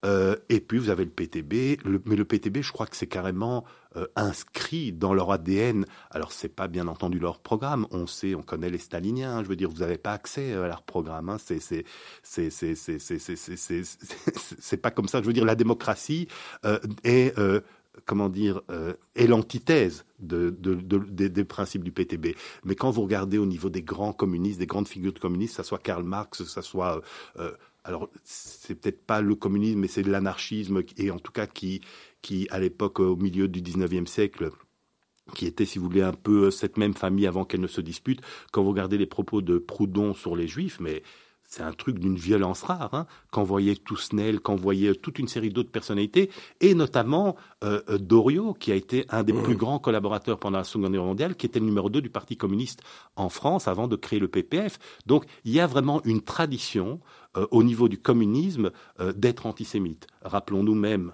Euh, 0.04 0.36
et 0.48 0.60
puis 0.60 0.78
vous 0.78 0.90
avez 0.90 1.04
le 1.04 1.10
PTB, 1.10 1.78
mais 2.04 2.16
le 2.16 2.24
PTB, 2.24 2.60
je 2.60 2.72
crois 2.72 2.86
que 2.86 2.96
c'est 2.96 3.06
carrément 3.06 3.64
euh, 3.96 4.06
inscrit 4.16 4.92
dans 4.92 5.14
leur 5.14 5.30
ADN. 5.30 5.86
Alors 6.10 6.32
c'est 6.32 6.48
pas 6.48 6.66
bien 6.66 6.88
entendu 6.88 7.18
leur 7.18 7.38
programme. 7.38 7.86
On 7.90 8.06
sait, 8.06 8.34
on 8.34 8.42
connaît 8.42 8.70
les 8.70 8.78
staliniens. 8.78 9.42
Je 9.42 9.48
veux 9.48 9.56
dire, 9.56 9.70
vous 9.70 9.78
n'avez 9.78 9.98
pas 9.98 10.12
accès 10.12 10.52
à 10.54 10.66
leur 10.66 10.82
programme. 10.82 11.28
Hein. 11.28 11.36
C'est 11.38 11.60
c'est 11.60 11.84
c'est 12.22 12.50
c'est 12.50 12.74
c'est 12.74 12.98
c'est 12.98 13.82
c'est 14.58 14.76
pas 14.76 14.90
comme 14.90 15.08
ça. 15.08 15.20
Je 15.20 15.26
veux 15.26 15.32
dire, 15.32 15.44
la 15.44 15.54
démocratie 15.54 16.26
euh, 16.64 16.78
est 17.04 17.38
comment 18.04 18.28
dire, 18.28 18.62
euh, 18.70 18.94
est 19.14 19.26
l'antithèse 19.26 20.04
de, 20.18 20.50
des, 20.50 21.44
principes 21.44 21.84
du 21.84 21.92
PTB. 21.92 22.36
Mais 22.64 22.74
quand 22.74 22.90
vous 22.90 23.02
regardez 23.02 23.38
au 23.38 23.46
niveau 23.46 23.70
des 23.70 23.82
grands 23.82 24.12
communistes, 24.12 24.58
des 24.58 24.66
grandes 24.66 24.88
figures 24.88 25.12
de 25.12 25.18
communistes, 25.18 25.56
ce 25.56 25.62
soit 25.62 25.78
Karl 25.78 26.04
Marx, 26.04 26.44
ce 26.44 26.62
soit... 26.62 27.02
Euh, 27.38 27.52
alors, 27.84 28.08
c'est 28.22 28.76
peut-être 28.76 29.04
pas 29.04 29.20
le 29.20 29.34
communisme, 29.34 29.80
mais 29.80 29.88
c'est 29.88 30.04
l'anarchisme, 30.04 30.82
et 30.98 31.10
en 31.10 31.18
tout 31.18 31.32
cas 31.32 31.48
qui, 31.48 31.80
qui 32.22 32.46
à 32.50 32.60
l'époque, 32.60 33.00
au 33.00 33.16
milieu 33.16 33.48
du 33.48 33.60
19e 33.60 34.06
siècle, 34.06 34.50
qui 35.34 35.46
était, 35.46 35.64
si 35.64 35.80
vous 35.80 35.86
voulez, 35.86 36.02
un 36.02 36.12
peu 36.12 36.52
cette 36.52 36.76
même 36.76 36.94
famille 36.94 37.26
avant 37.26 37.44
qu'elle 37.44 37.60
ne 37.60 37.66
se 37.66 37.80
dispute. 37.80 38.20
Quand 38.52 38.62
vous 38.62 38.70
regardez 38.70 38.98
les 38.98 39.06
propos 39.06 39.42
de 39.42 39.58
Proudhon 39.58 40.14
sur 40.14 40.36
les 40.36 40.46
Juifs, 40.46 40.78
mais 40.80 41.02
c'est 41.52 41.62
un 41.62 41.72
truc 41.72 41.98
d'une 41.98 42.16
violence 42.16 42.62
rare. 42.62 42.94
Hein, 42.94 43.06
voyez 43.44 43.76
Tousnel, 43.76 44.40
voyez 44.56 44.94
toute 44.94 45.18
une 45.18 45.28
série 45.28 45.50
d'autres 45.50 45.70
personnalités, 45.70 46.30
et 46.62 46.74
notamment 46.74 47.36
euh, 47.62 47.82
euh, 47.90 47.98
Doriot, 47.98 48.54
qui 48.54 48.72
a 48.72 48.74
été 48.74 49.04
un 49.10 49.22
des 49.22 49.34
plus 49.34 49.54
grands 49.54 49.78
collaborateurs 49.78 50.38
pendant 50.38 50.56
la 50.56 50.64
Seconde 50.64 50.92
Guerre 50.92 51.04
mondiale, 51.04 51.36
qui 51.36 51.44
était 51.44 51.60
le 51.60 51.66
numéro 51.66 51.90
2 51.90 52.00
du 52.00 52.08
Parti 52.08 52.38
communiste 52.38 52.80
en 53.16 53.28
France 53.28 53.68
avant 53.68 53.86
de 53.86 53.96
créer 53.96 54.18
le 54.18 54.28
PPF. 54.28 54.78
Donc 55.04 55.26
il 55.44 55.52
y 55.52 55.60
a 55.60 55.66
vraiment 55.66 56.00
une 56.04 56.22
tradition 56.22 57.00
euh, 57.36 57.46
au 57.50 57.62
niveau 57.62 57.88
du 57.88 57.98
communisme 57.98 58.70
d'être 59.14 59.44
antisémite. 59.44 60.06
Rappelons-nous 60.22 60.74
même 60.74 61.12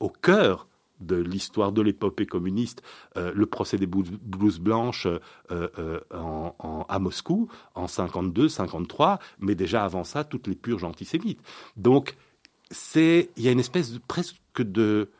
au 0.00 0.08
cœur 0.08 0.66
de 1.00 1.16
l'histoire 1.16 1.72
de 1.72 1.82
l'épopée 1.82 2.26
communiste, 2.26 2.82
euh, 3.16 3.32
le 3.34 3.46
procès 3.46 3.76
des 3.76 3.86
blouses 3.86 4.58
blanches 4.58 5.06
euh, 5.06 5.18
euh, 5.50 6.00
à 6.88 6.98
Moscou 6.98 7.48
en 7.74 7.86
52, 7.86 8.48
53, 8.48 9.18
mais 9.40 9.54
déjà 9.54 9.84
avant 9.84 10.04
ça, 10.04 10.24
toutes 10.24 10.46
les 10.46 10.54
purges 10.54 10.84
antisémites. 10.84 11.40
Donc, 11.76 12.16
c'est, 12.70 13.30
il 13.36 13.42
y 13.42 13.48
a 13.48 13.52
une 13.52 13.60
espèce 13.60 13.92
de, 13.92 13.98
presque 13.98 14.62
de 14.62 15.10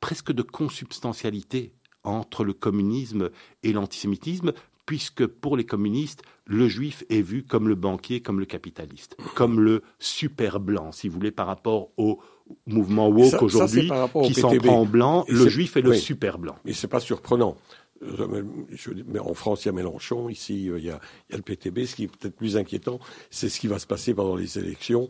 presque 0.00 0.30
de 0.30 0.42
consubstantialité 0.42 1.72
entre 2.04 2.44
le 2.44 2.52
communisme 2.52 3.30
et 3.64 3.72
l'antisémitisme, 3.72 4.52
puisque 4.88 5.26
pour 5.26 5.58
les 5.58 5.66
communistes, 5.66 6.22
le 6.46 6.66
juif 6.66 7.04
est 7.10 7.20
vu 7.20 7.44
comme 7.44 7.68
le 7.68 7.74
banquier, 7.74 8.22
comme 8.22 8.40
le 8.40 8.46
capitaliste, 8.46 9.18
comme 9.34 9.60
le 9.60 9.82
super 9.98 10.60
blanc, 10.60 10.92
si 10.92 11.08
vous 11.08 11.14
voulez, 11.14 11.30
par 11.30 11.46
rapport 11.46 11.90
au 11.98 12.22
mouvement 12.66 13.08
woke 13.08 13.42
aujourd'hui 13.42 13.90
qui 14.24 14.34
s'en 14.34 14.56
prend 14.56 14.80
en 14.80 14.86
blanc, 14.86 15.24
le 15.28 15.48
juif 15.48 15.76
est 15.76 15.82
le 15.82 15.94
super 15.94 16.38
blanc. 16.38 16.56
Mais 16.64 16.72
c'est 16.72 16.88
pas 16.88 17.00
surprenant. 17.00 17.56
Mais 19.06 19.18
en 19.18 19.34
France, 19.34 19.64
il 19.64 19.68
y 19.68 19.70
a 19.70 19.72
Mélenchon, 19.72 20.28
ici, 20.28 20.68
euh, 20.68 20.78
il 20.78 20.84
y 20.84 20.90
a, 20.90 21.00
il 21.28 21.32
y 21.32 21.34
a 21.34 21.36
le 21.36 21.42
PTB. 21.42 21.84
Ce 21.84 21.96
qui 21.96 22.04
est 22.04 22.06
peut-être 22.06 22.36
plus 22.36 22.56
inquiétant, 22.56 23.00
c'est 23.30 23.48
ce 23.48 23.58
qui 23.58 23.66
va 23.66 23.80
se 23.80 23.88
passer 23.88 24.14
pendant 24.14 24.36
les 24.36 24.58
élections. 24.58 25.08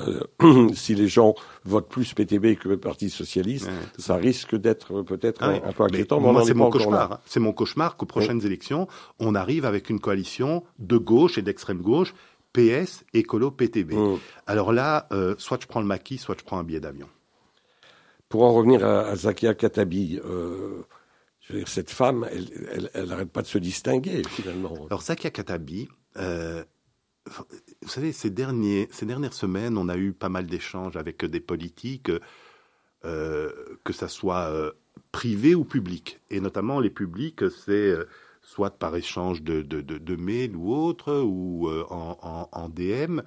Euh, 0.00 0.20
si 0.74 0.94
les 0.94 1.06
gens 1.06 1.34
votent 1.64 1.88
plus 1.88 2.12
PTB 2.12 2.56
que 2.56 2.68
le 2.68 2.76
Parti 2.76 3.08
socialiste, 3.08 3.70
ça 3.98 4.16
risque 4.16 4.56
d'être 4.56 5.02
peut-être 5.02 5.44
un, 5.44 5.60
peu 5.72 5.84
inquiétant. 5.84 6.20
moi, 6.20 6.44
c'est 6.44 6.54
mon 6.54 6.70
cauchemar. 6.70 7.20
C'est 7.24 7.40
mon 7.40 7.52
cauchemar 7.52 7.96
qu'aux 7.96 8.06
prochaines 8.06 8.44
élections, 8.44 8.88
on 9.20 9.34
arrive 9.34 9.64
avec 9.64 9.88
une 9.88 10.00
coalition 10.00 10.64
de 10.78 10.96
gauche 10.98 11.38
et 11.38 11.42
d'extrême 11.42 11.80
gauche 11.80 12.14
PS, 12.56 13.04
écolo, 13.12 13.50
PTB. 13.50 13.92
Mm. 13.92 14.18
Alors 14.46 14.72
là, 14.72 15.06
euh, 15.12 15.34
soit 15.36 15.60
je 15.60 15.66
prends 15.66 15.80
le 15.80 15.86
maquis, 15.86 16.16
soit 16.16 16.36
je 16.38 16.44
prends 16.44 16.58
un 16.58 16.64
billet 16.64 16.80
d'avion. 16.80 17.08
Pour 18.30 18.44
en 18.44 18.52
revenir 18.52 18.84
à, 18.84 19.14
Zakia 19.14 19.54
Katabi, 19.54 20.18
euh, 20.24 20.82
je 21.40 21.52
veux 21.52 21.58
dire, 21.60 21.68
cette 21.68 21.90
femme, 21.90 22.26
elle 22.32 23.08
n'arrête 23.08 23.30
pas 23.30 23.42
de 23.42 23.46
se 23.46 23.58
distinguer 23.58 24.22
finalement. 24.28 24.74
Alors 24.86 25.02
Zakia 25.02 25.30
Katabi, 25.30 25.88
euh, 26.16 26.64
vous 27.82 27.88
savez, 27.88 28.12
ces, 28.12 28.30
derniers, 28.30 28.88
ces 28.90 29.04
dernières 29.04 29.34
semaines, 29.34 29.76
on 29.76 29.88
a 29.88 29.96
eu 29.96 30.12
pas 30.12 30.28
mal 30.28 30.46
d'échanges 30.46 30.96
avec 30.96 31.24
des 31.24 31.40
politiques, 31.40 32.10
que 33.02 33.92
ça 33.92 34.08
soit 34.08 34.72
privé 35.12 35.54
ou 35.54 35.64
public. 35.64 36.20
Et 36.30 36.40
notamment 36.40 36.80
les 36.80 36.90
publics, 36.90 37.48
c'est 37.64 37.94
soit 38.46 38.78
par 38.78 38.94
échange 38.94 39.42
de, 39.42 39.60
de, 39.60 39.80
de, 39.80 40.16
mails 40.16 40.54
ou 40.54 40.72
autre, 40.72 41.20
ou 41.20 41.68
euh, 41.68 41.84
en, 41.90 42.48
en, 42.52 42.68
DM, 42.68 43.20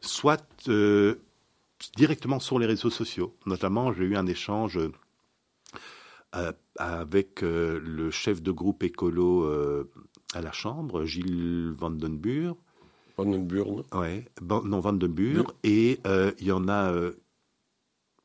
soit 0.00 0.46
euh, 0.68 1.14
directement 1.96 2.38
sur 2.40 2.58
les 2.58 2.66
réseaux 2.66 2.90
sociaux. 2.90 3.34
Notamment, 3.46 3.94
j'ai 3.94 4.04
eu 4.04 4.16
un 4.16 4.26
échange 4.26 4.78
euh, 6.34 6.52
avec 6.76 7.40
le 7.40 8.10
chef 8.10 8.42
de 8.42 8.50
groupe 8.50 8.82
écolo 8.82 9.50
à 10.34 10.42
la 10.42 10.52
Chambre, 10.52 11.06
Gilles 11.06 11.72
Vandenburg. 11.78 12.58
Vandenburg 13.16 13.82
Ouais, 13.94 14.26
non, 14.42 14.80
Vandenburg. 14.80 15.52
Et 15.64 16.00
il 16.04 16.46
y 16.46 16.52
en 16.52 16.68
a 16.68 16.92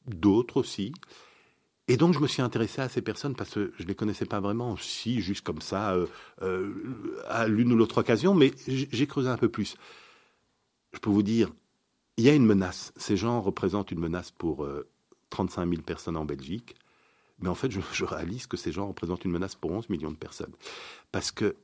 d'autres 0.05 0.57
aussi. 0.57 0.91
Et 1.87 1.97
donc, 1.97 2.13
je 2.13 2.19
me 2.19 2.27
suis 2.27 2.41
intéressé 2.41 2.81
à 2.81 2.89
ces 2.89 3.01
personnes 3.01 3.35
parce 3.35 3.51
que 3.51 3.73
je 3.77 3.83
ne 3.83 3.87
les 3.87 3.95
connaissais 3.95 4.25
pas 4.25 4.39
vraiment, 4.39 4.77
si, 4.77 5.21
juste 5.21 5.43
comme 5.43 5.61
ça, 5.61 5.93
euh, 5.93 6.07
euh, 6.41 7.21
à 7.27 7.47
l'une 7.47 7.73
ou 7.73 7.75
l'autre 7.75 7.97
occasion, 7.99 8.33
mais 8.33 8.53
j'ai 8.67 9.07
creusé 9.07 9.29
un 9.29 9.37
peu 9.37 9.49
plus. 9.49 9.75
Je 10.93 10.99
peux 10.99 11.09
vous 11.09 11.23
dire, 11.23 11.51
il 12.17 12.23
y 12.23 12.29
a 12.29 12.35
une 12.35 12.45
menace. 12.45 12.93
Ces 12.97 13.17
gens 13.17 13.41
représentent 13.41 13.91
une 13.91 13.99
menace 13.99 14.31
pour 14.31 14.67
35 15.31 15.63
euh, 15.63 15.69
000 15.69 15.81
personnes 15.81 16.17
en 16.17 16.25
Belgique. 16.25 16.75
Mais 17.39 17.49
en 17.49 17.55
fait, 17.55 17.71
je, 17.71 18.05
réalise 18.05 18.45
que 18.45 18.57
ces 18.57 18.71
gens 18.71 18.87
représentent 18.87 19.25
une 19.25 19.31
menace 19.31 19.55
pour 19.55 19.71
11 19.71 19.89
millions 19.89 20.11
de 20.11 20.17
personnes. 20.17 20.53
Parce 21.11 21.31
que 21.31 21.55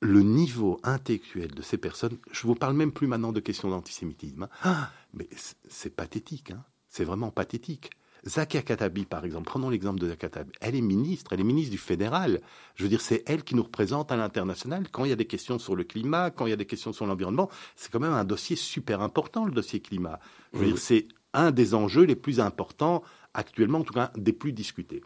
le 0.00 0.22
niveau 0.22 0.80
intellectuel 0.84 1.50
de 1.52 1.62
ces 1.62 1.76
personnes, 1.76 2.16
je 2.30 2.46
vous 2.46 2.54
parle 2.54 2.74
même 2.74 2.92
plus 2.92 3.08
maintenant 3.08 3.32
de 3.32 3.40
questions 3.40 3.68
d'antisémitisme, 3.68 4.44
hein. 4.44 4.48
ah, 4.62 4.90
mais 5.12 5.28
c'est 5.68 5.94
pathétique, 5.94 6.52
hein. 6.52 6.64
c'est 6.88 7.04
vraiment 7.04 7.30
pathétique. 7.30 7.90
Zakia 8.26 8.62
Katabi, 8.62 9.04
par 9.04 9.24
exemple, 9.24 9.46
prenons 9.46 9.70
l'exemple 9.70 10.00
de 10.00 10.08
Zakia 10.08 10.28
Katabi, 10.28 10.52
elle 10.60 10.74
est 10.74 10.80
ministre, 10.80 11.32
elle 11.32 11.40
est 11.40 11.44
ministre 11.44 11.70
du 11.70 11.78
fédéral. 11.78 12.40
Je 12.74 12.82
veux 12.82 12.88
dire, 12.88 13.00
c'est 13.00 13.22
elle 13.26 13.44
qui 13.44 13.54
nous 13.54 13.62
représente 13.62 14.12
à 14.12 14.16
l'international. 14.16 14.88
Quand 14.90 15.04
il 15.04 15.10
y 15.10 15.12
a 15.12 15.16
des 15.16 15.26
questions 15.26 15.58
sur 15.58 15.76
le 15.76 15.84
climat, 15.84 16.30
quand 16.30 16.46
il 16.46 16.50
y 16.50 16.52
a 16.52 16.56
des 16.56 16.66
questions 16.66 16.92
sur 16.92 17.06
l'environnement, 17.06 17.50
c'est 17.76 17.90
quand 17.90 18.00
même 18.00 18.12
un 18.12 18.24
dossier 18.24 18.56
super 18.56 19.00
important, 19.00 19.44
le 19.44 19.52
dossier 19.52 19.80
climat. 19.80 20.20
Je 20.52 20.58
veux 20.58 20.66
dire, 20.66 20.78
c'est 20.78 21.08
un 21.32 21.50
des 21.50 21.74
enjeux 21.74 22.04
les 22.04 22.16
plus 22.16 22.40
importants 22.40 23.02
actuellement, 23.34 23.78
en 23.78 23.84
tout 23.84 23.94
cas 23.94 24.12
des 24.16 24.32
plus 24.32 24.52
discutés. 24.52 25.02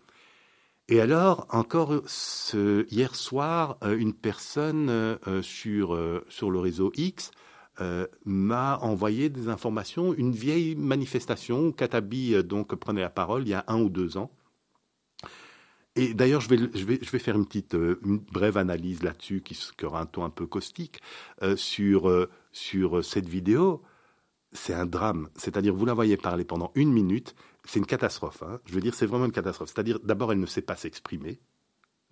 Et 0.88 1.00
alors, 1.00 1.46
encore 1.48 2.02
ce, 2.06 2.86
hier 2.90 3.14
soir, 3.14 3.78
euh, 3.82 3.96
une 3.96 4.12
personne 4.12 4.90
euh, 4.90 5.40
sur, 5.40 5.94
euh, 5.94 6.24
sur 6.28 6.50
le 6.50 6.58
réseau 6.58 6.92
X 6.94 7.30
euh, 7.80 8.06
m'a 8.24 8.78
envoyé 8.78 9.28
des 9.28 9.48
informations, 9.48 10.14
une 10.14 10.30
vieille 10.30 10.76
manifestation 10.76 11.72
Katabi 11.72 12.34
euh, 12.34 12.44
donc 12.44 12.72
prenait 12.76 13.00
la 13.00 13.10
parole 13.10 13.42
il 13.42 13.48
y 13.48 13.54
a 13.54 13.64
un 13.66 13.80
ou 13.80 13.88
deux 13.88 14.16
ans. 14.16 14.30
Et 15.96 16.14
d'ailleurs, 16.14 16.40
je 16.40 16.48
vais, 16.48 16.56
je, 16.56 16.84
vais, 16.84 17.00
je 17.02 17.10
vais 17.10 17.18
faire 17.18 17.34
une 17.34 17.46
petite 17.46 17.74
euh, 17.74 17.98
une 18.04 18.18
brève 18.18 18.58
analyse 18.58 19.02
là-dessus 19.02 19.40
qui, 19.40 19.54
qui, 19.76 19.84
aura 19.84 20.00
un 20.00 20.06
ton 20.06 20.24
un 20.24 20.30
peu 20.30 20.46
caustique 20.46 21.00
sur, 21.56 22.28
sur 22.52 23.04
cette 23.04 23.28
vidéo. 23.28 23.82
C'est 24.52 24.74
un 24.74 24.86
drame. 24.86 25.28
C'est-à-dire, 25.34 25.74
vous 25.74 25.84
la 25.84 25.94
voyez 25.94 26.16
parler 26.16 26.44
pendant 26.44 26.70
une 26.76 26.92
minute, 26.92 27.34
c'est 27.64 27.80
une 27.80 27.86
catastrophe. 27.86 28.42
Hein. 28.44 28.60
Je 28.66 28.74
veux 28.74 28.80
dire, 28.80 28.94
c'est 28.94 29.06
vraiment 29.06 29.26
une 29.26 29.32
catastrophe. 29.32 29.70
C'est-à-dire, 29.74 29.98
d'abord, 30.00 30.32
elle 30.32 30.38
ne 30.38 30.46
sait 30.46 30.62
pas 30.62 30.76
s'exprimer. 30.76 31.40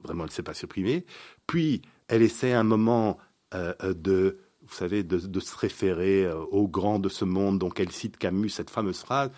Vraiment, 0.02 0.24
elle 0.24 0.30
ne 0.30 0.34
sait 0.34 0.42
pas 0.42 0.54
s'exprimer. 0.54 1.06
Puis, 1.46 1.82
elle 2.08 2.22
essaie 2.22 2.52
un 2.52 2.64
moment 2.64 3.18
de 3.52 4.38
vous 4.66 4.74
savez, 4.74 5.02
de, 5.02 5.40
se 5.40 5.56
référer 5.56 6.24
euh, 6.24 6.38
aux 6.50 6.68
grands 6.68 6.98
de 6.98 7.08
ce 7.08 7.24
monde. 7.24 7.58
Donc 7.58 7.80
elle 7.80 7.90
cite 7.90 8.16
Camus, 8.16 8.50
cette 8.50 8.70
fameuse 8.70 9.00
phrase 9.00 9.30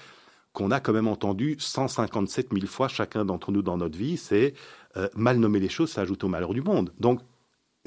qu'on 0.52 0.70
a 0.70 0.78
quand 0.78 0.92
même 0.92 1.08
entendue 1.08 1.56
157 1.58 2.50
000 2.52 2.66
fois 2.66 2.86
chacun 2.86 3.24
d'entre 3.24 3.50
nous 3.50 3.62
dans 3.62 3.76
notre 3.76 3.98
vie, 3.98 4.16
c'est 4.16 4.54
euh, 4.96 5.08
mal 5.16 5.38
nommer 5.38 5.58
les 5.58 5.68
choses, 5.68 5.90
ça 5.90 6.02
ajoute 6.02 6.22
au 6.22 6.28
malheur 6.28 6.54
du 6.54 6.62
monde. 6.62 6.92
Donc 7.00 7.20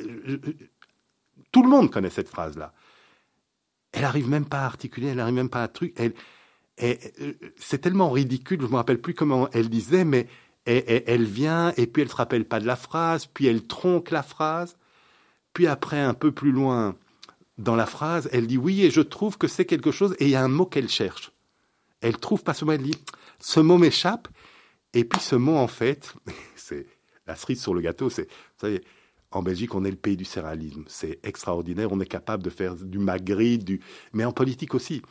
euh, 0.01 0.37
tout 1.51 1.63
le 1.63 1.69
monde 1.69 1.89
connaît 1.89 2.09
cette 2.09 2.27
phrase-là. 2.27 2.73
Elle 3.93 4.03
arrive 4.03 4.27
même 4.27 4.45
pas 4.45 4.59
à 4.59 4.65
articuler, 4.65 5.07
elle 5.07 5.19
arrive 5.21 5.35
même 5.35 5.49
pas 5.49 5.63
à 5.63 5.69
truc. 5.69 5.93
Elle, 5.95 6.13
c'est 7.55 7.79
tellement 7.79 8.11
ridicule, 8.11 8.61
je 8.61 8.67
me 8.67 8.75
rappelle 8.75 8.99
plus 8.99 9.13
comment 9.13 9.49
elle 9.53 9.69
disait, 9.69 10.03
mais 10.03 10.27
elle, 10.65 11.23
vient 11.23 11.73
et 11.77 11.87
puis 11.87 12.01
elle 12.01 12.09
se 12.09 12.15
rappelle 12.15 12.45
pas 12.45 12.59
de 12.59 12.67
la 12.67 12.75
phrase, 12.75 13.25
puis 13.25 13.47
elle 13.47 13.65
tronque 13.65 14.11
la 14.11 14.21
phrase, 14.21 14.77
puis 15.53 15.65
après 15.65 15.99
un 15.99 16.13
peu 16.13 16.31
plus 16.31 16.51
loin, 16.51 16.95
dans 17.57 17.75
la 17.75 17.85
phrase, 17.85 18.29
elle 18.31 18.47
dit 18.47 18.57
oui 18.57 18.83
et 18.83 18.91
je 18.91 19.01
trouve 19.01 19.37
que 19.37 19.47
c'est 19.47 19.65
quelque 19.65 19.91
chose 19.91 20.15
et 20.19 20.25
il 20.25 20.31
y 20.31 20.35
a 20.35 20.43
un 20.43 20.47
mot 20.49 20.65
qu'elle 20.65 20.89
cherche. 20.89 21.31
Elle 22.01 22.17
trouve 22.17 22.43
pas 22.43 22.53
ce 22.53 22.65
mot, 22.65 22.73
elle 22.73 22.83
dit 22.83 22.95
ce 23.39 23.59
mot 23.59 23.77
m'échappe 23.77 24.27
et 24.93 25.03
puis 25.03 25.19
ce 25.19 25.35
mot 25.35 25.55
en 25.55 25.67
fait, 25.67 26.13
c'est 26.55 26.85
la 27.25 27.35
cerise 27.35 27.61
sur 27.61 27.73
le 27.73 27.81
gâteau, 27.81 28.09
c'est 28.09 28.23
vous 28.23 28.61
savez, 28.61 28.81
en 29.31 29.41
Belgique, 29.43 29.75
on 29.75 29.83
est 29.83 29.91
le 29.91 29.97
pays 29.97 30.17
du 30.17 30.25
céréalisme. 30.25 30.83
C'est 30.87 31.19
extraordinaire. 31.23 31.91
On 31.91 31.99
est 31.99 32.05
capable 32.05 32.43
de 32.43 32.49
faire 32.49 32.75
du 32.75 32.97
magri, 32.97 33.57
du... 33.57 33.81
mais 34.13 34.25
en 34.25 34.31
politique 34.31 34.73
aussi. 34.73 35.01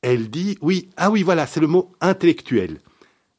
Elle 0.00 0.30
dit, 0.30 0.58
oui, 0.60 0.90
ah 0.96 1.10
oui, 1.10 1.22
voilà, 1.22 1.46
c'est 1.46 1.60
le 1.60 1.66
mot 1.66 1.92
intellectuel. 2.00 2.80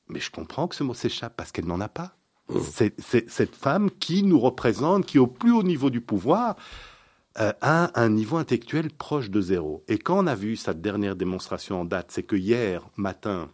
Mais 0.08 0.20
je 0.20 0.32
comprends 0.32 0.68
que 0.68 0.76
ce 0.76 0.84
mot 0.84 0.94
s'échappe 0.94 1.36
parce 1.36 1.52
qu'elle 1.52 1.66
n'en 1.66 1.82
a 1.82 1.90
pas. 1.90 2.16
Mmh. 2.50 2.60
C'est 3.00 3.30
cette 3.30 3.56
femme 3.56 3.90
qui 3.90 4.22
nous 4.22 4.40
représente, 4.40 5.06
qui 5.06 5.18
au 5.18 5.28
plus 5.28 5.52
haut 5.52 5.64
niveau 5.64 5.90
du 5.90 6.02
pouvoir 6.02 6.56
euh, 7.40 7.54
a 7.62 8.00
un 8.00 8.10
niveau 8.10 8.38
intellectuel 8.38 8.90
proche 8.92 9.30
de 9.30 9.42
zéro. 9.42 9.84
Et 9.88 9.98
quand 9.98 10.24
on 10.24 10.28
a 10.28 10.36
vu 10.36 10.56
sa 10.56 10.74
dernière 10.74 11.16
démonstration 11.16 11.82
en 11.82 11.86
date, 11.86 12.12
c'est 12.12 12.24
que 12.24 12.36
hier 12.36 12.88
matin, 12.96 13.50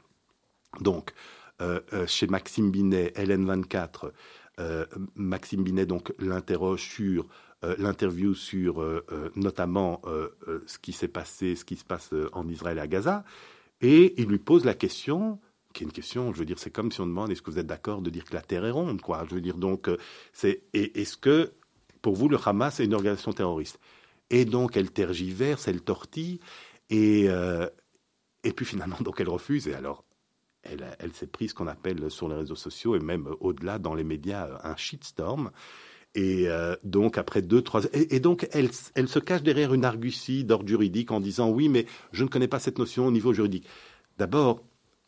donc 0.79 1.13
euh, 1.61 1.79
euh, 1.93 2.05
chez 2.07 2.27
Maxime 2.27 2.71
Binet, 2.71 3.13
LN24, 3.15 4.11
Maxime 5.15 5.63
Binet 5.63 5.87
donc 5.87 6.13
l'interroge 6.19 6.83
sur 6.83 7.27
l'interview 7.79 8.35
sur 8.35 8.85
notamment 9.35 10.03
ce 10.67 10.77
qui 10.77 10.93
s'est 10.93 11.07
passé, 11.07 11.55
ce 11.55 11.65
qui 11.65 11.75
se 11.77 11.83
passe 11.83 12.13
en 12.33 12.47
Israël 12.47 12.77
et 12.77 12.81
à 12.81 12.85
Gaza, 12.85 13.23
et 13.79 14.13
il 14.21 14.27
lui 14.27 14.37
pose 14.37 14.63
la 14.63 14.75
question 14.75 15.39
qui 15.73 15.83
est 15.83 15.85
une 15.85 15.91
question, 15.91 16.33
je 16.33 16.39
veux 16.39 16.45
dire, 16.45 16.59
c'est 16.59 16.71
comme 16.71 16.91
si 16.91 17.01
on 17.01 17.07
demande 17.07 17.31
est-ce 17.31 17.41
que 17.41 17.51
vous 17.51 17.59
êtes 17.59 17.67
d'accord 17.67 18.01
de 18.01 18.09
dire 18.09 18.25
que 18.25 18.33
la 18.33 18.41
Terre 18.41 18.65
est 18.65 18.71
ronde, 18.71 19.01
quoi? 19.01 19.25
Je 19.29 19.35
veux 19.35 19.41
dire, 19.41 19.57
donc, 19.57 19.87
euh, 19.87 19.97
c'est 20.33 20.63
est-ce 20.73 21.17
que 21.17 21.53
pour 22.01 22.15
vous 22.15 22.29
le 22.29 22.37
Hamas 22.43 22.79
est 22.79 22.85
une 22.85 22.93
organisation 22.93 23.33
terroriste 23.33 23.79
Et 24.29 24.45
donc, 24.45 24.77
elle 24.77 24.91
tergiverse, 24.91 25.67
elle 25.67 25.81
tortille, 25.81 26.39
et 26.89 27.25
euh, 27.29 27.67
et 28.43 28.53
puis 28.53 28.65
finalement, 28.65 28.97
donc, 29.01 29.19
elle 29.19 29.29
refuse. 29.29 29.67
Et 29.67 29.73
alors, 29.75 30.03
elle, 30.63 30.85
elle 30.99 31.13
s'est 31.13 31.27
prise 31.27 31.51
ce 31.51 31.55
qu'on 31.55 31.67
appelle 31.67 32.09
sur 32.09 32.27
les 32.27 32.35
réseaux 32.35 32.55
sociaux 32.55 32.95
et 32.95 32.99
même 32.99 33.27
au-delà 33.39 33.79
dans 33.79 33.93
les 33.93 34.03
médias 34.03 34.59
un 34.63 34.75
shitstorm. 34.75 35.51
Et 36.13 36.49
euh, 36.49 36.75
donc 36.83 37.17
après 37.17 37.41
deux, 37.41 37.61
trois, 37.61 37.83
et, 37.93 38.19
donc 38.19 38.47
elle, 38.51 38.69
elle 38.95 39.07
se 39.07 39.19
cache 39.19 39.43
derrière 39.43 39.73
une 39.73 39.85
argutie 39.85 40.43
d'ordre 40.43 40.67
juridique 40.67 41.11
en 41.11 41.21
disant 41.21 41.49
oui, 41.49 41.69
mais 41.69 41.85
je 42.11 42.23
ne 42.23 42.29
connais 42.29 42.49
pas 42.49 42.59
cette 42.59 42.79
notion 42.79 43.07
au 43.07 43.11
niveau 43.11 43.31
juridique. 43.31 43.65
D'abord, 44.17 44.61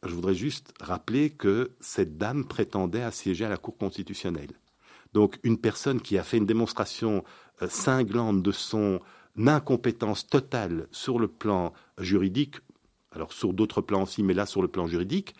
je 0.03 0.13
voudrais 0.13 0.33
juste 0.33 0.73
rappeler 0.79 1.29
que 1.29 1.71
cette 1.81 2.17
dame 2.17 2.45
prétendait 2.45 3.03
assiéger 3.03 3.43
à 3.45 3.49
la 3.49 3.57
Cour 3.57 3.77
constitutionnelle. 3.77 4.51
Donc 5.13 5.39
une 5.43 5.57
personne 5.57 6.01
qui 6.01 6.17
a 6.17 6.23
fait 6.23 6.37
une 6.37 6.45
démonstration 6.45 7.23
euh, 7.61 7.67
cinglante 7.69 8.41
de 8.41 8.51
son 8.51 8.99
incompétence 9.37 10.27
totale 10.27 10.87
sur 10.91 11.19
le 11.19 11.27
plan 11.27 11.73
juridique, 11.97 12.57
alors 13.11 13.33
sur 13.33 13.53
d'autres 13.53 13.81
plans 13.81 14.03
aussi, 14.03 14.23
mais 14.23 14.33
là 14.33 14.45
sur 14.45 14.61
le 14.61 14.67
plan 14.67 14.87
juridique, 14.87 15.35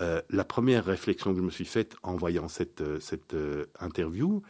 euh, 0.00 0.22
la 0.30 0.44
première 0.44 0.84
réflexion 0.84 1.32
que 1.32 1.38
je 1.38 1.42
me 1.42 1.50
suis 1.50 1.64
faite 1.64 1.96
en 2.02 2.16
voyant 2.16 2.48
cette, 2.48 2.80
euh, 2.80 3.00
cette 3.00 3.36
interview, 3.80 4.42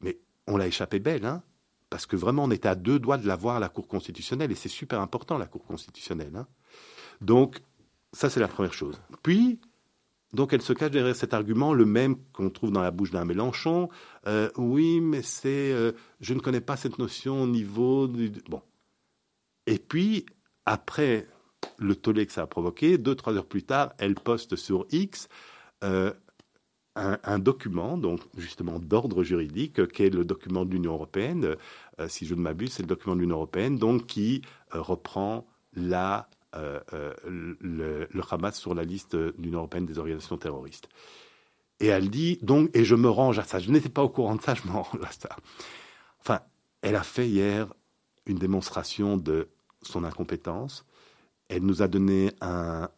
mais 0.00 0.18
on 0.46 0.56
l'a 0.56 0.66
échappé 0.66 0.98
belle, 0.98 1.24
hein 1.24 1.42
parce 1.88 2.06
que 2.06 2.16
vraiment 2.16 2.44
on 2.44 2.50
était 2.50 2.68
à 2.68 2.74
deux 2.74 2.98
doigts 2.98 3.18
de 3.18 3.26
la 3.26 3.36
voir 3.36 3.56
à 3.56 3.60
la 3.60 3.68
Cour 3.68 3.86
constitutionnelle, 3.86 4.50
et 4.50 4.56
c'est 4.56 4.68
super 4.68 5.00
important 5.00 5.38
la 5.38 5.46
Cour 5.46 5.64
constitutionnelle. 5.64 6.34
Hein 6.34 6.46
Donc 7.20 7.60
ça, 8.12 8.30
c'est 8.30 8.40
la 8.40 8.48
première 8.48 8.72
chose. 8.72 8.98
Puis, 9.22 9.60
donc, 10.32 10.52
elle 10.52 10.62
se 10.62 10.72
cache 10.72 10.90
derrière 10.90 11.14
cet 11.14 11.34
argument, 11.34 11.72
le 11.72 11.84
même 11.84 12.16
qu'on 12.32 12.50
trouve 12.50 12.72
dans 12.72 12.82
la 12.82 12.90
bouche 12.90 13.10
d'un 13.10 13.24
Mélenchon. 13.24 13.88
Euh, 14.26 14.50
oui, 14.56 15.00
mais 15.00 15.22
c'est, 15.22 15.72
euh, 15.72 15.92
je 16.20 16.34
ne 16.34 16.40
connais 16.40 16.60
pas 16.60 16.76
cette 16.76 16.98
notion 16.98 17.42
au 17.42 17.46
niveau 17.46 18.08
du. 18.08 18.32
Bon. 18.48 18.60
Et 19.66 19.78
puis, 19.78 20.26
après 20.64 21.26
le 21.78 21.94
tollé 21.94 22.26
que 22.26 22.32
ça 22.32 22.42
a 22.42 22.46
provoqué, 22.46 22.98
deux, 22.98 23.14
trois 23.14 23.34
heures 23.34 23.46
plus 23.46 23.62
tard, 23.62 23.92
elle 23.98 24.14
poste 24.14 24.56
sur 24.56 24.86
X 24.90 25.28
euh, 25.84 26.12
un, 26.96 27.38
document, 27.38 27.98
donc 27.98 28.20
justement 28.36 28.78
d'ordre 28.78 29.22
juridique, 29.22 29.86
qui 29.88 30.04
est 30.04 30.10
le 30.10 30.24
document 30.24 30.64
de 30.64 30.70
l'Union 30.70 30.94
européenne. 30.94 31.56
si 32.08 32.24
je 32.24 32.34
ne 32.34 32.40
m'abuse, 32.40 32.72
c'est 32.72 32.82
le 32.82 32.88
document 32.88 33.14
de 33.14 33.20
l'Union 33.20 33.36
européenne, 33.36 33.76
donc 33.76 34.06
qui 34.06 34.40
reprend 34.70 35.46
la 35.74 36.30
euh, 36.54 36.80
euh, 36.92 37.14
le, 37.60 38.08
Hamas 38.30 38.58
sur 38.58 38.74
la 38.74 38.84
liste 38.84 39.16
l'Union 39.38 39.58
européenne 39.58 39.86
des 39.86 39.98
organisations 39.98 40.36
terroristes. 40.38 40.88
Et 41.80 41.86
elle 41.86 42.08
dit, 42.08 42.38
donc, 42.42 42.70
et 42.74 42.84
je 42.84 42.94
me 42.94 43.08
range 43.08 43.38
à 43.38 43.44
ça, 43.44 43.58
je 43.58 43.70
n'étais 43.70 43.88
pas 43.88 44.02
au 44.02 44.08
courant 44.08 44.36
de 44.36 44.42
ça, 44.42 44.54
je 44.62 44.66
me 44.66 44.72
range 44.72 45.00
à 45.02 45.12
ça. 45.12 45.36
Enfin, 46.20 46.40
elle 46.82 46.96
a 46.96 47.02
fait 47.02 47.28
hier 47.28 47.72
une 48.26 48.38
démonstration 48.38 49.16
de 49.16 49.48
son 49.82 50.04
incompétence. 50.04 50.84
Elle 51.48 51.62
nous 51.62 51.82
a 51.82 51.88
donné 51.88 52.32
un 52.40 52.88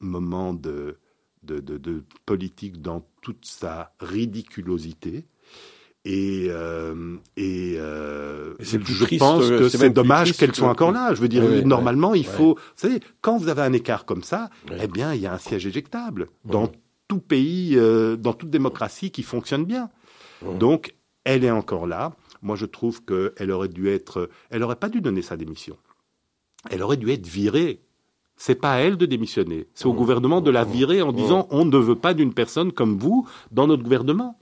moment 0.00 0.54
de, 0.54 0.98
de 1.42 2.04
politique 2.24 2.80
dans 2.80 3.06
toute 3.20 3.44
sa 3.44 3.94
ridiculosité. 4.00 5.26
Et, 6.04 6.48
euh, 6.50 7.16
et, 7.36 7.76
euh, 7.78 8.54
je 8.58 9.18
pense 9.18 9.48
que 9.48 9.68
c'est 9.68 9.90
dommage 9.90 10.36
qu'elles 10.36 10.54
soient 10.54 10.70
encore 10.70 10.90
là. 10.90 11.14
Je 11.14 11.20
veux 11.20 11.28
dire, 11.28 11.44
normalement, 11.64 12.14
il 12.14 12.26
faut. 12.26 12.54
Vous 12.54 12.60
savez, 12.74 13.00
quand 13.20 13.36
vous 13.36 13.48
avez 13.48 13.62
un 13.62 13.72
écart 13.72 14.04
comme 14.04 14.24
ça, 14.24 14.50
eh 14.80 14.88
bien, 14.88 15.14
il 15.14 15.20
y 15.20 15.26
a 15.26 15.32
un 15.32 15.38
siège 15.38 15.66
éjectable 15.66 16.28
dans 16.44 16.70
tout 17.06 17.20
pays, 17.20 17.74
euh, 17.76 18.16
dans 18.16 18.32
toute 18.32 18.50
démocratie 18.50 19.10
qui 19.10 19.22
fonctionne 19.22 19.64
bien. 19.64 19.90
Donc, 20.58 20.94
elle 21.24 21.44
est 21.44 21.50
encore 21.52 21.86
là. 21.86 22.12
Moi, 22.42 22.56
je 22.56 22.66
trouve 22.66 23.02
qu'elle 23.04 23.50
aurait 23.52 23.68
dû 23.68 23.88
être. 23.88 24.28
Elle 24.50 24.60
n'aurait 24.60 24.76
pas 24.76 24.88
dû 24.88 25.00
donner 25.00 25.22
sa 25.22 25.36
démission. 25.36 25.76
Elle 26.70 26.82
aurait 26.82 26.96
dû 26.96 27.10
être 27.10 27.26
virée. 27.26 27.80
C'est 28.36 28.56
pas 28.56 28.72
à 28.72 28.78
elle 28.78 28.96
de 28.96 29.06
démissionner. 29.06 29.68
C'est 29.74 29.86
au 29.86 29.92
gouvernement 29.92 30.40
de 30.40 30.50
la 30.50 30.64
virer 30.64 31.00
en 31.00 31.12
disant 31.12 31.46
on 31.50 31.64
ne 31.64 31.76
veut 31.76 31.94
pas 31.94 32.12
d'une 32.12 32.34
personne 32.34 32.72
comme 32.72 32.98
vous 32.98 33.28
dans 33.52 33.68
notre 33.68 33.84
gouvernement. 33.84 34.36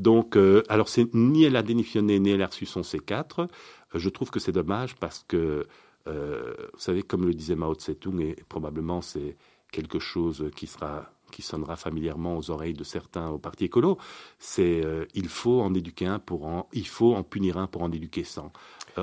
Donc, 0.00 0.36
euh, 0.36 0.62
alors 0.70 0.88
c'est 0.88 1.12
ni 1.14 1.44
elle 1.44 1.56
a 1.56 1.62
démissionné, 1.62 2.18
ni 2.18 2.30
elle 2.30 2.42
a 2.42 2.46
reçu 2.46 2.64
son 2.64 2.80
C4. 2.80 3.40
Euh, 3.42 3.46
je 3.94 4.08
trouve 4.08 4.30
que 4.30 4.40
c'est 4.40 4.50
dommage 4.50 4.96
parce 4.96 5.26
que, 5.28 5.66
euh, 6.08 6.54
vous 6.72 6.78
savez, 6.78 7.02
comme 7.02 7.26
le 7.26 7.34
disait 7.34 7.54
Mao 7.54 7.74
Tse-tung, 7.74 8.18
et 8.20 8.34
probablement 8.48 9.02
c'est 9.02 9.36
quelque 9.70 9.98
chose 9.98 10.50
qui 10.56 10.66
sera 10.66 11.12
qui 11.30 11.42
sonnera 11.42 11.76
familièrement 11.76 12.36
aux 12.36 12.50
oreilles 12.50 12.72
de 12.72 12.82
certains 12.82 13.28
au 13.28 13.38
parti 13.38 13.66
écolo, 13.66 13.98
c'est 14.40 14.82
il 15.14 15.28
faut 15.28 15.60
en 15.60 15.72
éduquer 15.74 16.06
un 16.06 16.18
pour 16.18 16.44
en 16.46 16.68
il 16.72 16.88
faut 16.88 17.14
en 17.14 17.22
punir 17.22 17.56
un 17.56 17.68
pour 17.68 17.82
en 17.82 17.92
éduquer 17.92 18.24
100. 18.24 18.52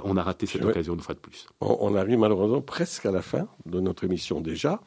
on 0.03 0.17
a 0.17 0.23
raté 0.23 0.45
cette 0.45 0.65
occasion 0.65 0.93
une 0.95 0.99
fois 0.99 1.15
de 1.15 1.21
plus. 1.21 1.47
On, 1.61 1.95
arrive 1.95 2.17
malheureusement 2.17 2.59
presque 2.59 3.05
à 3.05 3.11
la 3.11 3.21
fin 3.21 3.47
de 3.65 3.79
notre 3.79 4.03
émission 4.03 4.41
déjà. 4.41 4.81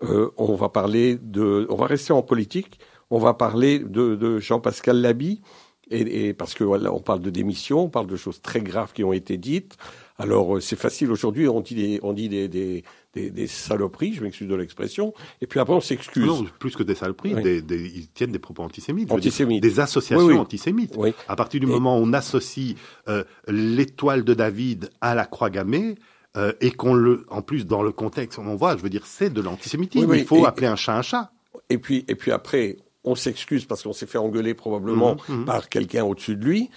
on 0.00 0.54
va 0.56 0.70
parler 0.70 1.18
de, 1.18 1.68
on 1.70 1.76
va 1.76 1.86
rester 1.86 2.12
en 2.12 2.22
politique 2.22 2.80
on 3.12 3.18
va 3.18 3.34
parler 3.34 3.78
de, 3.78 4.38
Jean-Pascal 4.38 5.00
Laby, 5.00 5.42
et, 5.90 6.32
parce 6.32 6.54
que 6.54 6.64
voilà, 6.64 6.92
on 6.92 7.00
parle 7.00 7.20
de 7.20 7.28
démission, 7.28 7.80
on 7.80 7.88
parle 7.90 8.06
de 8.06 8.16
choses 8.16 8.40
très 8.40 8.62
graves 8.62 8.94
qui 8.94 9.04
ont 9.04 9.12
été 9.12 9.36
dites. 9.36 9.76
Alors 10.18 10.56
euh, 10.56 10.60
c'est 10.60 10.78
facile 10.78 11.10
aujourd'hui, 11.10 11.46
on 11.46 11.60
dit 11.60 11.74
des, 11.74 12.00
on 12.02 12.14
dit 12.14 12.30
des, 12.30 12.48
des, 12.48 13.46
saloperies, 13.46 14.14
je 14.14 14.22
m'excuse 14.22 14.48
de 14.48 14.54
l'expression, 14.54 15.12
et 15.42 15.46
puis 15.46 15.60
après 15.60 15.74
on 15.74 15.80
s'excuse. 15.80 16.24
Non, 16.24 16.46
plus 16.58 16.74
que 16.74 16.82
des 16.82 16.94
saloperies, 16.94 17.34
ils 17.34 18.08
tiennent 18.14 18.32
des 18.32 18.38
propos 18.38 18.62
antisémites. 18.62 19.10
des 19.60 19.80
associations 19.80 20.40
antisémites. 20.40 20.96
À 21.28 21.36
partir 21.36 21.60
du 21.60 21.66
moment 21.66 21.98
où 21.98 22.02
on 22.02 22.14
associe 22.14 22.76
euh, 23.08 23.24
l'étoile 23.46 24.24
de 24.24 24.32
David 24.32 24.88
à 25.02 25.14
la 25.14 25.26
croix 25.26 25.50
gammée, 25.50 25.96
euh, 26.38 26.54
et 26.62 26.70
qu'on 26.70 26.94
le, 26.94 27.26
en 27.28 27.42
plus 27.42 27.66
dans 27.66 27.82
le 27.82 27.92
contexte, 27.92 28.38
on 28.38 28.56
voit, 28.56 28.78
je 28.78 28.82
veux 28.82 28.88
dire, 28.88 29.04
c'est 29.04 29.30
de 29.30 29.42
l'antisémitisme. 29.42 30.14
Il 30.14 30.24
faut 30.24 30.46
appeler 30.46 30.66
un 30.66 30.76
chat 30.76 30.96
un 30.96 31.02
chat. 31.02 31.30
Et 31.68 31.76
puis, 31.76 32.06
et 32.08 32.14
puis 32.14 32.32
après, 32.32 32.78
on 33.04 33.14
s'excuse 33.14 33.64
parce 33.64 33.82
qu'on 33.82 33.92
s'est 33.92 34.06
fait 34.06 34.18
engueuler 34.18 34.54
probablement 34.54 35.16
mhm, 35.28 35.38
mhm. 35.38 35.44
par 35.44 35.68
quelqu'un 35.68 36.04
au-dessus 36.04 36.36
de 36.36 36.44
lui. 36.44 36.70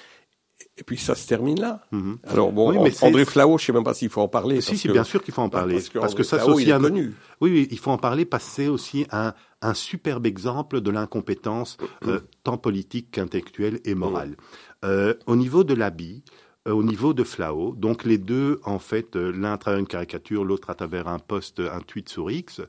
Et 0.77 0.83
puis 0.83 0.97
ça 0.97 1.15
se 1.15 1.27
termine 1.27 1.59
là. 1.59 1.81
Mhm. 1.91 2.17
Alors 2.23 2.51
bon, 2.51 2.83
mais 2.83 2.91
André 3.03 3.25
Flau, 3.25 3.57
je 3.57 3.65
sais 3.65 3.73
même 3.73 3.83
pas 3.83 3.93
s'il 3.93 4.09
faut 4.09 4.21
en 4.21 4.27
parler. 4.27 4.61
Si, 4.61 4.87
bien 4.87 5.03
sûr 5.03 5.23
qu'il 5.23 5.33
faut 5.33 5.41
en 5.41 5.49
parler, 5.49 5.81
parce 5.93 6.15
que, 6.15 6.23
ça 6.23 6.39
c'est 6.39 6.49
aussi 6.49 6.71
un. 6.71 6.79
Connu. 6.79 7.13
Oui, 7.41 7.51
oui, 7.51 7.67
il 7.71 7.77
faut 7.77 7.91
en 7.91 7.97
parler 7.97 8.25
parce 8.25 8.45
que 8.45 8.51
c'est 8.51 8.67
aussi 8.67 9.05
un, 9.11 9.33
un 9.61 9.73
superbe 9.73 10.25
exemple 10.25 10.81
de 10.81 10.91
l'incompétence 10.91 11.77
euh, 12.07 12.21
tant 12.43 12.57
politique 12.57 13.11
qu'intellectuelle 13.11 13.79
et 13.85 13.95
morale. 13.95 14.35
Euh, 14.83 15.13
au 15.27 15.35
niveau 15.35 15.63
de 15.63 15.73
l'habit, 15.73 16.23
euh, 16.67 16.73
au 16.73 16.83
niveau 16.83 17.13
de 17.13 17.23
Flau, 17.23 17.73
donc 17.75 18.03
les 18.03 18.17
deux 18.17 18.59
en 18.63 18.79
fait, 18.79 19.15
l'un 19.15 19.53
à 19.53 19.57
travers 19.57 19.79
une 19.79 19.87
caricature, 19.87 20.43
l'autre 20.43 20.69
à 20.69 20.75
travers 20.75 21.07
un 21.07 21.19
post, 21.19 21.59
un 21.59 21.81
tweet 21.81 22.09
sur 22.09 22.31
X, 22.31 22.61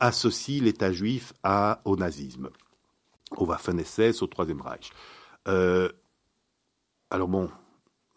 associent 0.00 0.64
l'État 0.64 0.90
juif 0.90 1.34
à, 1.42 1.82
au 1.84 1.96
nazisme 1.96 2.48
au 3.36 3.46
Waffen-SS, 3.46 4.22
au 4.22 4.26
Troisième 4.26 4.60
Reich. 4.60 4.90
Euh, 5.48 5.88
alors 7.10 7.28
bon, 7.28 7.48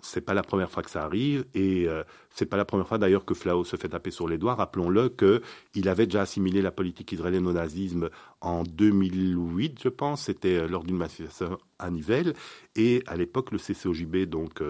c'est 0.01 0.22
pas 0.22 0.34
la 0.34 0.43
première 0.43 0.72
fois 0.72 0.82
que 0.84 0.89
ça 0.89 1.03
arrive 1.03 1.45
et 1.53 1.88
euh, 1.88 2.03
c'est 2.30 2.45
pas 2.45 2.57
la 2.57 2.66
première 2.66 2.88
fois 2.88 2.97
d'ailleurs 2.97 3.26
que 3.26 3.34
Flau 3.34 3.64
se 3.64 3.76
fait 3.76 3.89
taper 3.89 4.12
sur 4.12 4.28
les 4.28 4.38
doigts. 4.38 4.55
Rappelons-le 4.55 5.10
qu'il 5.10 5.89
avait 5.89 6.05
déjà 6.05 6.22
assimilé 6.22 6.62
la 6.62 6.72
politique 6.72 7.12
israélienne 7.12 7.47
au 7.47 7.53
nazisme 7.53 8.10
en 8.41 8.64
2008, 8.64 9.80
je 9.84 9.89
pense. 9.89 10.24
C'était 10.24 10.57
euh, 10.60 10.68
lors 10.68 10.84
d'une 10.84 10.97
manifestation 10.97 11.57
à 11.78 11.91
Nivelles 11.91 12.34
et 12.76 13.03
à 13.07 13.16
l'époque 13.16 13.51
le 13.51 13.57
CCOJB 13.57 14.30
donc 14.30 14.62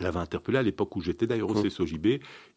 l'avait 0.00 0.18
interpellé 0.18 0.58
à 0.58 0.62
l'époque 0.62 0.96
où 0.96 1.00
j'étais 1.00 1.26
d'ailleurs 1.26 1.50
au 1.50 1.54
mmh. 1.54 1.68
CSOJB. 1.68 2.06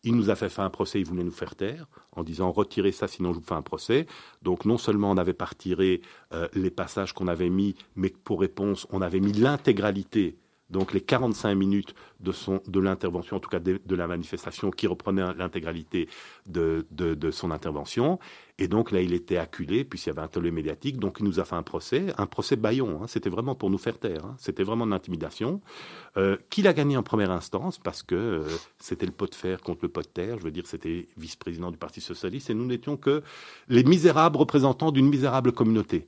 Il 0.03 0.15
nous 0.15 0.29
a 0.29 0.35
fait 0.35 0.49
faire 0.49 0.65
un 0.65 0.69
procès, 0.69 0.99
il 0.99 1.05
voulait 1.05 1.23
nous 1.23 1.31
faire 1.31 1.55
taire 1.55 1.87
en 2.11 2.23
disant 2.23 2.51
retirez 2.51 2.91
ça 2.91 3.07
sinon 3.07 3.33
je 3.33 3.39
vous 3.39 3.45
fais 3.45 3.55
un 3.55 3.61
procès. 3.61 4.05
Donc 4.41 4.65
non 4.65 4.77
seulement 4.77 5.11
on 5.11 5.15
n'avait 5.15 5.33
pas 5.33 5.45
retiré 5.45 6.01
euh, 6.33 6.47
les 6.53 6.71
passages 6.71 7.13
qu'on 7.13 7.27
avait 7.27 7.49
mis, 7.49 7.75
mais 7.95 8.09
pour 8.09 8.41
réponse 8.41 8.87
on 8.91 9.01
avait 9.01 9.19
mis 9.19 9.33
l'intégralité 9.33 10.37
donc 10.71 10.93
les 10.93 11.01
45 11.01 11.53
minutes 11.53 11.93
de, 12.21 12.31
son, 12.31 12.61
de 12.67 12.79
l'intervention, 12.79 13.37
en 13.37 13.39
tout 13.39 13.49
cas 13.49 13.59
de, 13.59 13.79
la 13.95 14.07
manifestation, 14.07 14.71
qui 14.71 14.87
reprenait 14.87 15.33
l'intégralité 15.35 16.07
de, 16.47 16.85
son 17.31 17.51
intervention. 17.51 18.19
Et 18.57 18.67
donc 18.67 18.91
là, 18.91 19.01
il 19.01 19.13
était 19.13 19.37
acculé, 19.37 19.83
puisqu'il 19.83 20.09
y 20.09 20.11
avait 20.11 20.21
un 20.21 20.27
tollé 20.27 20.51
médiatique, 20.51 20.97
donc 20.97 21.17
il 21.19 21.25
nous 21.25 21.39
a 21.39 21.45
fait 21.45 21.55
un 21.55 21.63
procès, 21.63 22.13
un 22.17 22.27
procès 22.27 22.55
baillon, 22.55 23.01
hein. 23.01 23.07
c'était 23.07 23.29
vraiment 23.29 23.55
pour 23.55 23.69
nous 23.69 23.79
faire 23.79 23.97
taire, 23.97 24.23
hein. 24.23 24.35
c'était 24.37 24.63
vraiment 24.63 24.85
de 24.85 24.91
l'intimidation, 24.91 25.61
euh, 26.17 26.37
qu'il 26.49 26.67
a 26.67 26.73
gagné 26.73 26.95
en 26.95 27.03
première 27.03 27.31
instance, 27.31 27.79
parce 27.79 28.03
que 28.03 28.15
euh, 28.15 28.43
c'était 28.77 29.07
le 29.07 29.11
pot 29.11 29.27
de 29.27 29.35
fer 29.35 29.61
contre 29.61 29.79
le 29.83 29.89
pot 29.89 30.01
de 30.01 30.07
terre, 30.07 30.37
je 30.37 30.43
veux 30.43 30.51
dire, 30.51 30.67
c'était 30.67 31.07
vice-président 31.17 31.71
du 31.71 31.77
Parti 31.77 32.01
Socialiste, 32.01 32.51
et 32.51 32.53
nous 32.53 32.65
n'étions 32.65 32.97
que 32.97 33.23
les 33.67 33.83
misérables 33.83 34.37
représentants 34.37 34.91
d'une 34.91 35.09
misérable 35.09 35.53
communauté 35.53 36.07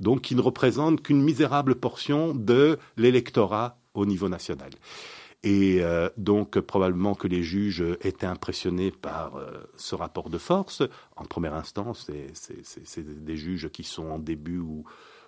donc 0.00 0.22
qui 0.22 0.34
ne 0.34 0.40
représente 0.40 1.02
qu'une 1.02 1.22
misérable 1.22 1.74
portion 1.74 2.34
de 2.34 2.78
l'électorat 2.96 3.78
au 3.94 4.06
niveau 4.06 4.28
national. 4.28 4.70
Et 5.44 5.78
euh, 5.80 6.08
donc 6.16 6.60
probablement 6.60 7.14
que 7.14 7.26
les 7.26 7.42
juges 7.42 7.84
étaient 8.02 8.26
impressionnés 8.26 8.92
par 8.92 9.36
euh, 9.36 9.68
ce 9.76 9.94
rapport 9.94 10.30
de 10.30 10.38
force. 10.38 10.82
En 11.16 11.24
première 11.24 11.54
instance, 11.54 12.08
c'est 12.32 13.24
des 13.24 13.36
juges 13.36 13.68
qui 13.70 13.82
sont 13.82 14.06
en 14.06 14.18
début 14.18 14.58
ou, 14.58 14.84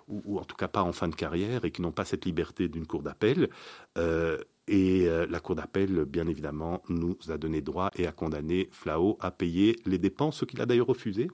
en 0.07 0.45
tout 0.45 0.55
cas 0.55 0.69
pas 0.69 0.83
en 0.83 0.93
fin 0.93 1.09
de 1.09 1.15
carrière 1.15 1.65
et 1.65 1.71
qui 1.71 1.81
n'ont 1.81 1.91
pas 1.91 2.05
cette 2.05 2.25
liberté 2.25 2.69
d'une 2.69 2.87
cour 2.87 3.03
d'appel. 3.03 3.49
Euh, 3.97 4.37
et 4.67 5.07
la 5.29 5.39
cour 5.41 5.53
d'appel, 5.53 6.05
bien 6.05 6.25
évidemment, 6.25 6.81
nous 6.89 7.15
a 7.29 7.37
donné 7.37 7.61
droit 7.61 7.91
et 7.95 8.07
a 8.07 8.11
condamné 8.11 8.67
Flao 8.71 9.15
à 9.21 9.29
payer 9.29 9.75
les 9.85 9.99
dépenses, 9.99 10.37
ce 10.37 10.45
qu'il 10.45 10.59
a 10.59 10.65
d'ailleurs 10.65 10.87
refusé. 10.87 11.27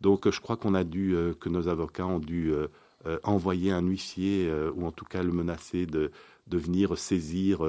Donc 0.00 0.30
je 0.30 0.40
crois 0.40 0.56
qu'on 0.56 0.74
a 0.74 0.84
dû, 0.84 1.14
euh, 1.14 1.34
que 1.34 1.48
nos 1.48 1.68
avocats 1.68 2.06
ont 2.06 2.18
dû 2.18 2.52
euh, 2.52 2.68
euh, 3.06 3.18
envoyer 3.22 3.70
un 3.70 3.82
huissier 3.82 4.50
ou 4.74 4.86
en 4.86 4.92
tout 4.92 5.04
cas 5.04 5.22
le 5.22 5.32
menacer 5.32 5.86
de, 5.86 6.10
de 6.46 6.58
venir 6.58 6.98
saisir 6.98 7.60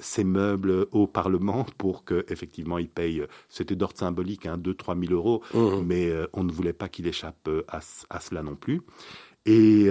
ses 0.00 0.22
meubles 0.22 0.86
au 0.92 1.06
Parlement 1.06 1.64
pour 1.78 2.04
qu'effectivement 2.04 2.78
il 2.78 2.88
paye. 2.88 3.24
C'était 3.48 3.74
d'ordre 3.74 3.96
symbolique, 3.96 4.46
hein, 4.46 4.58
2-3 4.58 5.06
000 5.06 5.14
euros, 5.14 5.42
mmh. 5.54 5.82
mais 5.84 6.12
on 6.34 6.44
ne 6.44 6.52
voulait 6.52 6.74
pas 6.74 6.88
qu'il 6.88 7.06
échappe 7.06 7.48
à, 7.68 7.80
à, 8.10 8.20
cela 8.20 8.42
non 8.42 8.54
plus. 8.54 8.82
Et, 9.46 9.86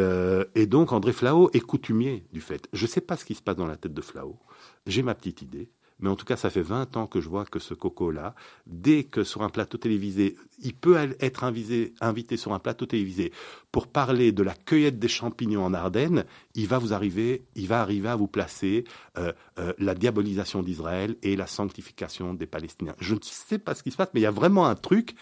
et, 0.56 0.68
donc 0.68 0.92
André 0.92 1.14
Flao 1.14 1.50
est 1.54 1.60
coutumier 1.60 2.26
du 2.32 2.42
fait. 2.42 2.70
Je 2.74 2.84
ne 2.84 2.88
sais 2.90 3.02
pas 3.02 3.18
ce 3.18 3.26
qui 3.26 3.34
se 3.34 3.42
passe 3.42 3.56
dans 3.56 3.66
la 3.66 3.76
tête 3.76 3.94
de 3.94 4.02
Flao. 4.02 4.38
J'ai 4.86 5.02
ma 5.02 5.16
petite 5.16 5.42
idée. 5.42 5.72
Mais 6.00 6.10
en 6.10 6.16
tout 6.16 6.26
cas, 6.26 6.38
ça 6.38 6.50
fait 6.50 6.62
20 6.62 6.96
ans 6.98 7.08
que 7.08 7.22
je 7.22 7.28
vois 7.28 7.46
que 7.46 7.60
ce 7.60 7.74
coco-là, 7.74 8.36
dès 8.68 9.04
que 9.04 9.24
sur 9.24 9.42
un 9.42 9.50
plateau 9.50 9.78
télévisé, 9.78 10.38
il 10.60 10.76
peut 10.76 10.98
être 11.20 11.44
invité, 11.44 12.38
sur 12.38 12.54
un 12.54 12.60
plateau 12.60 12.86
télévisé 12.86 13.32
pour 13.72 13.88
parler 13.88 14.32
de 14.32 14.44
la 14.44 14.54
cueillette 14.54 15.00
des 15.00 15.08
champignons 15.08 15.66
en 15.66 15.74
Ardennes, 15.74 16.26
il 16.54 16.68
va 16.68 16.78
vous 16.78 16.94
arriver, 16.94 17.46
il 17.56 17.68
va 17.68 17.82
arriver 17.82 18.10
à 18.10 18.16
vous 18.16 18.28
placer 18.28 18.84
euh, 19.18 19.34
euh, 19.58 19.74
la 19.80 19.96
diabolisation 19.96 20.62
d'Israël 20.62 21.16
et 21.24 21.36
la 21.36 21.48
sanctification 21.48 22.34
des 22.34 22.48
Palestiniens. 22.48 22.96
Je 23.00 23.16
ne 23.16 23.20
sais 23.22 23.60
pas 23.60 23.74
ce 23.74 23.84
qui 23.84 23.92
se 23.92 23.98
passe, 23.98 24.10
mais 24.14 24.20
il 24.20 24.24
y 24.24 24.28
a 24.28 24.32
vraiment 24.32 24.68
un 24.68 24.76
truc 24.76 25.16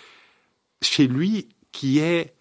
chez 0.82 1.07
lui 1.07 1.49
qui 1.71 1.99
est 1.99 2.36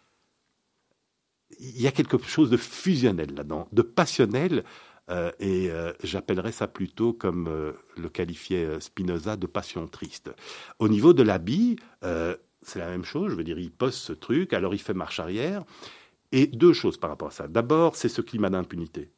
il 1.61 1.80
y 1.80 1.87
a 1.87 1.93
quelque 1.93 2.18
chose 2.18 2.51
de 2.51 2.57
fusionnel 2.57 3.35
là-dedans, 3.35 3.68
de 3.72 3.82
passionnel. 3.82 4.64
Euh, 5.11 5.31
et 5.39 5.71
euh, 5.71 5.93
j'appellerais 6.03 6.53
ça 6.53 6.67
plutôt, 6.67 7.13
comme 7.13 7.47
euh, 7.49 7.73
le 7.97 8.09
qualifiait 8.09 8.81
Spinoza, 8.81 9.37
de 9.37 9.47
passion 9.47 9.87
triste. 9.87 10.31
Au 10.79 10.89
niveau 10.89 11.13
de 11.13 11.23
l'habit, 11.23 11.77
c'est 12.63 12.79
la 12.79 12.89
même 12.89 13.05
chose. 13.05 13.31
Je 13.31 13.37
veux 13.37 13.45
dire, 13.45 13.59
il 13.59 13.71
pose 13.71 13.95
ce 13.95 14.13
truc, 14.13 14.53
alors 14.53 14.75
il 14.75 14.79
fait 14.81 14.95
marche 14.95 15.21
arrière. 15.21 15.65
Et 16.33 16.47
deux 16.47 16.73
choses 16.73 16.97
par 16.97 17.11
rapport 17.11 17.29
à 17.29 17.33
ça. 17.33 17.49
D'abord, 17.49 17.95
c'est 17.97 18.09
ce 18.09 18.21
climat 18.21 18.51
d'impunité 18.51 19.11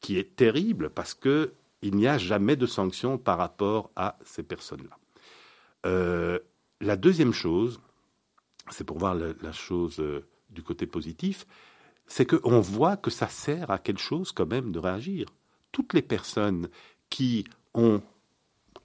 qui 0.00 0.18
est 0.18 0.36
terrible 0.36 0.90
parce 0.90 1.14
que 1.14 1.52
il 1.80 1.96
n'y 1.96 2.06
a 2.06 2.18
jamais 2.18 2.56
de 2.56 2.66
sanctions 2.66 3.18
par 3.18 3.38
rapport 3.38 3.90
à 3.96 4.18
ces 4.24 4.42
personnes-là. 4.42 6.40
la 6.80 6.96
deuxième 6.96 7.32
chose, 7.32 7.80
c'est 8.70 8.84
pour 8.84 8.98
voir 8.98 9.14
la, 9.14 9.52
chose 9.52 10.02
du 10.50 10.62
côté 10.62 10.86
positif, 10.86 11.46
c'est 12.06 12.26
qu'on 12.26 12.60
voit 12.60 12.96
que 12.96 13.10
ça 13.10 13.28
sert 13.28 13.70
à 13.70 13.78
quelque 13.78 14.00
chose 14.00 14.32
quand 14.32 14.46
même 14.46 14.72
de 14.72 14.78
réagir. 14.78 15.26
Toutes 15.70 15.94
les 15.94 16.02
personnes 16.02 16.68
qui 17.08 17.44
ont 17.74 18.02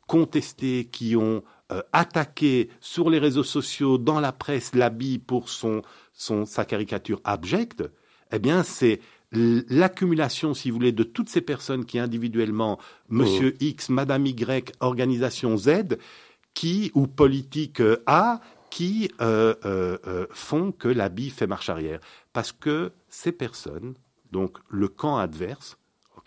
contesté, 0.07 0.85
qui 0.85 1.15
ont 1.15 1.43
euh, 1.71 1.81
attaqué 1.91 2.69
sur 2.79 3.09
les 3.09 3.19
réseaux 3.19 3.43
sociaux, 3.43 3.97
dans 3.97 4.19
la 4.19 4.31
presse, 4.31 4.73
l'habit 4.73 5.19
pour 5.19 5.49
son, 5.49 5.81
son, 6.13 6.45
sa 6.45 6.63
caricature 6.63 7.19
abjecte, 7.25 7.83
eh 8.31 8.39
bien, 8.39 8.63
c'est 8.63 9.01
l'accumulation, 9.31 10.53
si 10.53 10.69
vous 10.69 10.77
voulez, 10.77 10.93
de 10.93 11.03
toutes 11.03 11.29
ces 11.29 11.41
personnes 11.41 11.85
qui 11.85 11.99
individuellement, 11.99 12.79
Monsieur 13.09 13.53
oh. 13.55 13.63
X, 13.63 13.89
Madame 13.89 14.25
Y, 14.25 14.71
organisation 14.79 15.57
Z, 15.57 15.97
qui, 16.53 16.91
ou 16.95 17.07
politique 17.07 17.81
A, 18.05 18.39
qui 18.69 19.11
euh, 19.21 19.55
euh, 19.65 19.97
euh, 20.07 20.27
font 20.31 20.71
que 20.71 20.87
l'habit 20.87 21.29
fait 21.29 21.47
marche 21.47 21.69
arrière. 21.69 21.99
Parce 22.33 22.51
que 22.51 22.91
ces 23.09 23.31
personnes, 23.31 23.95
donc 24.31 24.57
le 24.69 24.87
camp 24.87 25.17
adverse, 25.17 25.77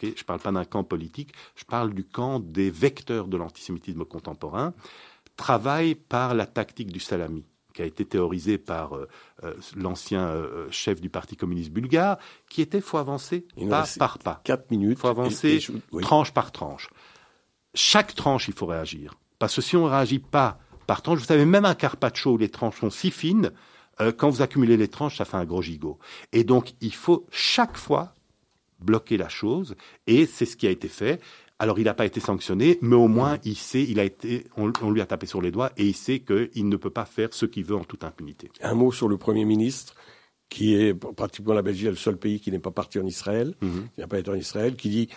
je 0.02 0.06
ne 0.06 0.24
parle 0.26 0.40
pas 0.40 0.50
d'un 0.50 0.64
camp 0.64 0.82
politique, 0.82 1.34
je 1.56 1.64
parle 1.64 1.92
du 1.92 2.04
camp 2.04 2.40
des 2.40 2.70
vecteurs 2.70 3.28
de 3.28 3.36
l'antisémitisme 3.36 4.06
contemporain, 4.06 4.72
travaillent 5.36 5.94
par 5.94 6.34
la 6.34 6.46
tactique 6.46 6.90
du 6.90 7.00
salami 7.00 7.44
qui 7.74 7.82
a 7.82 7.84
été 7.84 8.04
théorisée 8.06 8.56
par 8.56 8.98
l'ancien 9.76 10.34
chef 10.70 11.02
du 11.02 11.10
Parti 11.10 11.36
communiste 11.36 11.70
bulgare, 11.70 12.18
qui 12.48 12.62
était 12.62 12.80
faut 12.80 12.96
avancer 12.96 13.46
pas 13.68 13.84
par 13.98 14.18
pas. 14.18 14.40
Quatre 14.42 14.70
minutes. 14.70 14.98
faut 14.98 15.08
avancer 15.08 15.62
tranche 16.00 16.32
par 16.32 16.50
tranche. 16.50 16.88
Chaque 17.74 18.14
tranche, 18.14 18.48
il 18.48 18.54
faut 18.54 18.66
réagir. 18.66 19.14
Parce 19.38 19.54
que 19.54 19.60
si 19.60 19.76
on 19.76 19.84
ne 19.84 19.90
réagit 19.90 20.18
pas 20.18 20.58
par 20.90 21.02
tranche. 21.02 21.20
Vous 21.20 21.24
savez, 21.24 21.44
même 21.44 21.66
un 21.66 21.76
carpaccio 21.76 22.32
où 22.32 22.36
les 22.36 22.48
tranches 22.48 22.80
sont 22.80 22.90
si 22.90 23.12
fines, 23.12 23.52
euh, 24.00 24.10
quand 24.10 24.28
vous 24.28 24.42
accumulez 24.42 24.76
les 24.76 24.88
tranches, 24.88 25.18
ça 25.18 25.24
fait 25.24 25.36
un 25.36 25.44
gros 25.44 25.62
gigot. 25.62 26.00
Et 26.32 26.42
donc, 26.42 26.72
il 26.80 26.92
faut 26.92 27.28
chaque 27.30 27.76
fois 27.76 28.16
bloquer 28.80 29.16
la 29.16 29.28
chose, 29.28 29.76
et 30.08 30.26
c'est 30.26 30.46
ce 30.46 30.56
qui 30.56 30.66
a 30.66 30.70
été 30.70 30.88
fait. 30.88 31.22
Alors, 31.60 31.78
il 31.78 31.84
n'a 31.84 31.94
pas 31.94 32.06
été 32.06 32.18
sanctionné, 32.18 32.76
mais 32.82 32.96
au 32.96 33.06
moins, 33.06 33.38
il 33.44 33.54
sait, 33.54 33.84
il 33.84 34.00
a 34.00 34.04
été, 34.04 34.48
on, 34.56 34.90
lui 34.90 35.00
a 35.00 35.06
tapé 35.06 35.26
sur 35.26 35.40
les 35.40 35.52
doigts, 35.52 35.70
et 35.76 35.86
il 35.86 35.94
sait 35.94 36.18
qu'il 36.18 36.68
ne 36.68 36.76
peut 36.76 36.90
pas 36.90 37.04
faire 37.04 37.28
ce 37.30 37.46
qu'il 37.46 37.66
veut 37.66 37.76
en 37.76 37.84
toute 37.84 38.02
impunité. 38.02 38.50
Un 38.60 38.74
mot 38.74 38.90
sur 38.90 39.06
le 39.06 39.16
Premier 39.16 39.44
ministre, 39.44 39.94
qui 40.48 40.74
est 40.74 40.92
pratiquement 40.92 41.54
la 41.54 41.62
Belgique, 41.62 41.86
le 41.86 41.94
seul 41.94 42.16
pays 42.16 42.40
qui 42.40 42.50
n'est 42.50 42.58
pas 42.58 42.72
parti 42.72 42.98
en 42.98 43.06
Israël, 43.06 43.54
qui 43.60 44.00
n'a 44.00 44.08
pas 44.08 44.18
été 44.18 44.28
en 44.28 44.34
Israël, 44.34 44.74
qui 44.74 44.88
dit 44.88 45.08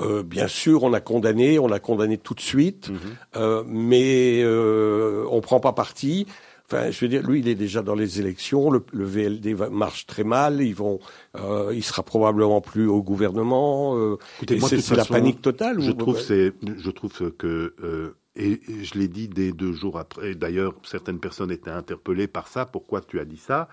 euh, 0.00 0.22
bien 0.22 0.48
sûr, 0.48 0.82
on 0.82 0.92
a 0.92 1.00
condamné, 1.00 1.58
on 1.58 1.70
a 1.70 1.78
condamné 1.78 2.18
tout 2.18 2.34
de 2.34 2.40
suite, 2.40 2.88
mhm. 2.88 2.98
euh, 3.36 3.64
mais 3.66 4.42
euh, 4.42 5.24
on 5.30 5.40
prend 5.40 5.60
pas 5.60 5.72
parti. 5.72 6.26
Enfin, 6.66 6.90
je 6.90 6.98
veux 7.00 7.08
dire, 7.08 7.22
lui, 7.22 7.40
il 7.40 7.48
est 7.48 7.54
déjà 7.54 7.82
dans 7.82 7.94
les 7.94 8.20
élections. 8.20 8.70
Le, 8.70 8.82
VLD 8.92 9.54
marche 9.70 10.06
très 10.06 10.24
mal. 10.24 10.62
Ils 10.62 10.74
vont, 10.74 10.98
euh, 11.36 11.72
il 11.74 11.84
sera 11.84 12.02
probablement 12.02 12.62
plus 12.62 12.88
au 12.88 13.02
gouvernement. 13.02 14.16
C'est 14.48 14.90
la 14.96 15.04
panique 15.04 15.42
totale. 15.42 15.80
Je 15.80 15.92
trouve, 15.92 16.18
c'est, 16.18 16.52
je 16.62 16.90
trouve 16.90 17.32
que 17.32 18.14
et 18.36 18.60
je 18.82 18.98
l'ai 18.98 19.06
dit 19.06 19.28
dès 19.28 19.52
deux 19.52 19.72
jours 19.72 19.98
après. 19.98 20.34
D'ailleurs, 20.34 20.74
certaines 20.82 21.20
personnes 21.20 21.52
étaient 21.52 21.70
interpellées 21.70 22.26
par 22.26 22.48
ça. 22.48 22.64
Pourquoi 22.64 23.02
tu 23.02 23.20
as 23.20 23.26
dit 23.26 23.36
ça? 23.36 23.68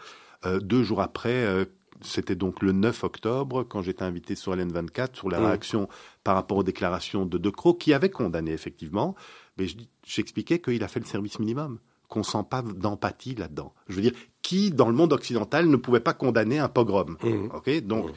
Deux 0.46 0.84
jours 0.84 1.02
après, 1.02 1.66
c'était 2.04 2.36
donc 2.36 2.62
le 2.62 2.72
9 2.72 3.04
octobre, 3.04 3.64
quand 3.64 3.82
j'étais 3.82 4.04
invité 4.04 4.36
sur 4.36 4.56
LN24, 4.56 5.16
sur 5.16 5.30
la 5.30 5.40
mmh. 5.40 5.46
réaction 5.46 5.90
par 6.24 6.36
rapport 6.36 6.58
aux 6.58 6.64
déclarations 6.64 7.26
de 7.26 7.38
De 7.38 7.50
Croo, 7.50 7.74
qui 7.74 7.94
avait 7.94 8.10
condamné 8.10 8.52
effectivement, 8.52 9.16
mais 9.58 9.68
j'expliquais 10.06 10.60
qu'il 10.60 10.84
a 10.84 10.88
fait 10.88 11.00
le 11.00 11.06
service 11.06 11.40
minimum, 11.40 11.80
qu'on 12.08 12.24
sent 12.24 12.44
pas 12.50 12.62
d'empathie 12.62 13.36
là-dedans. 13.36 13.74
Je 13.88 13.96
veux 13.96 14.02
dire, 14.02 14.14
qui 14.42 14.72
dans 14.72 14.88
le 14.88 14.96
monde 14.96 15.14
occidental 15.14 15.68
ne 15.68 15.76
pouvait 15.76 16.00
pas 16.00 16.14
condamner 16.14 16.60
un 16.60 16.70
pogrom 16.70 17.18
mmh. 17.24 17.56
Ok, 17.56 17.82
donc. 17.82 18.10
Mmh. 18.10 18.14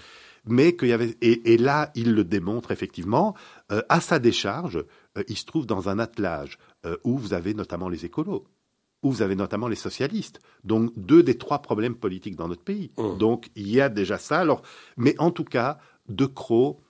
Mais 0.46 0.76
qu'il 0.76 0.88
y 0.88 0.92
avait 0.92 1.16
et, 1.22 1.56
là 1.56 1.90
il 1.94 2.12
le 2.12 2.22
démontre 2.22 2.70
effectivement 2.70 3.34
euh, 3.72 3.80
à 3.88 4.02
sa 4.02 4.18
décharge 4.18 4.84
euh, 5.16 5.22
il 5.26 5.38
se 5.38 5.46
trouve 5.46 5.64
dans 5.64 5.88
un 5.88 5.98
attelage 5.98 6.58
euh, 6.84 6.98
où 7.02 7.16
vous 7.16 7.32
avez 7.32 7.54
notamment 7.54 7.88
les 7.88 8.04
écolos 8.04 8.44
où 9.04 9.10
vous 9.12 9.22
avez 9.22 9.36
notamment 9.36 9.68
les 9.68 9.76
socialistes. 9.76 10.40
Donc 10.64 10.92
deux 10.96 11.22
des 11.22 11.38
trois 11.38 11.60
problèmes 11.62 11.94
politiques 11.94 12.34
dans 12.34 12.48
notre 12.48 12.64
pays. 12.64 12.90
Mmh. 12.96 13.18
Donc 13.18 13.50
il 13.54 13.68
y 13.68 13.80
a 13.80 13.88
déjà 13.88 14.18
ça. 14.18 14.40
Alors, 14.40 14.62
mais 14.96 15.14
en 15.20 15.30
tout 15.30 15.44
cas, 15.44 15.78
De 16.08 16.26
Croo, 16.26 16.80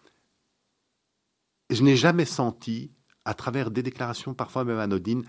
je 1.70 1.82
n'ai 1.82 1.96
jamais 1.96 2.24
senti, 2.24 2.92
à 3.24 3.34
travers 3.34 3.70
des 3.70 3.82
déclarations 3.82 4.32
parfois 4.32 4.64
même 4.64 4.78
anodines, 4.78 5.24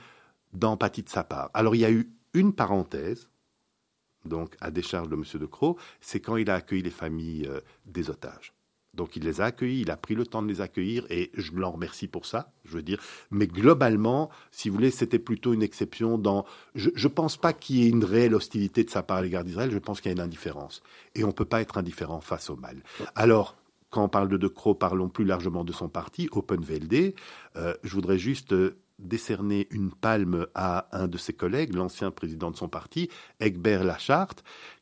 d'empathie 0.54 1.04
de 1.04 1.10
sa 1.10 1.24
part. 1.24 1.50
Alors 1.54 1.76
il 1.76 1.80
y 1.80 1.86
a 1.86 1.92
eu 1.92 2.12
une 2.34 2.54
parenthèse, 2.54 3.30
donc 4.26 4.56
à 4.62 4.72
décharge 4.72 5.10
de 5.10 5.16
M. 5.16 5.24
De 5.34 5.46
Croo, 5.46 5.78
c'est 6.02 6.20
quand 6.20 6.38
il 6.38 6.50
a 6.50 6.56
accueilli 6.56 6.84
les 6.84 6.90
familles 6.92 7.48
euh, 7.48 7.62
des 7.86 8.10
otages. 8.10 8.54
Donc 8.96 9.16
il 9.16 9.24
les 9.24 9.42
a 9.42 9.46
accueillis, 9.46 9.82
il 9.82 9.92
a 9.92 9.98
pris 9.98 10.16
le 10.16 10.26
temps 10.26 10.42
de 10.42 10.48
les 10.48 10.62
accueillir 10.62 11.06
et 11.10 11.32
je 11.34 11.52
l'en 11.54 11.72
remercie 11.72 12.08
pour 12.08 12.26
ça, 12.26 12.52
je 12.64 12.74
veux 12.74 12.82
dire. 12.82 13.00
Mais 13.32 13.48
globalement, 13.48 14.30
si 14.52 14.70
vous 14.70 14.76
voulez, 14.76 14.92
c'était 14.92 15.20
plutôt 15.20 15.54
une 15.54 15.64
exception 15.64 16.18
dans... 16.18 16.46
Je 16.74 16.90
ne 16.90 17.14
pense 17.14 17.38
pas 17.38 17.54
qu'il 17.54 17.78
y 17.78 17.86
ait 17.86 17.90
une 17.90 18.04
réelle 18.04 18.36
hostilité 18.36 18.84
de 18.84 18.90
sa 18.90 19.04
part 19.04 19.18
à 19.18 19.22
l'égard 19.22 19.44
d'Israël, 19.44 19.72
je 19.72 19.80
pense 19.80 20.02
qu'il 20.02 20.10
y 20.10 20.14
a 20.14 20.18
une 20.18 20.24
indifférence. 20.24 20.82
Et 21.14 21.24
on 21.24 21.28
ne 21.28 21.34
peut 21.34 21.46
pas 21.46 21.62
être 21.62 21.78
indifférent 21.78 22.22
face 22.22 22.50
au 22.50 22.56
mal. 22.56 22.82
Alors, 23.16 23.56
quand 23.90 24.04
on 24.04 24.10
parle 24.10 24.28
de 24.30 24.38
De 24.38 24.48
Croo, 24.48 24.76
parlons 24.76 25.10
plus 25.10 25.26
largement 25.26 25.64
de 25.64 25.72
son 25.72 25.90
parti, 25.90 26.28
Open 26.32 26.62
VLD. 26.62 27.16
je 27.56 27.94
voudrais 27.94 28.18
juste 28.18 28.54
décerner 29.00 29.68
une 29.72 29.92
palme 29.92 30.48
à 30.56 30.88
un 30.98 31.08
de 31.08 31.18
ses 31.18 31.34
collègues, 31.34 31.76
l'ancien 31.76 32.12
président 32.12 32.52
de 32.52 32.56
son 32.56 32.70
parti, 32.70 33.10
Egbert 33.40 33.84
Lachart, 33.84 34.36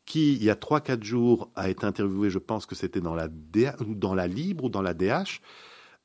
qui, 0.05 0.33
il 0.33 0.43
y 0.43 0.49
a 0.49 0.55
3-4 0.55 1.03
jours, 1.03 1.51
a 1.55 1.69
été 1.69 1.85
interviewé, 1.85 2.29
je 2.29 2.39
pense 2.39 2.65
que 2.65 2.75
c'était 2.75 3.01
dans 3.01 3.15
la, 3.15 3.27
Libre 4.27 4.65
ou 4.65 4.69
dans 4.69 4.81
la 4.81 4.93
DH. 4.93 5.39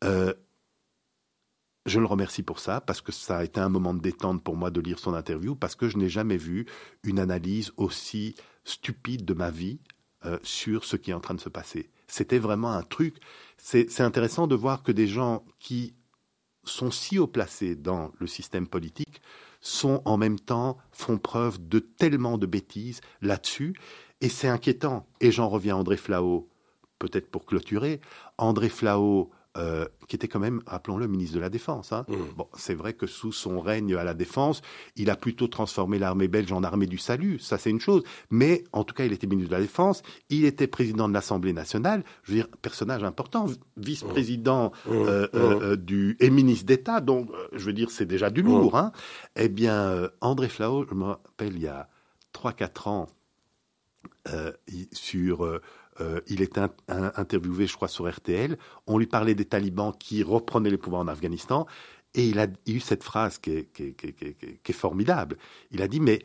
Euh, 0.04 0.32
je 1.86 1.98
le 1.98 2.06
remercie 2.06 2.42
pour 2.42 2.60
ça, 2.60 2.80
parce 2.80 3.00
que 3.00 3.12
ça 3.12 3.38
a 3.38 3.44
été 3.44 3.60
un 3.60 3.68
moment 3.68 3.94
de 3.94 4.00
détente 4.00 4.42
pour 4.44 4.56
moi 4.56 4.70
de 4.70 4.80
lire 4.80 4.98
son 4.98 5.14
interview, 5.14 5.56
parce 5.56 5.74
que 5.74 5.88
je 5.88 5.96
n'ai 5.96 6.08
jamais 6.08 6.36
vu 6.36 6.66
une 7.02 7.18
analyse 7.18 7.72
aussi 7.76 8.34
stupide 8.64 9.24
de 9.24 9.34
ma 9.34 9.50
vie 9.50 9.80
euh, 10.26 10.38
sur 10.42 10.84
ce 10.84 10.96
qui 10.96 11.10
est 11.10 11.14
en 11.14 11.20
train 11.20 11.34
de 11.34 11.40
se 11.40 11.48
passer. 11.48 11.90
C'était 12.06 12.38
vraiment 12.38 12.72
un 12.72 12.82
truc. 12.82 13.16
C'est 13.56 14.00
intéressant 14.00 14.46
de 14.46 14.54
voir 14.54 14.82
que 14.82 14.92
des 14.92 15.06
gens 15.06 15.44
qui 15.58 15.94
sont 16.64 16.90
si 16.90 17.18
haut 17.18 17.26
placés 17.26 17.76
dans 17.76 18.12
le 18.18 18.26
système 18.26 18.66
politique 18.66 19.20
sont 19.60 20.02
en 20.04 20.16
même 20.16 20.38
temps, 20.38 20.78
font 20.92 21.18
preuve 21.18 21.58
de 21.68 21.78
tellement 21.78 22.38
de 22.38 22.46
bêtises 22.46 23.00
là-dessus. 23.20 23.74
Et 24.20 24.28
c'est 24.28 24.48
inquiétant. 24.48 25.06
Et 25.20 25.30
j'en 25.30 25.48
reviens 25.48 25.76
à 25.76 25.78
André 25.78 25.96
Flao, 25.96 26.48
peut-être 26.98 27.30
pour 27.30 27.46
clôturer. 27.46 28.00
André 28.36 28.68
Flao 28.68 29.30
euh, 29.58 29.86
qui 30.06 30.16
était 30.16 30.28
quand 30.28 30.38
même, 30.38 30.62
rappelons-le, 30.66 31.06
ministre 31.08 31.34
de 31.34 31.40
la 31.40 31.50
Défense. 31.50 31.92
Hein. 31.92 32.06
Mmh. 32.08 32.14
Bon, 32.36 32.46
c'est 32.56 32.74
vrai 32.74 32.92
que 32.94 33.06
sous 33.06 33.32
son 33.32 33.60
règne 33.60 33.94
à 33.96 34.04
la 34.04 34.14
Défense, 34.14 34.62
il 34.96 35.10
a 35.10 35.16
plutôt 35.16 35.48
transformé 35.48 35.98
l'armée 35.98 36.28
belge 36.28 36.52
en 36.52 36.62
armée 36.62 36.86
du 36.86 36.96
salut, 36.96 37.38
ça 37.38 37.58
c'est 37.58 37.70
une 37.70 37.80
chose. 37.80 38.04
Mais 38.30 38.64
en 38.72 38.84
tout 38.84 38.94
cas, 38.94 39.04
il 39.04 39.12
était 39.12 39.26
ministre 39.26 39.50
de 39.50 39.56
la 39.56 39.60
Défense, 39.60 40.02
il 40.30 40.44
était 40.44 40.66
président 40.66 41.08
de 41.08 41.14
l'Assemblée 41.14 41.52
nationale, 41.52 42.04
je 42.22 42.32
veux 42.32 42.38
dire, 42.38 42.48
personnage 42.62 43.02
important, 43.04 43.46
vice-président 43.76 44.72
mmh. 44.86 44.90
euh, 44.92 45.26
mmh. 45.26 45.28
euh, 45.34 45.76
du 45.76 46.16
et 46.20 46.30
ministre 46.30 46.66
d'État, 46.66 47.00
donc 47.00 47.28
je 47.52 47.64
veux 47.64 47.72
dire, 47.72 47.90
c'est 47.90 48.06
déjà 48.06 48.30
du 48.30 48.42
lourd. 48.42 48.76
Hein. 48.76 48.92
Eh 49.36 49.48
bien, 49.48 50.08
André 50.20 50.48
Flao, 50.48 50.86
je 50.88 50.94
me 50.94 51.04
rappelle, 51.04 51.54
il 51.56 51.62
y 51.62 51.68
a 51.68 51.88
3-4 52.32 52.88
ans, 52.88 53.06
sur 54.92 55.60
euh, 56.00 56.20
il 56.26 56.42
était 56.42 56.60
interviewé, 56.88 57.66
je 57.66 57.74
crois, 57.74 57.88
sur 57.88 58.08
RTL. 58.08 58.58
On 58.86 58.98
lui 58.98 59.06
parlait 59.06 59.34
des 59.34 59.44
talibans 59.44 59.92
qui 59.98 60.22
reprenaient 60.22 60.70
les 60.70 60.78
pouvoirs 60.78 61.02
en 61.02 61.08
Afghanistan. 61.08 61.66
Et 62.14 62.28
il 62.28 62.38
a 62.38 62.46
eu 62.66 62.80
cette 62.80 63.04
phrase 63.04 63.38
qui 63.38 63.50
est, 63.50 64.72
formidable. 64.72 65.36
Il 65.70 65.82
a 65.82 65.88
dit, 65.88 66.00
mais 66.00 66.20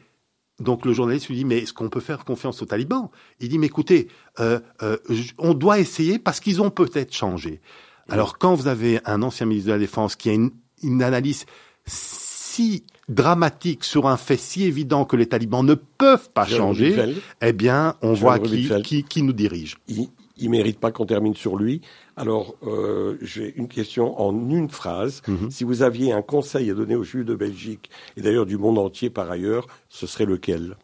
donc 0.60 0.86
le 0.86 0.94
journaliste 0.94 1.28
lui 1.28 1.36
dit, 1.36 1.46
mais 1.46 1.60
est-ce 1.60 1.74
qu'on 1.74 1.90
peut 1.90 2.00
faire 2.00 2.24
confiance 2.24 2.62
aux 2.62 2.66
talibans? 2.66 3.10
Il 3.40 3.50
dit, 3.50 3.60
mais 3.60 3.68
écoutez, 3.68 4.08
euh, 4.40 4.60
euh, 4.82 4.98
on 5.38 5.54
doit 5.54 5.80
essayer 5.80 6.20
parce 6.20 6.40
qu'ils 6.40 6.62
ont 6.62 6.70
peut-être 6.70 7.14
changé. 7.14 7.62
Alors 8.10 8.38
quand 8.38 8.56
vous 8.56 8.68
avez 8.68 9.00
un 9.06 9.22
ancien 9.22 9.46
ministre 9.46 9.68
de 9.68 9.74
la 9.74 9.80
Défense 9.80 10.16
qui 10.16 10.30
a 10.30 10.34
une 10.34 11.04
analyse 11.04 11.46
si 11.86 12.86
dramatique 13.10 13.84
sur 13.84 14.08
un 14.08 14.18
fait 14.18 14.38
si 14.38 14.64
évident 14.64 15.06
que 15.06 15.16
les 15.16 15.26
talibans 15.26 15.66
ne 15.66 15.76
peuvent 15.76 16.30
pas 16.30 16.46
changer, 16.46 17.16
eh 17.42 17.54
bien, 17.54 17.96
on 18.02 18.14
voit 18.14 18.40
qui, 18.40 19.04
qui, 19.04 19.24
nous 19.24 19.34
dirige. 19.34 19.78
Il 19.88 20.10
ne 20.46 20.50
mérite 20.50 20.80
pas 20.80 20.92
qu'on 20.92 21.06
termine 21.06 21.36
sur 21.36 21.58
lui. 21.58 21.82
Alors, 22.16 22.56
euh, 22.66 23.18
j'ai 23.22 23.54
une 23.56 23.68
question 23.68 24.20
en 24.20 24.34
une 24.50 24.70
phrase. 24.70 25.22
Mhm. 25.28 25.52
Si 25.52 25.64
vous 25.64 25.82
aviez 25.82 26.12
un 26.12 26.22
conseil 26.22 26.70
à 26.72 26.74
donner 26.74 26.96
aux 26.96 27.04
Juifs 27.04 27.26
de 27.26 27.36
Belgique, 27.36 27.90
et 28.18 28.22
d'ailleurs 28.22 28.46
du 28.46 28.58
monde 28.58 28.78
entier 28.78 29.10
par 29.10 29.30
ailleurs, 29.30 29.68
ce 29.90 30.08
serait 30.08 30.26
lequel? 30.26 30.78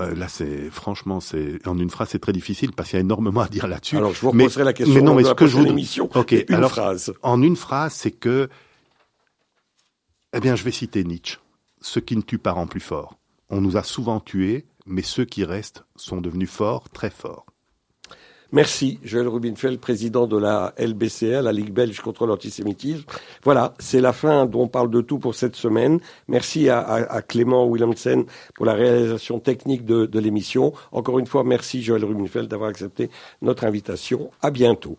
Euh, 0.00 0.14
là, 0.14 0.28
c'est 0.28 0.68
franchement, 0.70 1.20
c'est 1.20 1.66
en 1.66 1.78
une 1.78 1.90
phrase, 1.90 2.08
c'est 2.10 2.18
très 2.18 2.32
difficile 2.32 2.72
parce 2.72 2.90
qu'il 2.90 2.98
y 2.98 3.00
a 3.00 3.04
énormément 3.04 3.40
à 3.40 3.48
dire 3.48 3.66
là-dessus. 3.66 3.96
Alors, 3.96 4.12
je 4.12 4.20
vous 4.20 4.30
reposerai 4.30 4.64
la 4.64 4.72
question 4.72 4.94
mais 4.94 5.00
non, 5.00 5.14
mais 5.14 5.24
ce 5.24 5.32
que 5.32 5.46
je 5.46 5.56
vous... 5.56 5.66
émission. 5.66 6.10
Ok, 6.14 6.34
une 6.48 6.68
phrase. 6.68 7.14
En 7.22 7.42
une 7.42 7.56
phrase, 7.56 7.94
c'est 7.94 8.10
que 8.10 8.48
eh 10.36 10.40
bien, 10.40 10.54
je 10.54 10.64
vais 10.64 10.70
citer 10.70 11.02
Nietzsche. 11.02 11.38
Ce 11.80 11.98
qui 11.98 12.16
ne 12.16 12.20
tue 12.20 12.38
pas 12.38 12.52
rend 12.52 12.66
plus 12.66 12.80
fort. 12.80 13.18
On 13.48 13.60
nous 13.60 13.76
a 13.76 13.82
souvent 13.82 14.20
tués, 14.20 14.66
mais 14.84 15.02
ceux 15.02 15.24
qui 15.24 15.44
restent 15.44 15.84
sont 15.96 16.20
devenus 16.20 16.50
forts, 16.50 16.90
très 16.90 17.10
forts. 17.10 17.46
Merci, 18.52 19.00
Joël 19.02 19.28
Rubinfeld, 19.28 19.80
président 19.80 20.26
de 20.26 20.36
la 20.36 20.74
LBCA, 20.78 21.42
la 21.42 21.52
Ligue 21.52 21.72
belge 21.72 22.00
contre 22.00 22.26
l'antisémitisme. 22.26 23.04
Voilà, 23.42 23.74
c'est 23.78 24.00
la 24.00 24.12
fin 24.12 24.46
dont 24.46 24.62
on 24.62 24.68
parle 24.68 24.90
de 24.90 25.00
tout 25.00 25.18
pour 25.18 25.34
cette 25.34 25.56
semaine. 25.56 26.00
Merci 26.28 26.68
à, 26.68 27.22
Clément 27.26 27.66
Williamson 27.66 28.26
pour 28.54 28.66
la 28.66 28.74
réalisation 28.74 29.40
technique 29.40 29.84
de, 29.84 30.06
de 30.06 30.18
l'émission. 30.20 30.74
Encore 30.92 31.18
une 31.18 31.26
fois, 31.26 31.44
merci 31.44 31.82
Joël 31.82 32.04
Rubinfeld 32.04 32.48
d'avoir 32.48 32.68
accepté 32.68 33.10
notre 33.42 33.64
invitation. 33.64 34.30
À 34.42 34.50
bientôt. 34.50 34.96